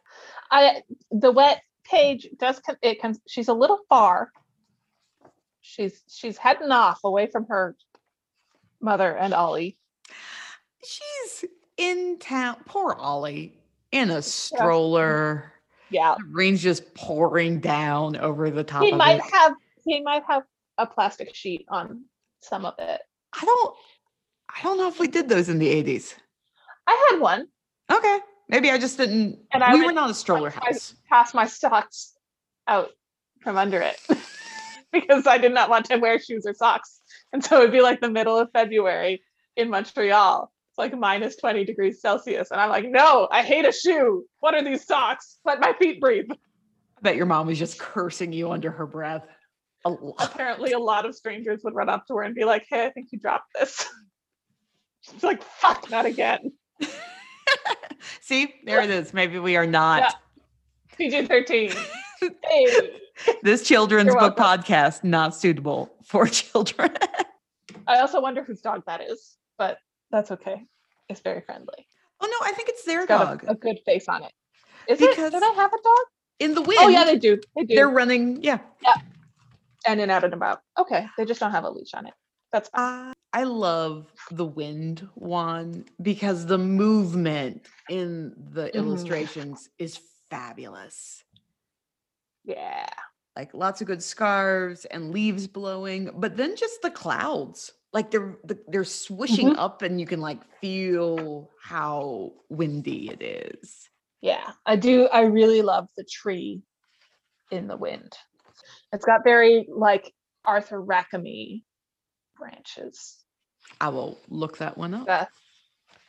I 0.54 0.82
the 1.10 1.32
wet 1.32 1.62
page 1.84 2.28
does 2.38 2.60
come 2.60 2.76
it 2.80 3.02
comes 3.02 3.18
she's 3.26 3.48
a 3.48 3.52
little 3.52 3.80
far. 3.88 4.30
She's 5.60 6.02
she's 6.08 6.38
heading 6.38 6.70
off 6.70 7.00
away 7.02 7.26
from 7.26 7.46
her 7.46 7.76
mother 8.80 9.16
and 9.16 9.34
Olly. 9.34 9.76
She's 10.84 11.44
in 11.76 12.18
town. 12.20 12.56
Poor 12.66 12.94
Olly 12.96 13.58
in 13.90 14.10
a 14.10 14.22
stroller. 14.22 15.52
Yeah. 15.90 16.14
The 16.18 16.24
rain's 16.30 16.62
just 16.62 16.94
pouring 16.94 17.58
down 17.58 18.16
over 18.16 18.50
the 18.50 18.62
top 18.64 18.84
He 18.84 18.92
of 18.92 18.98
might 18.98 19.16
it. 19.16 19.32
have 19.32 19.54
he 19.84 20.02
might 20.02 20.22
have 20.28 20.44
a 20.78 20.86
plastic 20.86 21.34
sheet 21.34 21.66
on 21.68 22.04
some 22.40 22.64
of 22.64 22.74
it. 22.78 23.00
I 23.40 23.44
don't. 23.44 23.76
I 24.56 24.62
don't 24.62 24.78
know 24.78 24.86
if 24.86 25.00
we 25.00 25.08
did 25.08 25.28
those 25.28 25.48
in 25.48 25.58
the 25.58 25.68
eighties. 25.68 26.14
I 26.86 27.08
had 27.10 27.20
one. 27.20 27.48
Okay, 27.90 28.18
maybe 28.48 28.70
I 28.70 28.78
just 28.78 28.96
didn't. 28.98 29.38
And 29.52 29.62
I 29.62 29.74
we 29.74 29.84
were 29.84 29.92
not 29.92 30.10
a 30.10 30.14
stroller 30.14 30.52
I- 30.60 30.66
house. 30.66 30.94
pass 31.08 31.34
my 31.34 31.46
socks 31.46 32.12
out 32.66 32.90
from 33.40 33.56
under 33.56 33.80
it 33.80 33.98
because 34.92 35.26
I 35.26 35.38
did 35.38 35.52
not 35.52 35.68
want 35.70 35.86
to 35.86 35.96
wear 35.98 36.18
shoes 36.18 36.46
or 36.46 36.54
socks. 36.54 37.00
And 37.32 37.44
so 37.44 37.58
it'd 37.58 37.72
be 37.72 37.80
like 37.82 38.00
the 38.00 38.10
middle 38.10 38.38
of 38.38 38.50
February 38.52 39.22
in 39.56 39.68
Montreal. 39.70 40.50
It's 40.70 40.78
like 40.78 40.96
minus 40.98 41.36
20 41.36 41.64
degrees 41.64 42.00
Celsius. 42.00 42.50
And 42.50 42.60
I'm 42.60 42.70
like, 42.70 42.88
no, 42.88 43.28
I 43.30 43.42
hate 43.42 43.64
a 43.64 43.72
shoe. 43.72 44.24
What 44.40 44.54
are 44.54 44.62
these 44.64 44.86
socks? 44.86 45.38
Let 45.44 45.60
my 45.60 45.72
feet 45.74 46.00
breathe. 46.00 46.26
I 46.30 47.00
bet 47.02 47.16
your 47.16 47.26
mom 47.26 47.46
was 47.48 47.58
just 47.58 47.78
cursing 47.78 48.32
you 48.32 48.50
under 48.50 48.70
her 48.70 48.86
breath. 48.86 49.24
A 49.84 49.90
lot. 49.90 50.14
Apparently, 50.18 50.72
a 50.72 50.78
lot 50.78 51.04
of 51.04 51.14
strangers 51.14 51.60
would 51.62 51.74
run 51.74 51.88
up 51.90 52.06
to 52.06 52.16
her 52.16 52.22
and 52.22 52.34
be 52.34 52.44
like, 52.44 52.64
hey, 52.68 52.86
I 52.86 52.90
think 52.90 53.08
you 53.12 53.18
dropped 53.18 53.52
this. 53.58 53.86
She's 55.02 55.22
like, 55.22 55.42
fuck, 55.42 55.90
not 55.90 56.06
again. 56.06 56.52
See, 58.20 58.54
there 58.64 58.80
it 58.82 58.90
is. 58.90 59.14
Maybe 59.14 59.38
we 59.38 59.56
are 59.56 59.66
not 59.66 60.14
PG 60.96 61.26
13. 61.26 61.72
hey. 62.44 62.90
this 63.42 63.66
children's 63.66 64.14
book 64.14 64.36
podcast. 64.36 65.04
Not 65.04 65.34
suitable 65.34 65.94
for 66.04 66.26
children. 66.40 66.90
I 67.86 67.98
also 68.00 68.20
wonder 68.20 68.42
whose 68.42 68.60
dog 68.60 68.82
that 68.86 69.00
is, 69.02 69.36
but 69.58 69.78
that's 70.10 70.30
okay. 70.30 70.62
It's 71.08 71.20
very 71.20 71.40
friendly. 71.42 71.86
oh 72.20 72.26
no, 72.26 72.46
I 72.48 72.52
think 72.52 72.68
it's 72.68 72.84
their 72.84 73.00
It's 73.00 73.08
got 73.08 73.40
dog. 73.40 73.44
a, 73.48 73.52
a 73.52 73.54
good 73.54 73.78
face 73.84 74.08
on 74.08 74.22
it. 74.22 74.32
Is 74.88 74.98
Because- 74.98 75.18
it? 75.18 75.32
Do 75.32 75.40
they 75.40 75.54
have 75.54 75.72
a 75.72 75.82
dog? 75.82 76.04
in 76.40 76.54
the 76.54 76.62
wind. 76.62 76.80
Oh 76.82 76.88
yeah, 76.88 77.04
they 77.04 77.16
do. 77.18 77.40
They 77.54 77.62
do. 77.64 77.74
they're 77.76 77.88
running. 77.88 78.42
Yeah. 78.42 78.58
Yeah. 78.82 78.94
And 79.86 80.00
in 80.00 80.10
out 80.10 80.24
and 80.24 80.34
about. 80.34 80.62
Okay, 80.78 81.06
they 81.16 81.24
just 81.24 81.38
don't 81.40 81.52
have 81.52 81.64
a 81.64 81.70
leash 81.70 81.94
on 81.94 82.06
it. 82.06 82.14
That's 82.54 82.68
fine. 82.68 83.12
I 83.34 83.40
I 83.40 83.42
love 83.42 84.12
the 84.30 84.44
wind 84.44 85.08
one 85.16 85.86
because 86.00 86.46
the 86.46 86.56
movement 86.56 87.66
in 87.90 88.32
the 88.52 88.66
Mhm. 88.66 88.74
illustrations 88.76 89.68
is 89.76 89.98
fabulous. 90.30 91.24
yeah. 92.44 92.86
Like 93.34 93.52
lots 93.52 93.80
of 93.80 93.88
good 93.88 94.02
scarves 94.04 94.84
and 94.84 95.10
leaves 95.10 95.48
blowing, 95.48 96.10
but 96.14 96.36
then 96.36 96.54
just 96.54 96.80
the 96.82 96.90
clouds. 96.92 97.72
Like 97.92 98.12
they're 98.12 98.38
they're 98.68 98.84
swishing 98.84 99.48
Mm-hmm. 99.48 99.58
up 99.58 99.82
and 99.82 99.98
you 100.00 100.06
can 100.06 100.20
like 100.20 100.40
feel 100.60 101.50
how 101.60 102.34
windy 102.50 103.10
it 103.10 103.20
is. 103.20 103.90
Yeah. 104.20 104.52
I 104.64 104.76
do. 104.76 105.08
I 105.08 105.22
really 105.22 105.62
love 105.62 105.88
the 105.96 106.04
tree 106.04 106.62
in 107.50 107.66
the 107.66 107.76
wind. 107.76 108.12
It's 108.92 109.04
got 109.04 109.24
very 109.24 109.66
like 109.68 110.14
Arthur 110.44 110.80
Rackham 110.80 111.26
branches. 112.44 113.16
I 113.80 113.88
will 113.88 114.18
look 114.28 114.58
that 114.58 114.76
one 114.76 114.94
up. 114.94 115.28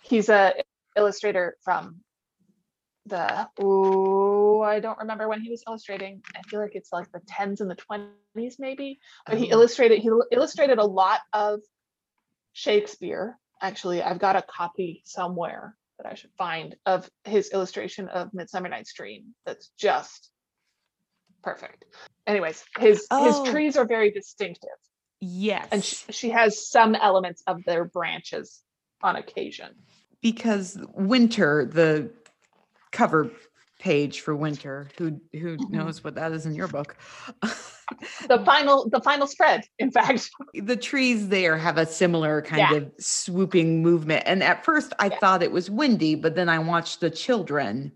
He's 0.01 0.29
a 0.29 0.53
illustrator 0.95 1.57
from 1.63 2.01
the 3.07 3.47
oh 3.59 4.61
I 4.61 4.79
don't 4.79 4.97
remember 4.99 5.27
when 5.27 5.41
he 5.41 5.49
was 5.49 5.63
illustrating. 5.67 6.21
I 6.35 6.41
feel 6.43 6.59
like 6.59 6.75
it's 6.75 6.91
like 6.91 7.11
the 7.11 7.21
tens 7.27 7.61
and 7.61 7.69
the 7.69 7.75
twenties 7.75 8.57
maybe. 8.59 8.99
But 9.25 9.37
he 9.37 9.47
Oh. 9.47 9.53
illustrated 9.55 9.99
he 9.99 10.09
illustrated 10.31 10.77
a 10.79 10.85
lot 10.85 11.21
of 11.33 11.61
Shakespeare. 12.53 13.37
Actually, 13.61 14.01
I've 14.03 14.19
got 14.19 14.35
a 14.35 14.41
copy 14.41 15.01
somewhere 15.05 15.75
that 15.97 16.07
I 16.11 16.15
should 16.15 16.31
find 16.37 16.75
of 16.85 17.09
his 17.23 17.49
illustration 17.51 18.09
of 18.09 18.33
Midsummer 18.33 18.67
Night's 18.69 18.93
Dream. 18.93 19.33
That's 19.45 19.69
just 19.77 20.29
perfect. 21.41 21.85
Anyways, 22.27 22.63
his 22.79 23.07
Oh. 23.11 23.23
his 23.23 23.51
trees 23.51 23.77
are 23.77 23.85
very 23.85 24.11
distinctive, 24.11 24.79
Yes. 25.27 25.67
and 25.71 25.83
sh- 25.83 26.03
she 26.11 26.29
has 26.29 26.67
some 26.69 26.93
elements 26.95 27.41
of 27.47 27.63
their 27.65 27.85
branches 27.85 28.61
on 29.01 29.15
occasion. 29.15 29.69
because 30.21 30.77
winter 30.93 31.65
the 31.65 32.09
cover 32.91 33.29
page 33.79 34.21
for 34.21 34.35
winter 34.35 34.89
who 34.97 35.19
who 35.33 35.57
Mhm. 35.57 35.69
knows 35.69 36.03
what 36.03 36.15
that 36.15 36.31
is 36.31 36.45
in 36.45 36.55
your 36.55 36.67
book 36.67 36.95
The 38.27 38.41
final 38.45 38.89
the 38.89 39.01
final 39.01 39.27
spread, 39.27 39.61
in 39.77 39.91
fact. 39.91 40.29
the 40.55 40.75
trees 40.77 41.27
there 41.27 41.55
have 41.57 41.77
a 41.77 41.85
similar 41.85 42.41
kind 42.41 42.59
Yeah. 42.71 42.73
of 42.77 42.91
swooping 42.99 43.81
movement 43.83 44.23
and 44.25 44.41
at 44.41 44.63
first 44.65 44.93
i 44.99 45.07
Yeah. 45.07 45.19
thought 45.19 45.43
it 45.43 45.51
was 45.51 45.69
windy 45.69 46.15
but 46.15 46.35
then 46.35 46.49
i 46.49 46.57
watched 46.59 46.99
the 47.01 47.09
children 47.11 47.91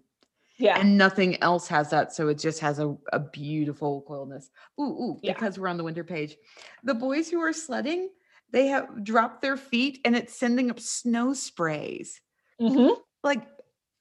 Yeah. 0.60 0.80
and 0.80 0.98
nothing 0.98 1.42
else 1.42 1.68
has 1.70 1.90
that. 1.92 2.14
So 2.14 2.28
it 2.28 2.38
just 2.38 2.60
has 2.60 2.80
a, 2.80 2.96
a 3.14 3.20
beautiful 3.20 4.04
coildness. 4.08 4.50
Ooh, 4.80 4.84
ooh, 4.84 5.20
Yeah. 5.24 5.34
because 5.34 5.58
we're 5.58 5.70
on 5.70 5.78
the 5.78 5.84
winter 5.84 6.04
page. 6.04 6.36
The 6.84 6.94
boys 6.94 7.30
who 7.30 7.40
are 7.40 7.54
sledding, 7.54 8.10
they 8.52 8.68
have 8.68 9.04
dropped 9.04 9.42
their 9.42 9.56
feet 9.58 10.00
and 10.04 10.16
it's 10.16 10.38
sending 10.38 10.70
up 10.70 10.80
snow 10.80 11.34
sprays. 11.34 12.20
hmm 12.60 12.90
Like, 13.24 13.48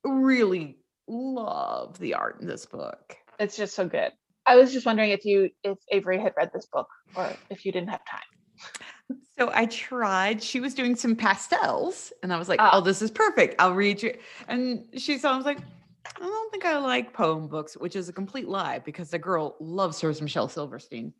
really 0.04 0.78
love 1.06 1.98
the 1.98 2.14
art 2.14 2.40
in 2.40 2.46
this 2.46 2.66
book. 2.66 3.16
It's 3.38 3.56
just 3.56 3.74
so 3.76 3.88
good. 3.88 4.11
I 4.46 4.56
was 4.56 4.72
just 4.72 4.84
wondering 4.86 5.11
if 5.11 5.24
you 5.24 5.50
if 5.62 5.78
Avery 5.90 6.18
had 6.18 6.32
read 6.36 6.50
this 6.52 6.66
book 6.72 6.88
or 7.14 7.36
if 7.50 7.64
you 7.64 7.70
didn't 7.72 7.90
have 7.90 8.00
time. 8.11 9.20
So 9.38 9.50
I 9.54 9.66
tried. 9.66 10.42
She 10.42 10.59
was 10.59 10.74
doing 10.74 10.96
some 10.96 11.14
pastels, 11.14 12.12
and 12.22 12.32
I 12.32 12.38
was 12.38 12.48
like, 12.48 12.61
Ah. 12.61 12.70
"Oh, 12.74 12.80
this 12.80 13.00
is 13.02 13.11
perfect. 13.11 13.54
I'll 13.61 13.74
read 13.74 14.02
you." 14.02 14.14
And 14.48 14.84
she 14.96 15.16
saw. 15.18 15.32
I 15.32 15.36
was 15.36 15.46
like, 15.46 15.61
"I 16.21 16.25
don't 16.25 16.51
think 16.51 16.64
I 16.64 16.79
like 16.79 17.12
poem 17.12 17.49
books," 17.49 17.77
which 17.77 17.97
is 17.97 18.09
a 18.09 18.12
complete 18.12 18.49
lie 18.49 18.79
because 18.81 19.11
the 19.11 19.19
girl 19.19 19.57
loves 19.61 20.01
her 20.01 20.12
Michelle 20.21 20.49
Silverstein. 20.49 21.12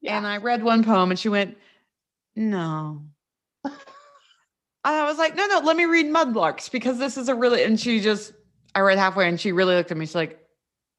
Yeah. 0.00 0.16
And 0.16 0.26
I 0.26 0.38
read 0.38 0.62
one 0.62 0.84
poem, 0.84 1.10
and 1.10 1.18
she 1.18 1.28
went, 1.28 1.56
"No." 2.36 3.04
I 4.84 5.04
was 5.04 5.18
like, 5.18 5.34
"No, 5.34 5.46
no, 5.46 5.60
let 5.60 5.76
me 5.76 5.86
read 5.86 6.06
Mudlarks 6.06 6.70
because 6.70 6.98
this 6.98 7.16
is 7.16 7.28
a 7.28 7.34
really." 7.34 7.64
And 7.64 7.78
she 7.78 8.00
just, 8.00 8.32
I 8.74 8.80
read 8.80 8.98
halfway, 8.98 9.28
and 9.28 9.40
she 9.40 9.52
really 9.52 9.74
looked 9.74 9.90
at 9.90 9.96
me. 9.96 10.06
She's 10.06 10.14
like, 10.14 10.40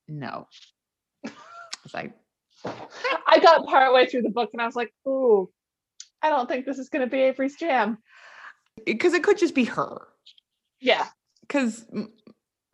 "No." 0.08 0.48
I 1.26 1.32
was 1.84 1.94
like, 1.94 2.14
I 3.28 3.40
got 3.40 3.66
partway 3.68 4.08
through 4.08 4.24
the 4.24 4.30
book 4.30 4.50
and 4.54 4.62
I 4.62 4.66
was 4.66 4.76
like, 4.76 4.94
ooh, 5.08 5.50
I 6.22 6.30
don't 6.30 6.48
think 6.48 6.66
this 6.66 6.80
is 6.80 6.90
gonna 6.90 7.08
be 7.08 7.22
Avery's 7.22 7.56
jam. 7.56 7.98
because 8.86 9.14
it 9.14 9.24
could 9.24 9.38
just 9.38 9.56
be 9.56 9.66
her. 9.66 10.08
Yeah. 10.82 11.08
because 11.42 11.86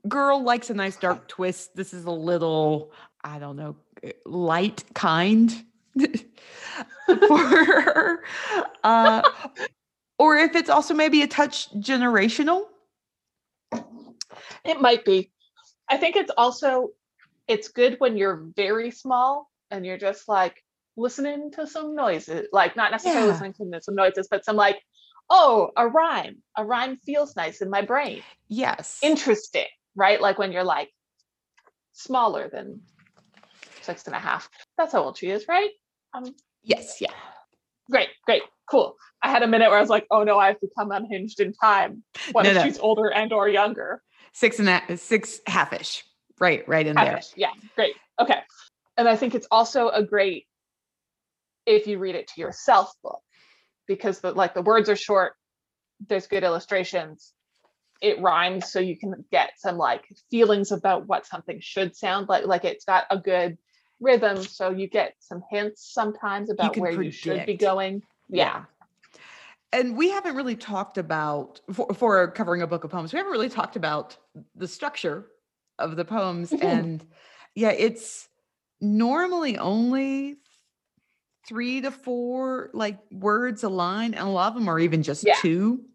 girl 0.08 0.44
likes 0.44 0.70
a 0.70 0.74
nice 0.74 0.98
dark 0.98 1.28
twist. 1.28 1.76
This 1.76 1.94
is 1.94 2.06
a 2.06 2.12
little, 2.12 2.92
I 3.24 3.40
don't 3.40 3.56
know, 3.56 3.76
light 4.26 4.84
kind 4.94 5.52
for 7.28 7.38
her. 7.38 8.24
Uh, 8.84 9.22
or 10.18 10.38
if 10.38 10.56
it's 10.56 10.70
also 10.70 10.94
maybe 10.94 11.22
a 11.22 11.28
touch 11.28 11.72
generational. 11.76 12.64
It 14.64 14.80
might 14.80 15.06
be. 15.06 15.32
I 15.90 15.98
think 15.98 16.16
it's 16.16 16.32
also 16.38 16.90
it's 17.48 17.68
good 17.68 17.96
when 18.00 18.18
you're 18.18 18.46
very 18.56 18.92
small 18.92 19.50
and 19.72 19.86
you're 19.86 19.98
just 19.98 20.28
like 20.30 20.64
listening 20.96 21.52
to 21.52 21.68
some 21.68 21.96
noises, 21.96 22.48
like 22.54 22.76
not 22.76 22.92
necessarily 22.92 23.28
Yeah. 23.28 23.32
listening 23.34 23.54
to 23.72 23.82
some 23.82 23.96
noises, 23.96 24.28
but 24.30 24.46
some 24.46 24.56
like, 24.56 24.82
oh, 25.30 25.72
a 25.76 25.88
rhyme. 25.88 26.42
A 26.58 26.64
rhyme 26.66 26.96
feels 26.98 27.36
nice 27.36 27.62
in 27.62 27.70
my 27.70 27.82
brain. 27.82 28.22
Yes. 28.48 29.00
Interesting, 29.02 29.68
right? 29.96 30.20
Like 30.22 30.38
when 30.38 30.52
you're 30.52 30.64
like 30.64 30.90
smaller 31.94 32.50
than 32.52 32.82
six 33.82 34.06
and 34.06 34.16
a 34.16 34.20
half. 34.20 34.50
That's 34.78 34.94
how 34.94 35.04
old 35.04 35.18
she 35.18 35.28
is, 35.30 35.48
right? 35.48 35.70
Um, 36.14 36.36
yes. 36.64 36.98
Yeah. 37.02 37.12
great, 37.90 38.10
great, 38.26 38.44
cool. 38.70 38.96
I 39.24 39.30
had 39.30 39.44
a 39.44 39.48
minute 39.48 39.70
where 39.70 39.78
I 39.78 39.82
was 39.82 39.90
like, 39.90 40.06
oh 40.12 40.24
no, 40.24 40.38
I've 40.40 40.60
become 40.62 40.92
unhinged 40.92 41.40
in 41.40 41.54
time. 41.54 42.04
What 42.32 42.44
No, 42.44 42.50
if 42.52 42.56
no. 42.56 42.64
she's 42.64 42.80
older 42.80 43.12
and 43.12 43.32
or 43.34 43.48
younger? 43.50 44.02
Six 44.34 44.60
and 44.60 44.70
a 44.70 44.98
six 44.98 45.40
half-ish. 45.48 46.04
Right. 46.40 46.68
Right 46.68 46.88
in 46.88 46.96
there. 46.96 47.06
Half-ish. 47.06 47.34
Yeah, 47.36 47.52
great. 47.76 47.94
Okay. 48.20 48.40
And 48.98 49.08
I 49.08 49.16
think 49.16 49.36
it's 49.36 49.48
also 49.52 49.90
a 49.90 50.04
great 50.04 50.46
if 51.66 51.86
you 51.88 52.00
read 52.00 52.16
it 52.16 52.28
to 52.28 52.42
yourself 52.42 52.92
book 53.04 53.22
because 53.88 54.20
the 54.20 54.32
like 54.32 54.54
the 54.54 54.62
words 54.62 54.90
are 54.90 54.96
short, 54.96 55.34
there's 56.08 56.28
good 56.28 56.44
illustrations. 56.44 57.34
It 58.02 58.20
rhymes 58.20 58.72
so 58.72 58.80
you 58.80 58.98
can 58.98 59.24
get 59.32 59.52
some 59.58 59.78
like 59.78 60.08
feelings 60.30 60.72
about 60.72 61.08
what 61.08 61.26
something 61.26 61.60
should 61.62 61.96
sound 61.96 62.28
like. 62.30 62.46
Like 62.46 62.66
it's 62.66 62.84
got 62.84 63.06
a 63.12 63.18
good 63.18 63.58
rhythm, 64.00 64.42
so 64.42 64.72
you 64.72 64.88
get 64.88 65.14
some 65.20 65.44
hints 65.52 65.94
sometimes 65.94 66.50
about 66.50 66.74
can 66.74 66.82
where 66.82 67.04
you 67.04 67.12
should 67.12 67.46
be 67.46 67.56
going. 67.56 68.02
Yeah. 68.30 68.66
And 69.72 69.96
we 69.96 70.10
haven't 70.10 70.36
really 70.36 70.56
talked 70.56 70.98
about 70.98 71.62
for, 71.72 71.94
for 71.94 72.32
covering 72.32 72.62
a 72.62 72.68
book 72.68 72.84
of 72.84 72.92
poems. 72.92 73.14
We 73.14 73.18
haven't 73.18 73.32
really 73.32 73.50
talked 73.50 73.76
about 73.76 74.18
the 74.56 74.68
structure 74.68 75.28
of 75.80 75.96
the 75.96 76.04
poems, 76.04 76.52
Mhm. 76.52 76.62
and 76.62 77.06
yeah, 77.56 77.72
it's 77.72 78.28
normally 78.82 79.58
only 79.58 80.38
three 81.48 81.82
to 81.82 81.92
four 81.92 82.70
like 82.74 83.00
words 83.12 83.64
a 83.64 83.70
line, 83.70 84.14
and 84.14 84.28
a 84.28 84.32
lot 84.32 84.50
of 84.50 84.56
them 84.56 84.68
are 84.68 84.80
even 84.80 85.04
just 85.04 85.24
Yeah. 85.24 85.36
2 85.36 85.86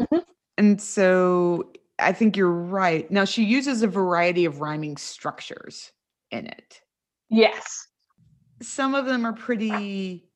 Mhm. 0.00 0.24
And 0.58 0.82
so 0.82 1.72
I 1.98 2.12
think 2.12 2.36
you're 2.36 2.50
right. 2.50 3.10
Now 3.10 3.24
she 3.24 3.44
uses 3.44 3.82
a 3.82 3.88
variety 3.88 4.44
of 4.44 4.60
rhyming 4.60 4.98
structures 4.98 5.92
in 6.30 6.46
it 6.46 6.80
Yes. 7.30 7.88
some 8.62 8.94
of 8.94 9.06
them 9.06 9.24
are 9.26 9.32
pretty 9.32 10.28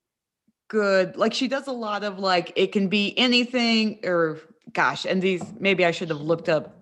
good. 0.68 1.16
Like 1.16 1.34
she 1.34 1.48
does 1.48 1.66
a 1.68 1.72
lot 1.72 2.04
of 2.04 2.18
like 2.18 2.52
it 2.56 2.72
can 2.72 2.88
be 2.88 3.18
anything 3.18 4.00
or 4.04 4.40
gosh, 4.72 5.04
and 5.06 5.20
these 5.22 5.42
maybe 5.60 5.84
I 5.84 5.90
should 5.90 6.08
have 6.10 6.20
looked 6.20 6.48
up 6.48 6.81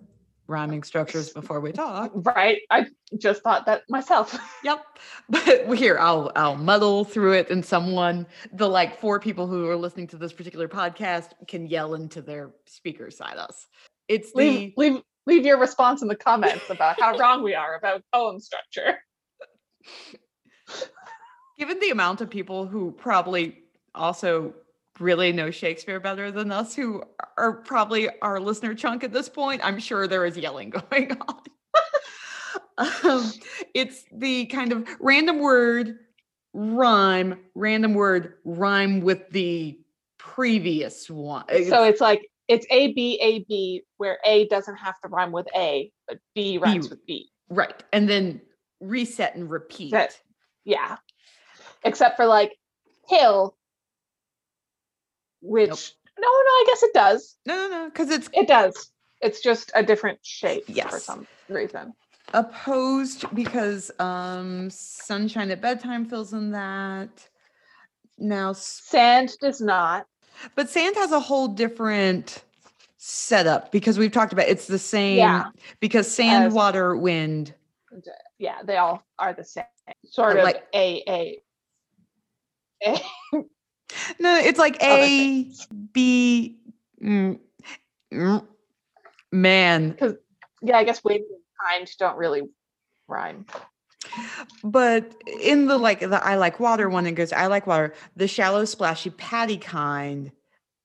rhyming 0.51 0.83
structures 0.83 1.29
before 1.31 1.59
we 1.59 1.71
talk. 1.71 2.11
Right. 2.23 2.61
I 2.69 2.85
just 3.17 3.41
thought 3.41 3.65
that 3.65 3.83
myself. 3.89 4.37
Yep. 4.63 4.85
But 5.29 5.73
here 5.75 5.97
I'll 5.97 6.31
I'll 6.35 6.55
muddle 6.55 7.03
through 7.03 7.33
it 7.33 7.49
and 7.49 7.65
someone 7.65 8.27
the 8.53 8.69
like 8.69 8.99
four 8.99 9.19
people 9.19 9.47
who 9.47 9.67
are 9.69 9.75
listening 9.75 10.07
to 10.07 10.17
this 10.17 10.33
particular 10.33 10.67
podcast 10.67 11.29
can 11.47 11.65
yell 11.65 11.95
into 11.95 12.21
their 12.21 12.51
speakers 12.67 13.19
at 13.21 13.37
us. 13.37 13.67
It's 14.07 14.31
the 14.33 14.37
leave 14.37 14.73
leave 14.77 15.01
leave 15.25 15.45
your 15.45 15.59
response 15.59 16.01
in 16.01 16.07
the 16.07 16.15
comments 16.15 16.69
about 16.69 16.99
how 16.99 17.17
wrong 17.17 17.43
we 17.43 17.55
are 17.55 17.75
about 17.75 18.03
poem 18.13 18.39
structure. 18.39 18.99
given 21.61 21.79
the 21.79 21.91
amount 21.91 22.21
of 22.21 22.29
people 22.29 22.65
who 22.65 22.91
probably 22.91 23.59
also 23.93 24.51
really 25.01 25.31
know 25.33 25.51
Shakespeare 25.51 25.99
better 25.99 26.31
than 26.31 26.51
us, 26.51 26.75
who 26.75 27.03
are 27.37 27.53
probably 27.53 28.09
our 28.21 28.39
listener 28.39 28.73
chunk 28.73 29.03
at 29.03 29.11
this 29.11 29.27
point, 29.29 29.61
I'm 29.63 29.79
sure 29.79 30.07
there 30.07 30.25
is 30.25 30.37
yelling 30.37 30.69
going 30.91 31.17
on. 31.21 31.41
um, 32.77 33.31
it's 33.73 34.03
the 34.11 34.45
kind 34.47 34.71
of 34.71 34.87
random 34.99 35.39
word 35.39 35.99
rhyme, 36.53 37.39
random 37.55 37.93
word 37.93 38.35
rhyme 38.45 39.01
with 39.01 39.29
the 39.31 39.79
previous 40.17 41.09
one. 41.09 41.45
So 41.69 41.83
it's 41.83 42.01
like 42.01 42.27
it's 42.47 42.65
A 42.69 42.93
B 42.93 43.19
A 43.21 43.39
B 43.39 43.83
where 43.97 44.19
A 44.25 44.47
doesn't 44.47 44.75
have 44.77 44.99
to 45.01 45.07
rhyme 45.09 45.31
with 45.31 45.47
A, 45.55 45.91
but 46.07 46.19
B 46.35 46.57
rhymes 46.57 46.89
with 46.89 47.05
B. 47.05 47.29
right. 47.49 47.83
And 47.93 48.09
then 48.09 48.41
reset 48.79 49.35
and 49.35 49.49
repeat. 49.49 49.91
That- 49.91 50.19
Yeah. 50.65 50.97
Except 51.83 52.15
for 52.15 52.25
like 52.25 52.57
hill, 53.07 53.55
which 55.41 55.69
Nope. 55.69 55.79
no, 56.19 56.27
no, 56.27 56.29
I 56.29 56.63
guess 56.67 56.83
it 56.83 56.93
does. 56.93 57.37
No, 57.45 57.55
no, 57.55 57.67
no, 57.69 57.85
because 57.85 58.09
it's 58.09 58.29
It 58.33 58.47
does. 58.47 58.91
It's 59.21 59.39
just 59.41 59.71
a 59.75 59.83
different 59.83 60.19
shape 60.23 60.63
yes. 60.67 60.89
for 60.91 60.99
some 60.99 61.27
reason. 61.49 61.93
opposed 62.33 63.25
because 63.35 63.91
um 63.99 64.69
sunshine 64.69 65.51
at 65.51 65.61
bedtime 65.61 66.05
fills 66.05 66.33
in 66.33 66.51
that 66.51 67.09
now 68.17 68.53
Sand 68.53 69.35
does 69.41 69.59
not. 69.61 70.05
but 70.55 70.69
sand 70.69 70.95
has 70.95 71.11
a 71.11 71.19
whole 71.19 71.47
different 71.49 72.43
setup 72.97 73.71
because 73.71 73.97
we've 73.97 74.11
talked 74.11 74.31
about 74.33 74.47
it's 74.47 74.67
the 74.67 74.79
same 74.79 75.17
Yeah. 75.17 75.45
because 75.79 76.09
sand 76.09 76.45
As- 76.45 76.53
water 76.53 76.95
wind 76.95 77.53
Yeah, 78.39 78.61
they 78.63 78.77
all 78.77 79.03
are 79.19 79.33
the 79.33 79.43
same. 79.43 79.65
Sort 80.05 80.37
of 80.37 80.43
like- 80.43 80.63
A 80.73 81.03
A. 81.07 81.41
A. 82.87 83.01
no 84.19 84.37
it's 84.37 84.59
like 84.59 84.81
a 84.81 85.51
b 85.93 86.57
mm, 87.03 87.39
mm, 88.13 88.47
man 89.31 89.97
Yeah, 90.61 90.77
I 90.77 90.83
guess 90.83 91.03
wind 91.03 91.25
and 91.29 91.39
kind 91.69 91.89
don't 91.99 92.17
really 92.17 92.43
rhyme. 93.07 93.45
but 94.63 95.13
in 95.41 95.67
the 95.67 95.77
like 95.77 95.99
the 95.99 96.23
i 96.25 96.35
like 96.35 96.59
water 96.59 96.89
one 96.89 97.05
it 97.05 97.11
goes 97.13 97.31
i 97.31 97.45
like 97.47 97.67
water 97.67 97.93
the 98.15 98.27
shallow 98.27 98.65
splashy 98.65 99.09
patty 99.11 99.57
kind 99.57 100.31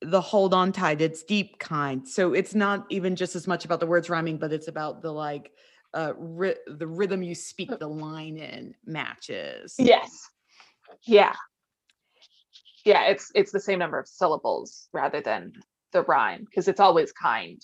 the 0.02 0.20
hold 0.20 0.52
on 0.52 0.70
tight 0.72 1.00
it's 1.00 1.22
deep 1.22 1.58
kind 1.58 2.06
so 2.06 2.34
it's 2.34 2.54
not 2.54 2.84
even 2.90 3.16
just 3.16 3.34
as 3.34 3.46
much 3.46 3.64
about 3.64 3.80
the 3.80 3.86
words 3.86 4.10
rhyming 4.10 4.36
but 4.36 4.52
it's 4.52 4.68
about 4.68 5.00
the 5.02 5.10
like 5.10 5.52
uh 5.94 6.12
ry- 6.18 6.54
the 6.66 6.86
rhythm 6.86 7.22
you 7.22 7.34
speak 7.34 7.70
the 7.78 7.88
line 7.88 8.36
in 8.36 8.74
matches 8.84 9.74
Yes. 9.78 10.28
Yeah. 11.04 11.34
Yeah, 12.86 13.02
it's 13.08 13.32
it's 13.34 13.50
the 13.50 13.60
same 13.60 13.80
number 13.80 13.98
of 13.98 14.06
syllables 14.06 14.88
rather 14.92 15.20
than 15.20 15.52
the 15.92 16.02
rhyme 16.02 16.44
because 16.44 16.68
it's 16.68 16.80
always 16.80 17.12
kind. 17.12 17.60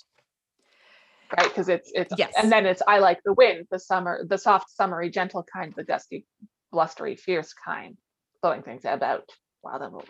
Right? 1.38 1.48
Because 1.48 1.68
it's 1.68 1.90
it's 1.94 2.12
Yes. 2.18 2.32
and 2.36 2.50
then 2.50 2.66
it's 2.66 2.82
I 2.86 2.98
like 2.98 3.20
the 3.24 3.32
wind, 3.32 3.68
the 3.70 3.78
summer, 3.78 4.24
the 4.28 4.36
soft, 4.36 4.68
summery, 4.70 5.10
gentle 5.10 5.44
kind, 5.50 5.72
the 5.76 5.84
gusty, 5.84 6.26
blustery, 6.72 7.14
fierce 7.16 7.54
kind, 7.54 7.96
blowing 8.42 8.62
things 8.62 8.82
about. 8.84 9.30
Wow, 9.62 9.78
that 9.78 9.92
will 9.92 10.04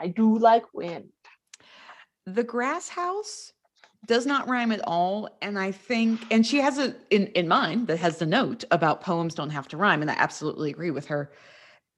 I 0.00 0.08
do 0.08 0.38
like 0.38 0.64
wind. 0.72 1.10
the 2.24 2.42
grass 2.42 2.88
house 2.88 3.52
does 4.06 4.24
not 4.24 4.48
rhyme 4.48 4.72
at 4.72 4.80
all. 4.84 5.28
And 5.42 5.58
I 5.58 5.70
think, 5.72 6.20
and 6.30 6.46
she 6.46 6.58
has 6.62 6.78
a 6.78 6.94
in 7.10 7.26
in 7.28 7.46
mind 7.46 7.88
that 7.88 7.98
has 7.98 8.16
the 8.18 8.26
note 8.26 8.64
about 8.70 9.02
poems 9.02 9.34
don't 9.34 9.50
have 9.50 9.68
to 9.68 9.76
rhyme, 9.76 10.00
and 10.00 10.10
I 10.10 10.14
absolutely 10.14 10.70
agree 10.70 10.90
with 10.90 11.06
her. 11.08 11.30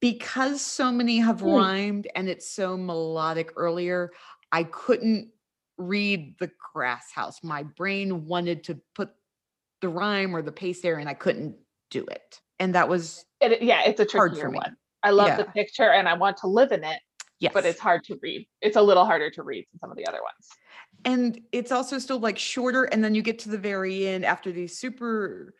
Because 0.00 0.60
so 0.60 0.92
many 0.92 1.18
have 1.18 1.40
Hmm. 1.40 1.48
rhymed 1.48 2.08
and 2.14 2.28
it's 2.28 2.48
so 2.48 2.76
melodic 2.76 3.52
earlier, 3.56 4.12
I 4.52 4.64
couldn't 4.64 5.30
read 5.76 6.36
the 6.38 6.50
grass 6.72 7.10
house. 7.12 7.42
My 7.42 7.62
brain 7.62 8.26
wanted 8.26 8.64
to 8.64 8.80
put 8.94 9.10
the 9.80 9.88
rhyme 9.88 10.34
or 10.34 10.42
the 10.42 10.52
pace 10.52 10.80
there, 10.80 10.98
and 10.98 11.08
I 11.08 11.14
couldn't 11.14 11.56
do 11.90 12.04
it. 12.06 12.40
And 12.58 12.74
that 12.74 12.88
was 12.88 13.24
It, 13.40 13.62
yeah, 13.62 13.82
it's 13.84 14.00
a 14.00 14.04
trickier 14.04 14.50
one. 14.50 14.76
I 15.04 15.10
love 15.10 15.36
the 15.38 15.44
picture 15.44 15.90
and 15.92 16.08
I 16.08 16.14
want 16.14 16.36
to 16.38 16.48
live 16.48 16.72
in 16.72 16.82
it, 16.82 17.00
yes. 17.38 17.52
but 17.54 17.64
it's 17.64 17.78
hard 17.78 18.02
to 18.04 18.18
read. 18.20 18.48
It's 18.60 18.76
a 18.76 18.82
little 18.82 19.04
harder 19.04 19.30
to 19.30 19.42
read 19.44 19.64
than 19.72 19.78
some 19.78 19.90
of 19.92 19.96
the 19.96 20.06
other 20.06 20.18
ones. 20.22 20.48
and 21.04 21.40
it's 21.52 21.70
also 21.70 21.98
still 22.00 22.18
like 22.18 22.36
shorter 22.36 22.84
and 22.84 23.04
then 23.04 23.14
you 23.14 23.22
get 23.22 23.38
to 23.38 23.48
the 23.48 23.58
very 23.58 24.08
end 24.08 24.24
after 24.24 24.50
these 24.50 24.76
super 24.76 25.54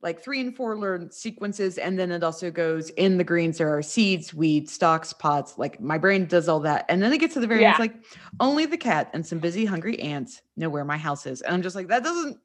like 0.00 0.22
three 0.22 0.40
and 0.40 0.54
four 0.54 0.78
learn 0.78 1.10
sequences 1.10 1.76
and 1.78 1.98
then 1.98 2.12
it 2.12 2.22
also 2.22 2.50
goes 2.50 2.90
in 2.90 3.18
the 3.18 3.24
greens 3.24 3.58
there 3.58 3.76
are 3.76 3.82
seeds 3.82 4.32
weeds 4.32 4.72
stalks 4.72 5.12
pods 5.12 5.54
like 5.58 5.80
my 5.80 5.98
brain 5.98 6.24
does 6.26 6.48
all 6.48 6.60
that 6.60 6.84
and 6.88 7.02
then 7.02 7.12
it 7.12 7.18
gets 7.18 7.34
to 7.34 7.40
the 7.40 7.46
very 7.46 7.64
end 7.64 7.70
it's 7.72 7.80
like 7.80 7.94
only 8.40 8.64
the 8.64 8.76
cat 8.76 9.10
and 9.12 9.26
some 9.26 9.38
busy 9.40 9.64
hungry 9.64 9.98
ants 10.00 10.42
know 10.56 10.68
where 10.68 10.84
my 10.84 10.96
house 10.96 11.26
is 11.26 11.40
and 11.42 11.52
i'm 11.54 11.62
just 11.62 11.74
like 11.76 11.88
that 11.88 12.04
doesn't 12.04 12.38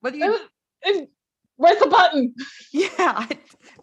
what 0.00 0.12
do 0.12 0.18
you 0.18 0.38
uh, 0.86 1.00
Where's 1.56 1.78
the 1.78 1.86
button? 1.86 2.34
yeah 2.72 2.88
I- 2.98 3.38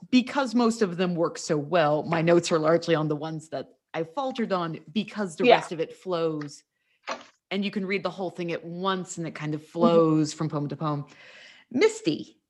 because 0.10 0.54
most 0.56 0.82
of 0.82 0.98
them 0.98 1.16
work 1.16 1.38
so 1.38 1.58
well 1.58 2.04
my 2.04 2.22
notes 2.22 2.52
are 2.52 2.60
largely 2.60 2.96
on 2.96 3.08
the 3.08 3.16
ones 3.16 3.48
that 3.50 3.70
i 3.94 4.04
faltered 4.04 4.52
on 4.52 4.80
because 4.92 5.36
the 5.36 5.46
Yeah. 5.46 5.56
rest 5.58 5.72
of 5.72 5.80
it 5.80 5.94
flows 5.94 6.64
and 7.52 7.64
you 7.64 7.70
can 7.72 7.86
read 7.86 8.02
the 8.04 8.10
whole 8.10 8.30
thing 8.32 8.52
at 8.52 8.64
once 8.66 9.18
and 9.20 9.28
it 9.28 9.36
kind 9.36 9.54
Mm-hmm. 9.54 9.64
of 9.64 9.68
flows 9.70 10.34
from 10.34 10.50
poem 10.50 10.68
to 10.68 10.76
poem 10.76 11.06
misty 11.72 12.41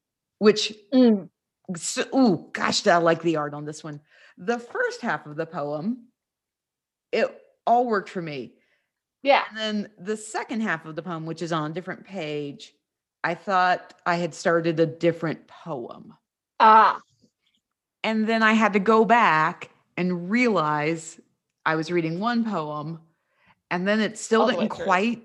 which 0.42 0.74
Mm, 0.92 1.30
so, 1.78 2.04
ooh 2.16 2.50
gosh 2.52 2.86
i 2.88 2.98
like 2.98 3.22
the 3.22 3.36
art 3.38 3.54
on 3.54 3.64
this 3.64 3.84
one 3.84 4.02
the 4.38 4.58
first 4.58 5.00
half 5.02 5.28
of 5.28 5.36
the 5.36 5.46
poem 5.46 6.08
it 7.12 7.28
all 7.68 7.86
worked 7.86 8.10
for 8.10 8.22
me 8.24 8.56
Yeah. 9.22 9.44
and 9.50 9.58
then 9.58 9.92
the 10.00 10.18
second 10.18 10.62
half 10.62 10.86
of 10.86 10.96
the 10.96 11.04
poem 11.04 11.28
which 11.28 11.44
is 11.44 11.52
on 11.52 11.70
a 11.70 11.74
different 11.74 12.06
page 12.06 12.74
i 13.24 13.36
thought 13.36 13.94
i 14.06 14.16
had 14.16 14.34
started 14.34 14.80
a 14.80 14.86
different 14.86 15.48
poem 15.48 16.14
Ah, 16.60 17.00
and 18.04 18.28
then 18.28 18.44
I 18.44 18.54
had 18.54 18.74
to 18.74 18.80
go 18.80 19.04
back 19.06 19.70
and 19.98 20.30
realize 20.30 21.20
I 21.66 21.76
was 21.76 21.92
reading 21.92 22.20
one 22.20 22.44
poem, 22.46 23.00
and 23.72 23.88
then 23.88 24.00
it 24.00 24.18
still 24.20 24.42
All 24.44 24.48
didn't 24.52 24.70
quite 24.70 25.24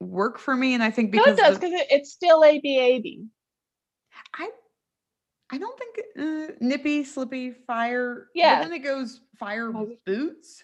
work 0.00 0.38
for 0.38 0.56
me. 0.56 0.74
And 0.74 0.82
I 0.82 0.90
think 0.90 1.12
no, 1.14 1.22
because 1.22 1.38
it 1.38 1.42
does 1.42 1.58
because 1.58 1.72
it, 1.80 1.86
it's 1.90 2.10
still 2.12 2.42
ABAB. 2.42 3.26
I, 4.34 4.50
I 5.50 5.58
don't 5.58 5.78
think 5.78 5.96
uh, 6.18 6.52
nippy, 6.60 7.04
slippy, 7.04 7.52
fire. 7.66 8.26
Yeah. 8.34 8.62
then 8.62 8.72
it 8.72 8.80
goes 8.80 9.20
fire 9.38 9.72
boots 10.06 10.62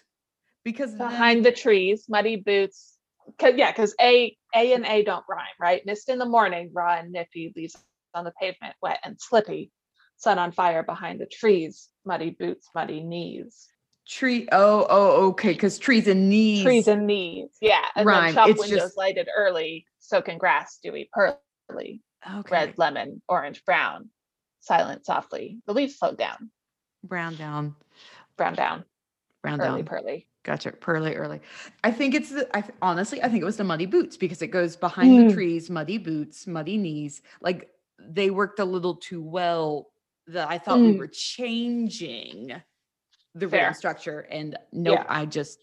because 0.63 0.91
then- 0.97 1.09
behind 1.09 1.45
the 1.45 1.51
trees, 1.51 2.05
muddy 2.09 2.37
boots. 2.37 2.93
Cause, 3.39 3.53
yeah, 3.55 3.71
because 3.71 3.95
A 3.99 4.37
A 4.55 4.73
and 4.73 4.85
A 4.85 5.03
don't 5.03 5.25
rhyme, 5.27 5.47
right? 5.59 5.83
Mist 5.85 6.09
in 6.09 6.19
the 6.19 6.25
morning, 6.27 6.69
raw 6.73 6.95
and 6.99 7.11
nippy, 7.11 7.51
leaves 7.55 7.75
on 8.13 8.23
the 8.23 8.31
pavement, 8.39 8.75
wet 8.83 8.99
and 9.03 9.19
slippy. 9.19 9.71
Sun 10.17 10.37
on 10.37 10.51
fire 10.51 10.83
behind 10.83 11.19
the 11.19 11.25
trees, 11.25 11.89
muddy 12.05 12.29
boots, 12.29 12.69
muddy 12.75 13.01
knees. 13.01 13.67
tree. 14.07 14.47
Oh, 14.51 14.85
oh, 14.87 15.27
okay. 15.29 15.53
Because 15.53 15.79
trees 15.79 16.07
and 16.07 16.29
knees. 16.29 16.61
Trees 16.63 16.87
and 16.87 17.07
knees. 17.07 17.49
Yeah. 17.59 17.83
And 17.95 18.05
Rhyme, 18.05 18.25
then 18.25 18.33
shop 18.35 18.49
it's 18.49 18.59
windows 18.59 18.79
just- 18.79 18.97
lighted 18.97 19.27
early, 19.35 19.87
soaking 19.99 20.37
grass, 20.37 20.77
dewy 20.83 21.09
pearly, 21.11 22.03
okay. 22.27 22.49
red, 22.51 22.73
lemon, 22.77 23.21
orange, 23.27 23.63
brown, 23.65 24.09
silent 24.59 25.05
softly. 25.05 25.59
The 25.65 25.73
leaves 25.73 25.97
slowed 25.97 26.17
down, 26.17 26.49
brown 27.03 27.35
down, 27.35 27.75
brown 28.37 28.53
down, 28.55 28.85
brown 29.41 29.61
early, 29.61 29.81
down. 29.81 29.85
pearly. 29.85 30.27
Gotcha. 30.43 30.71
Pearly 30.73 31.15
early. 31.15 31.41
I 31.83 31.91
think 31.91 32.13
it's 32.13 32.29
the, 32.29 32.47
I 32.55 32.63
honestly, 32.81 33.21
I 33.23 33.29
think 33.29 33.41
it 33.41 33.45
was 33.45 33.57
the 33.57 33.63
muddy 33.63 33.87
boots 33.87 34.15
because 34.15 34.41
it 34.43 34.47
goes 34.47 34.75
behind 34.75 35.17
the 35.17 35.23
Mm. 35.23 35.33
trees, 35.33 35.69
muddy 35.71 35.97
boots, 35.97 36.45
muddy 36.45 36.77
knees. 36.77 37.23
Like 37.41 37.69
they 37.99 38.29
worked 38.29 38.59
a 38.59 38.65
little 38.65 38.95
too 38.95 39.23
well 39.23 39.89
that 40.27 40.47
I 40.49 40.59
thought 40.59 40.79
we 40.79 40.93
Mm. 40.93 40.99
were 40.99 41.07
changing 41.07 42.61
the 43.33 43.49
Fair. 43.49 43.59
rhythm 43.61 43.73
structure. 43.73 44.19
And 44.29 44.55
nope, 44.71 44.99
Yeah. 44.99 45.05
I 45.09 45.25
just, 45.25 45.59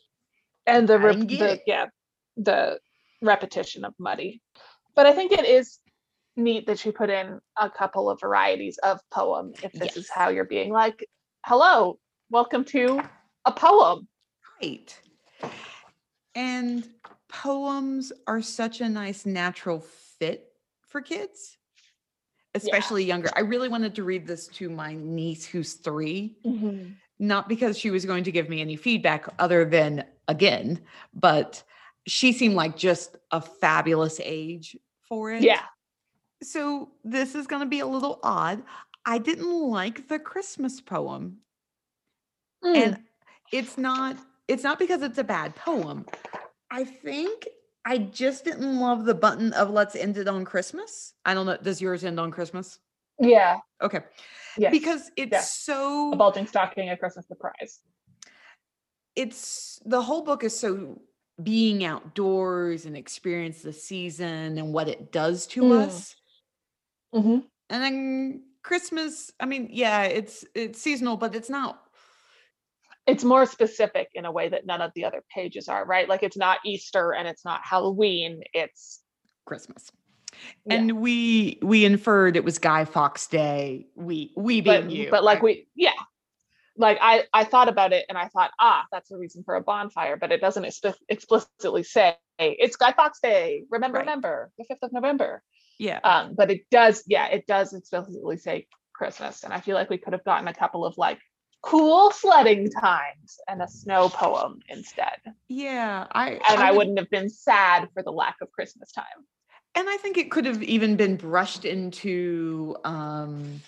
and 0.67 0.89
the, 0.89 0.95
I 0.95 0.97
rep- 0.97 1.15
didn't 1.17 1.27
get 1.29 1.39
the 1.39 1.61
yeah 1.67 1.87
the 2.37 2.81
repetition 3.21 3.85
of 3.85 3.95
muddy 3.99 4.41
but 4.95 5.07
i 5.07 5.13
think 5.13 5.33
it 5.33 5.45
is 5.45 5.79
neat 6.37 6.67
that 6.67 6.85
you 6.85 6.93
put 6.93 7.11
in 7.11 7.41
a 7.61 7.69
couple 7.69 8.09
of 8.09 8.21
varieties 8.21 8.79
of 8.79 9.01
poem 9.11 9.53
if 9.63 9.73
this 9.73 9.97
is 9.97 10.09
how 10.09 10.29
you're 10.31 10.45
being 10.45 10.73
like 10.73 11.05
hello 11.45 11.99
welcome 12.31 12.65
to 12.65 13.01
a 13.45 13.53
poem 13.53 14.09
right. 14.63 14.99
And 16.35 16.89
poems 17.29 18.13
are 18.27 18.41
such 18.41 18.81
a 18.81 18.89
nice 18.89 19.27
natural 19.27 19.81
fit 19.81 20.53
for 20.87 21.01
kids, 21.01 21.59
especially 22.55 23.05
younger. 23.05 23.29
I 23.37 23.41
really 23.41 23.69
wanted 23.69 23.95
to 23.97 24.03
read 24.05 24.27
this 24.27 24.47
to 24.49 24.71
my 24.71 24.95
niece 24.95 25.45
who's 25.45 25.75
three. 25.75 26.37
Mm-hmm. 26.45 26.93
not 27.19 27.49
because 27.49 27.79
she 27.79 27.91
was 27.91 28.05
going 28.05 28.25
to 28.25 28.33
give 28.33 28.49
me 28.49 28.61
any 28.61 28.77
feedback 28.77 29.29
other 29.39 29.65
than 29.65 30.05
again, 30.29 30.81
but 31.15 31.63
she 32.07 32.33
seemed 32.33 32.55
like 32.55 32.77
just 32.77 33.17
a 33.31 33.41
fabulous 33.41 34.21
age 34.25 34.77
for 35.09 35.31
it. 35.31 35.43
yeah 35.43 35.63
So 36.43 36.91
this 37.05 37.35
is 37.35 37.47
going 37.47 37.61
to 37.61 37.67
be 37.69 37.81
a 37.81 37.87
little 37.87 38.19
odd. 38.23 38.63
I 39.07 39.19
didn't 39.19 39.53
like 39.71 40.09
the 40.09 40.19
Christmas 40.19 40.81
poem. 40.81 41.39
Mm. 42.65 42.77
And 42.77 42.99
it's 43.53 43.79
not 43.79 44.17
it's 44.49 44.63
not 44.63 44.79
because 44.79 45.03
it's 45.03 45.19
a 45.19 45.25
bad 45.25 45.55
poem. 45.57 46.07
I 46.71 46.85
think 46.85 47.49
I 47.85 47.99
just 47.99 48.45
didn't 48.45 48.79
love 48.81 49.05
the 49.05 49.15
button 49.15 49.53
of 49.55 49.71
let's 49.71 49.97
end 49.97 50.17
it 50.17 50.29
on 50.29 50.45
Christmas. 50.45 51.15
I 51.25 51.35
don't 51.35 51.47
know. 51.47 51.57
Does 51.57 51.81
yours 51.81 52.05
end 52.05 52.19
on 52.21 52.31
Christmas? 52.31 52.79
yeah 53.21 53.59
Okay. 53.83 54.01
yes 54.57 54.71
Because 54.73 55.11
it's 55.17 55.33
Yes. 55.33 55.55
so 55.55 56.13
a 56.13 56.17
bulging 56.17 56.47
stocking 56.47 56.89
a 56.91 56.97
christmas 56.97 57.27
surprise 57.29 57.81
it's 59.15 59.79
the 59.85 60.01
whole 60.01 60.23
book 60.23 60.43
is 60.45 60.59
so 60.59 61.01
being 61.43 61.85
outdoors 61.85 62.87
and 62.87 62.97
experience 62.97 63.63
the 63.63 63.73
season 63.73 64.57
and 64.59 64.73
what 64.73 64.89
it 64.89 65.13
does 65.13 65.47
to 65.49 65.63
Mm. 65.63 65.87
us 65.87 66.17
mm-hmm. 67.15 67.39
and 67.71 67.83
then 67.83 68.43
christmas 68.63 69.31
i 69.41 69.47
mean 69.47 69.69
yeah 69.71 70.05
it's 70.05 70.45
it's 70.55 70.81
seasonal 70.81 71.17
but 71.17 71.35
it's 71.35 71.51
not 71.51 71.83
it's 73.07 73.25
more 73.25 73.47
specific 73.47 74.09
in 74.15 74.25
a 74.25 74.31
way 74.33 74.49
that 74.49 74.65
none 74.65 74.81
of 74.81 74.93
the 74.95 75.05
other 75.05 75.23
pages 75.35 75.69
are 75.69 75.85
right 75.85 76.09
like 76.09 76.23
it's 76.23 76.37
not 76.37 76.59
easter 76.65 77.13
and 77.13 77.27
it's 77.27 77.45
not 77.45 77.61
halloween 77.65 78.41
it's 78.55 79.03
christmas 79.47 79.91
Yeah. 80.65 80.75
and 80.77 80.93
we 81.01 81.59
we 81.63 81.85
inferred 81.85 82.37
it 82.37 82.45
was 82.45 82.59
guy 82.59 82.85
fawkes 82.85 83.27
day 83.27 83.87
we 83.97 84.33
we 84.37 84.61
being 84.61 84.83
but 84.83 84.91
you 84.91 85.11
but 85.11 85.25
like 85.25 85.39
I- 85.39 85.43
we 85.45 85.67
yeah 85.75 85.93
like 86.77 86.99
i 87.03 87.25
i 87.35 87.45
thought 87.45 87.69
about 87.69 87.93
it 87.93 88.07
and 88.09 88.17
i 88.17 88.29
thought 88.29 88.51
ah 88.61 88.85
that's 88.93 89.11
a 89.11 89.17
reason 89.19 89.43
for 89.45 89.57
a 89.57 89.61
bonfire 89.61 90.17
but 90.17 90.31
it 90.33 90.41
doesn't 90.41 90.65
exp- 90.65 90.95
explicitly 91.09 91.83
say 91.83 92.17
it's 92.39 92.77
guy 92.77 92.93
fawkes 92.93 93.19
day 93.21 93.65
remember 93.71 93.99
Right. 93.99 94.07
remember 94.07 94.51
the 94.59 94.65
5th 94.71 94.79
of 94.83 94.93
november 94.93 95.43
yeah. 95.83 95.99
Um 96.05 96.35
but 96.35 96.51
it 96.51 96.63
does 96.71 97.03
yeah 97.07 97.27
it 97.27 97.47
does 97.47 97.73
explicitly 97.75 98.37
say 98.37 98.67
christmas 98.95 99.43
and 99.43 99.53
i 99.53 99.59
feel 99.61 99.75
like 99.75 99.91
we 99.91 99.99
could 99.99 100.13
have 100.13 100.25
gotten 100.25 100.47
a 100.47 100.55
couple 100.55 100.85
of 100.85 100.97
like 100.97 101.19
cool 101.63 102.11
sledding 102.13 102.71
times 102.71 103.39
and 103.49 103.63
a 103.63 103.69
snow 103.69 104.09
poem 104.09 104.61
instead. 104.69 105.19
Yeah 105.49 106.07
i 106.13 106.39
and 106.49 106.61
i, 106.61 106.71
would- 106.71 106.77
wouldn't 106.79 106.99
have 106.99 107.11
been 107.11 107.29
sad 107.29 107.89
for 107.95 108.03
the 108.03 108.13
lack 108.13 108.37
of 108.41 108.51
christmas 108.53 108.93
time. 108.93 109.05
And 109.75 109.89
i 109.89 109.97
think 109.97 110.17
it 110.19 110.31
could 110.31 110.45
have 110.45 110.63
even 110.63 110.95
been 110.97 111.17
brushed 111.17 111.65
into 111.65 112.77
um 112.85 113.61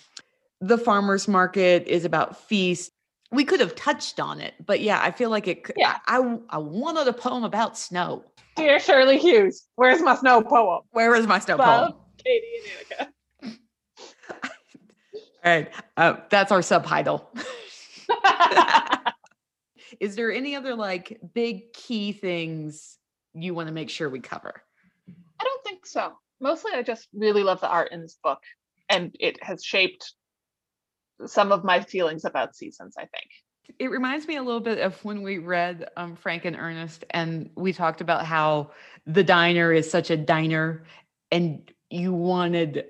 the 0.61 0.77
farmers 0.77 1.27
market 1.27 1.85
is 1.85 2.05
about 2.05 2.39
feast. 2.47 2.91
We 3.31 3.43
could 3.43 3.59
have 3.59 3.75
touched 3.75 4.19
on 4.21 4.39
it 4.39 4.53
but 4.65 4.79
yeah 4.79 4.99
i 5.01 5.11
feel 5.11 5.29
like 5.29 5.47
it 5.47 5.63
could 5.65 5.75
Yeah. 5.77 5.97
I, 6.07 6.19
I 6.19 6.37
I 6.49 6.57
wanted 6.59 7.07
a 7.09 7.13
poem 7.13 7.43
about 7.43 7.77
snow. 7.77 8.23
Dear 8.55 8.79
shirley 8.79 9.17
hughes 9.17 9.67
where's 9.75 10.01
my 10.01 10.15
snow 10.15 10.41
poem? 10.41 10.81
Where 10.91 11.13
is 11.15 11.27
my 11.27 11.39
snow 11.39 11.57
poem 11.57 11.93
katie 12.25 12.47
and 12.57 13.09
Annika. 13.43 13.57
all 15.45 15.51
right 15.51 15.71
uh, 15.97 16.15
that's 16.29 16.51
our 16.51 16.61
subtitle 16.61 17.31
is 19.99 20.15
there 20.15 20.31
any 20.31 20.55
other 20.55 20.75
like 20.75 21.19
big 21.33 21.71
key 21.73 22.11
things 22.11 22.97
you 23.33 23.53
want 23.53 23.67
to 23.67 23.73
make 23.73 23.89
sure 23.89 24.09
we 24.09 24.19
cover 24.19 24.61
I 25.39 25.43
don't 25.43 25.63
think 25.63 25.85
so. 25.85 26.13
Mostly, 26.39 26.71
I 26.73 26.83
just 26.83 27.07
really 27.13 27.43
love 27.43 27.61
the 27.61 27.69
art 27.69 27.91
in 27.91 28.01
this 28.01 28.17
book, 28.23 28.39
and 28.89 29.15
it 29.19 29.41
has 29.43 29.63
shaped 29.63 30.13
some 31.25 31.51
of 31.51 31.63
my 31.63 31.81
feelings 31.81 32.25
about 32.25 32.55
seasons. 32.55 32.95
I 32.97 33.05
think. 33.05 33.29
It 33.79 33.89
reminds 33.89 34.27
me 34.27 34.35
a 34.35 34.43
little 34.43 34.59
bit 34.59 34.79
of 34.79 35.03
when 35.03 35.23
we 35.23 35.39
read 35.39 35.89
um, 35.97 36.15
Frank 36.15 36.45
and 36.45 36.55
Ernest, 36.55 37.03
and 37.09 37.49
we 37.55 37.73
talked 37.73 38.01
about 38.01 38.25
how 38.25 38.71
the 39.07 39.23
diner 39.23 39.71
is 39.71 39.89
such 39.89 40.09
a 40.09 40.17
diner, 40.17 40.85
and 41.31 41.71
you 41.89 42.13
wanted 42.13 42.85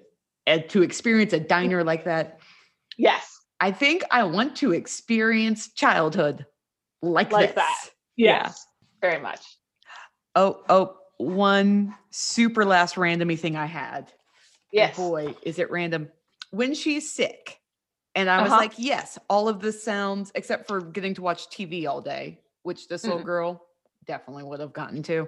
to 0.70 0.82
experience 0.84 1.34
a 1.34 1.40
diner 1.40 1.84
like 1.84 2.06
that. 2.06 2.40
Yes. 2.98 3.40
I 3.60 3.72
think 3.72 4.04
I 4.12 4.24
want 4.24 4.56
to 4.58 4.72
experience 4.74 5.72
childhood 5.74 6.46
like, 7.02 7.32
Like 7.32 7.50
this. 7.50 7.56
that. 7.56 7.90
Yeah. 8.16 8.52
Very 9.02 9.20
much. 9.22 9.42
Oh, 10.36 10.62
oh, 10.70 10.98
one 11.18 11.96
super 12.12 12.66
last 12.66 12.96
randomy 12.96 13.40
thing 13.40 13.56
I 13.56 13.66
had. 13.66 14.12
Yes. 14.72 14.96
boy, 14.98 15.34
is 15.44 15.60
it 15.60 15.72
random. 15.72 16.10
When 16.52 16.74
she's 16.74 17.12
sick. 17.12 17.60
And 18.14 18.30
I 18.30 18.42
was 18.42 18.52
Uh-huh. 18.52 18.62
like, 18.62 18.74
yes, 18.78 19.18
all 19.30 19.48
of 19.50 19.60
this 19.62 19.84
sounds, 19.84 20.32
except 20.36 20.68
for 20.68 20.80
getting 20.82 21.14
to 21.16 21.22
watch 21.22 21.48
TV 21.50 21.86
all 21.86 22.02
day, 22.02 22.40
which 22.64 22.88
this 22.88 23.04
little 23.04 23.20
Mm. 23.20 23.26
girl 23.26 23.68
definitely 24.06 24.44
would 24.44 24.60
have 24.62 24.72
gotten 24.74 25.04
to. 25.04 25.28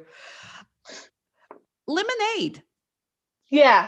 Lemonade. 1.88 2.64
Yeah. 3.50 3.88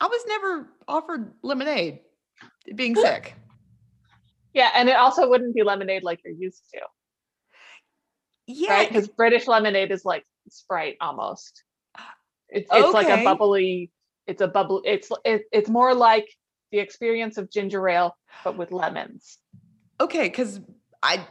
I 0.00 0.06
was 0.06 0.20
never 0.28 0.68
offered 0.86 1.32
lemonade 1.42 2.00
being 2.74 2.94
sick. 2.94 3.34
Yeah. 4.54 4.70
And 4.74 4.88
it 4.88 4.96
also 4.96 5.28
wouldn't 5.28 5.54
be 5.54 5.62
lemonade 5.62 6.02
like 6.02 6.20
you're 6.24 6.34
used 6.34 6.62
to, 6.74 6.80
Yeah. 8.46 8.70
right? 8.70 8.88
Because 8.88 9.08
British 9.08 9.46
lemonade 9.46 9.90
is 9.90 10.04
like 10.04 10.24
Sprite 10.48 10.96
almost. 11.00 11.64
It's, 12.48 12.68
it's 12.72 12.94
like 12.94 13.08
a 13.08 13.22
bubbly, 13.22 13.90
it's 14.26 14.40
a 14.40 14.48
bubble, 14.48 14.80
it's 14.86 15.10
it, 15.24 15.42
it's 15.52 15.68
more 15.68 15.94
like 15.94 16.26
the 16.72 16.78
experience 16.78 17.36
of 17.36 17.50
ginger 17.50 17.86
ale, 17.88 18.16
but 18.42 18.56
with 18.56 18.72
lemons. 18.72 19.38
Okay, 20.00 20.24
because 20.28 20.60
I 21.02 21.26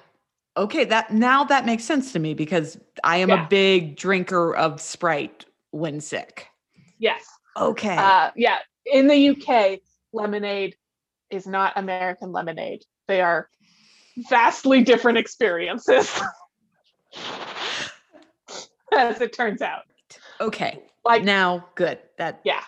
okay 0.56 0.84
that 0.86 1.12
now 1.12 1.44
that 1.46 1.66
makes 1.66 1.84
sense 1.86 2.12
to 2.14 2.20
me 2.20 2.34
because 2.36 2.78
I 3.04 3.18
am 3.18 3.30
Yeah. 3.30 3.46
a 3.46 3.48
big 3.50 3.98
drinker 3.98 4.56
of 4.56 4.80
Sprite 4.80 5.46
when 5.72 6.02
sick. 6.02 6.48
Yes. 6.98 7.26
Okay. 7.56 7.96
Uh, 7.96 8.32
yeah. 8.36 8.60
In 8.86 9.08
the 9.08 9.30
UK, 9.30 9.80
lemonade 10.14 10.76
is 11.30 11.48
not 11.48 11.74
American 11.76 12.32
lemonade. 12.32 12.84
They 13.08 13.22
are 13.22 13.50
vastly 14.30 14.82
different 14.84 15.18
experiences. 15.18 16.20
As 18.94 19.20
it 19.22 19.34
turns 19.34 19.62
out. 19.62 19.84
okay. 20.40 20.82
Like, 21.06 21.24
now 21.24 21.66
good. 21.76 22.00
That 22.18 22.42
yeah. 22.44 22.64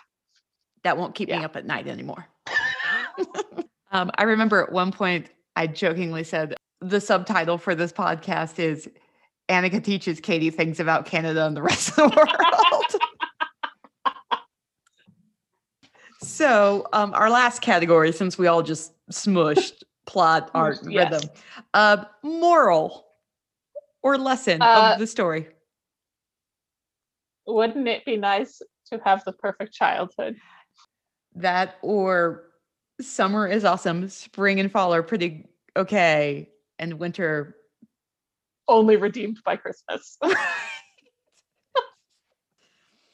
that 0.84 0.96
won't 0.96 1.14
keep 1.14 1.28
me 1.28 1.36
up 1.36 1.56
at 1.56 1.66
night 1.66 1.86
anymore. 1.86 2.26
um, 3.92 4.10
I 4.16 4.22
remember 4.24 4.62
at 4.62 4.72
one 4.72 4.92
point 4.92 5.28
I 5.56 5.66
jokingly 5.66 6.24
said 6.24 6.54
the 6.80 7.00
subtitle 7.00 7.58
for 7.58 7.74
this 7.74 7.92
podcast 7.92 8.58
is 8.58 8.88
Annika 9.50 9.82
teaches 9.82 10.20
Katie 10.20 10.50
things 10.50 10.80
about 10.80 11.04
Canada 11.04 11.44
and 11.44 11.56
the 11.56 11.62
rest 11.62 11.90
of 11.90 11.96
the 11.96 12.02
world. 12.16 12.99
So 16.22 16.86
um, 16.92 17.12
our 17.14 17.30
last 17.30 17.62
category, 17.62 18.12
since 18.12 18.38
we 18.38 18.46
all 18.46 18.62
just 18.62 18.92
smushed 19.10 19.82
plot, 20.06 20.50
art, 20.54 20.80
Yes. 20.88 21.10
rhythm, 21.12 21.30
uh, 21.74 22.04
moral 22.22 23.06
or 24.02 24.18
lesson 24.18 24.62
Uh, 24.62 24.92
of 24.94 24.98
the 24.98 25.06
story. 25.06 25.48
wouldn't 27.46 27.88
it 27.88 28.04
be 28.04 28.16
nice 28.16 28.62
to 28.86 29.00
have 29.04 29.24
the 29.24 29.32
perfect 29.32 29.72
childhood? 29.74 30.36
That 31.34 31.76
or 31.82 32.44
summer 33.00 33.46
is 33.46 33.64
awesome. 33.64 34.08
Spring 34.08 34.60
and 34.60 34.70
fall 34.70 34.94
are 34.94 35.02
pretty 35.02 35.46
okay. 35.76 36.48
And 36.78 36.94
winter. 36.98 37.56
Only 38.68 38.96
redeemed 38.96 39.38
by 39.44 39.56
Christmas. 39.56 40.16
and 40.22 40.34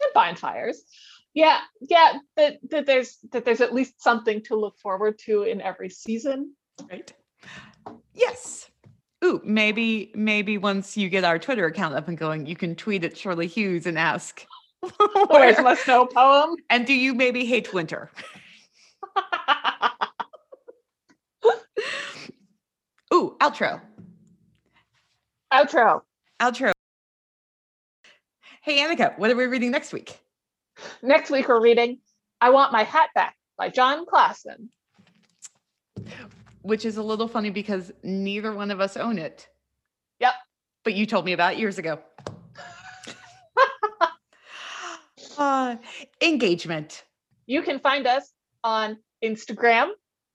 bonfires. 0.14 0.84
Yeah, 1.36 1.58
yeah, 1.82 2.14
that, 2.36 2.56
that 2.70 2.86
there's 2.86 3.18
that 3.30 3.44
there's 3.44 3.60
at 3.60 3.74
least 3.74 4.02
something 4.02 4.42
to 4.44 4.56
look 4.56 4.78
forward 4.78 5.18
to 5.26 5.42
in 5.42 5.60
every 5.60 5.90
season. 5.90 6.54
Right. 6.90 7.12
Yes. 8.14 8.70
Ooh, 9.22 9.42
maybe 9.44 10.12
maybe 10.14 10.56
once 10.56 10.96
you 10.96 11.10
get 11.10 11.24
our 11.24 11.38
Twitter 11.38 11.66
account 11.66 11.94
up 11.94 12.08
and 12.08 12.16
going, 12.16 12.46
you 12.46 12.56
can 12.56 12.74
tweet 12.74 13.04
at 13.04 13.18
Shirley 13.18 13.46
Hughes 13.48 13.84
and 13.86 13.98
ask. 13.98 14.46
Where's 14.80 15.56
where- 15.56 15.62
my 15.62 15.74
snow 15.74 16.06
poem? 16.06 16.56
and 16.70 16.86
do 16.86 16.94
you 16.94 17.12
maybe 17.12 17.44
hate 17.44 17.74
winter? 17.74 18.10
Ooh, 23.12 23.36
outro. 23.42 23.82
Outro. 25.52 26.00
Outro. 26.40 26.72
Hey 28.62 28.78
Annika, 28.78 29.18
what 29.18 29.30
are 29.30 29.36
we 29.36 29.44
reading 29.44 29.70
next 29.70 29.92
week? 29.92 30.18
Next 31.02 31.30
week 31.30 31.48
we're 31.48 31.60
reading 31.60 31.98
I 32.40 32.50
Want 32.50 32.72
My 32.72 32.82
Hat 32.82 33.10
Back 33.14 33.36
by 33.56 33.68
Jon 33.68 34.04
Klassen. 34.06 34.68
Which 36.62 36.84
is 36.84 36.96
a 36.96 37.02
little 37.02 37.28
funny 37.28 37.50
because 37.50 37.92
neither 38.02 38.52
one 38.52 38.70
of 38.70 38.80
us 38.80 38.96
own 38.96 39.18
it. 39.18 39.48
Yep. 40.20 40.34
But 40.84 40.94
you 40.94 41.06
told 41.06 41.24
me 41.24 41.32
about 41.32 41.54
it 41.54 41.58
years 41.58 41.78
ago. 41.78 42.00
uh, 45.38 45.76
engagement. 46.20 47.04
You 47.46 47.62
can 47.62 47.78
find 47.78 48.06
us 48.06 48.32
on 48.64 48.98
Instagram 49.22 49.90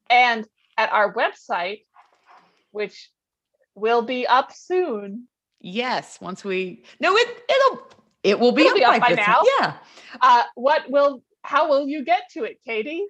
and 0.09 0.47
at 0.77 0.91
our 0.91 1.13
website, 1.13 1.85
which 2.71 3.11
will 3.75 4.01
be 4.01 4.25
up 4.25 4.51
soon. 4.53 5.27
Yes, 5.59 6.19
once 6.21 6.43
we 6.43 6.83
no, 6.99 7.15
it 7.15 7.43
it'll 7.47 7.87
it 8.23 8.39
will 8.39 8.51
be 8.51 8.61
It'll 8.63 8.71
up, 8.71 8.77
be 8.77 8.83
up 8.85 8.99
by 9.01 9.09
this- 9.15 9.25
now. 9.27 9.41
Yeah. 9.59 9.73
Uh, 10.21 10.43
what 10.55 10.89
will 10.89 11.21
how 11.43 11.67
will 11.69 11.87
you 11.87 12.03
get 12.05 12.23
to 12.33 12.43
it, 12.43 12.57
Katie? 12.65 13.05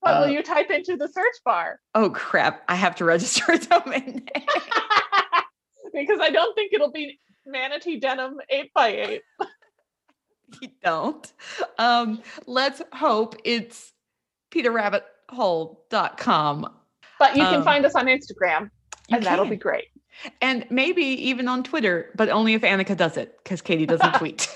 What 0.00 0.14
Uh, 0.14 0.20
will 0.20 0.28
you 0.30 0.42
type 0.42 0.70
into 0.70 0.96
the 0.96 1.08
search 1.08 1.36
bar? 1.44 1.78
Oh 1.94 2.10
crap! 2.10 2.62
I 2.68 2.74
have 2.74 2.96
to 2.96 3.04
register 3.04 3.52
a 3.52 3.58
domain 3.58 4.26
name. 4.34 4.46
because 5.92 6.18
I 6.20 6.30
don't 6.30 6.54
think 6.54 6.72
it'll 6.72 6.90
be 6.92 7.20
manatee 7.46 7.98
denim 8.00 8.38
eight 8.48 8.72
by 8.74 8.88
eight. 8.88 9.22
you 10.62 10.68
don't. 10.82 11.32
Um, 11.78 12.22
let's 12.46 12.82
hope 12.92 13.36
it's 13.44 13.92
peterrabbithole.com 14.50 16.74
But 17.18 17.36
you 17.36 17.42
can 17.44 17.56
Um, 17.56 17.64
find 17.64 17.84
us 17.86 17.94
on 17.94 18.06
Instagram, 18.06 18.70
and 19.10 19.22
that'll 19.22 19.44
be 19.46 19.56
great 19.56 19.86
and 20.40 20.66
maybe 20.70 21.02
even 21.02 21.48
on 21.48 21.62
Twitter, 21.62 22.10
but 22.14 22.28
only 22.28 22.54
if 22.54 22.62
Annika 22.62 22.96
does 22.96 23.16
it 23.16 23.38
because 23.42 23.60
Katie 23.62 23.86
doesn't 23.86 24.14
tweet. 24.18 24.48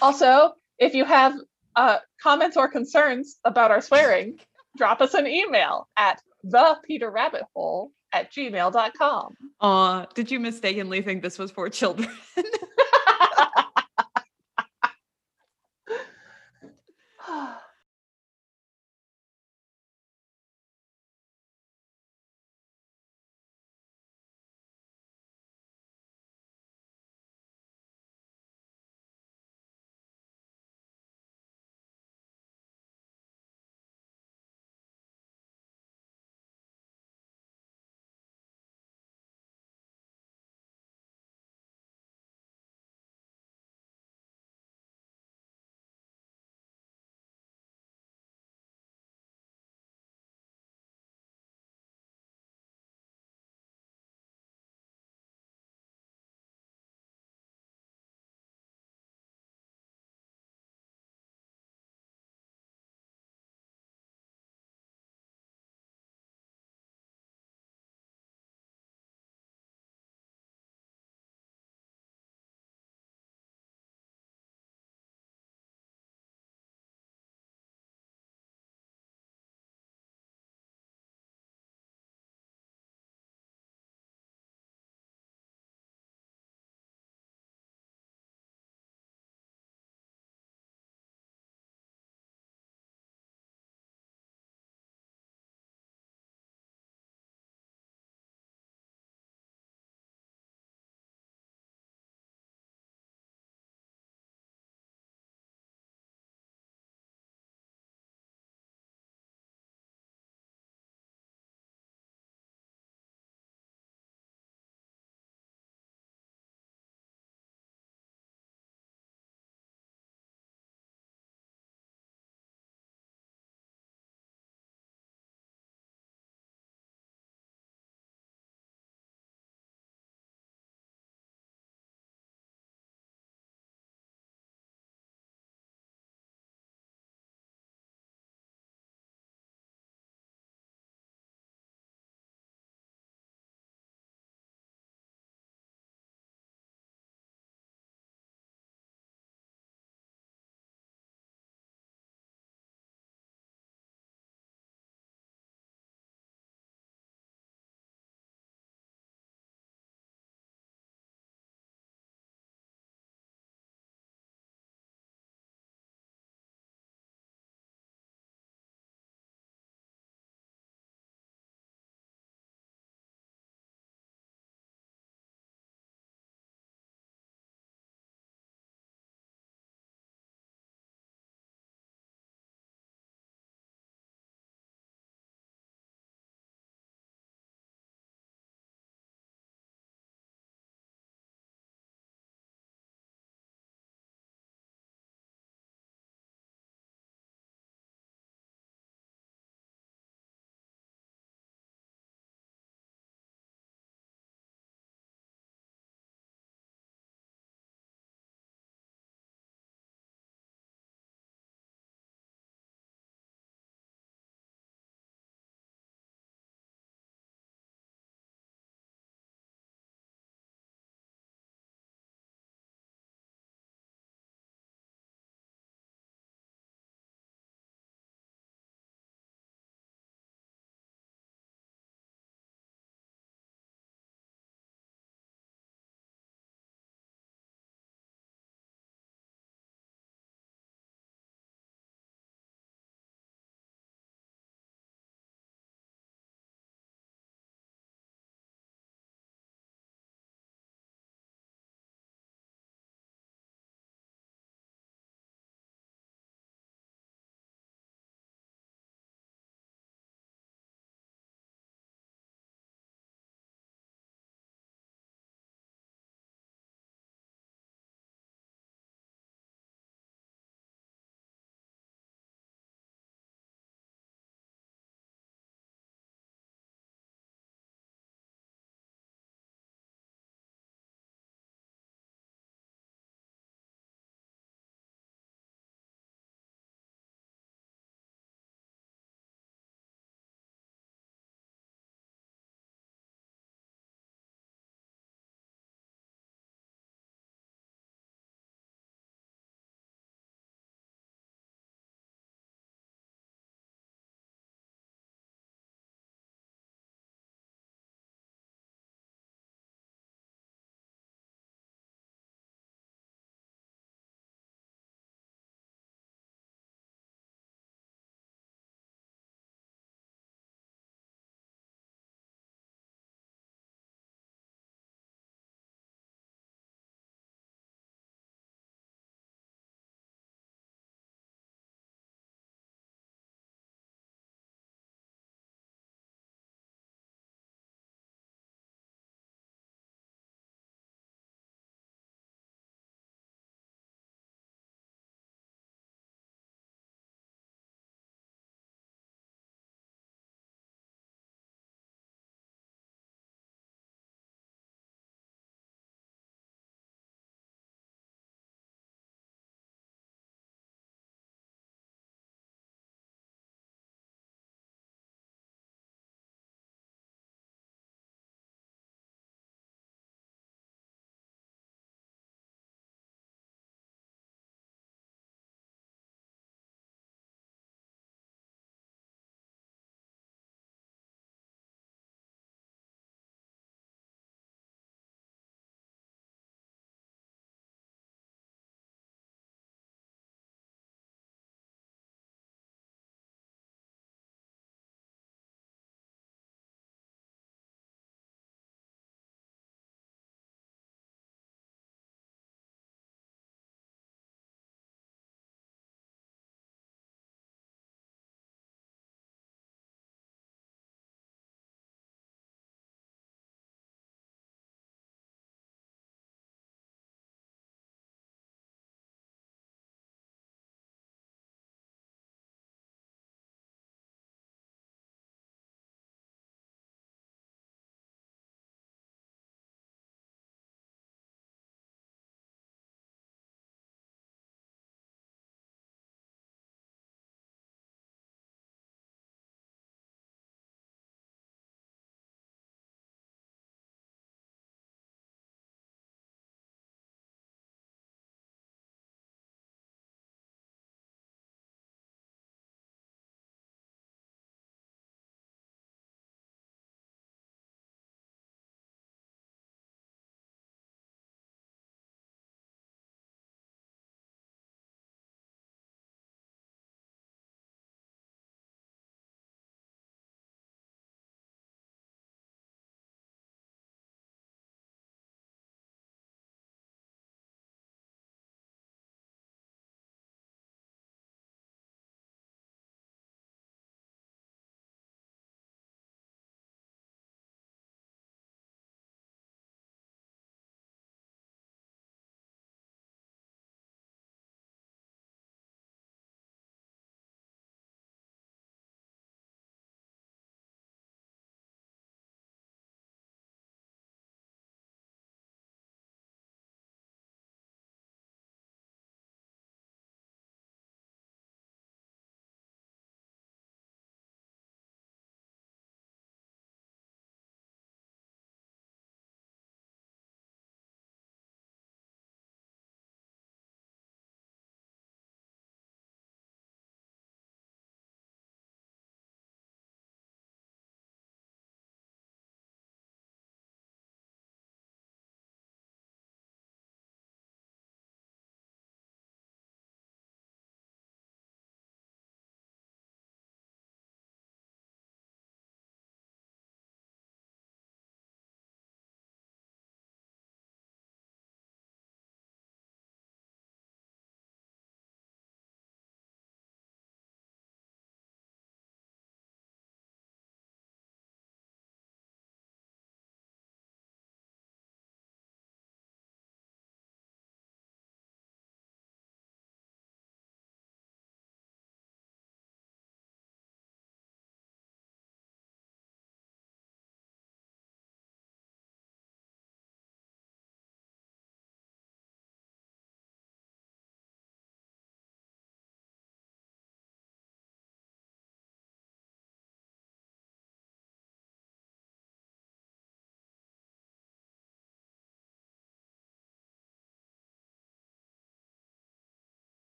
also, 0.00 0.52
if 0.78 0.94
you 0.94 1.04
have 1.04 1.34
uh, 1.76 1.98
comments 2.22 2.56
or 2.56 2.68
concerns 2.68 3.38
about 3.44 3.70
our 3.70 3.80
swearing, 3.80 4.38
drop 4.76 5.00
us 5.00 5.14
an 5.14 5.26
email 5.26 5.88
at 5.96 6.20
thepeterrabbithole 6.46 7.88
at 8.12 8.32
gmail.com. 8.32 9.36
Uh, 9.60 10.06
did 10.14 10.30
you 10.30 10.40
mistakenly 10.40 11.02
think 11.02 11.22
this 11.22 11.38
was 11.38 11.50
for 11.50 11.68
children? 11.68 12.10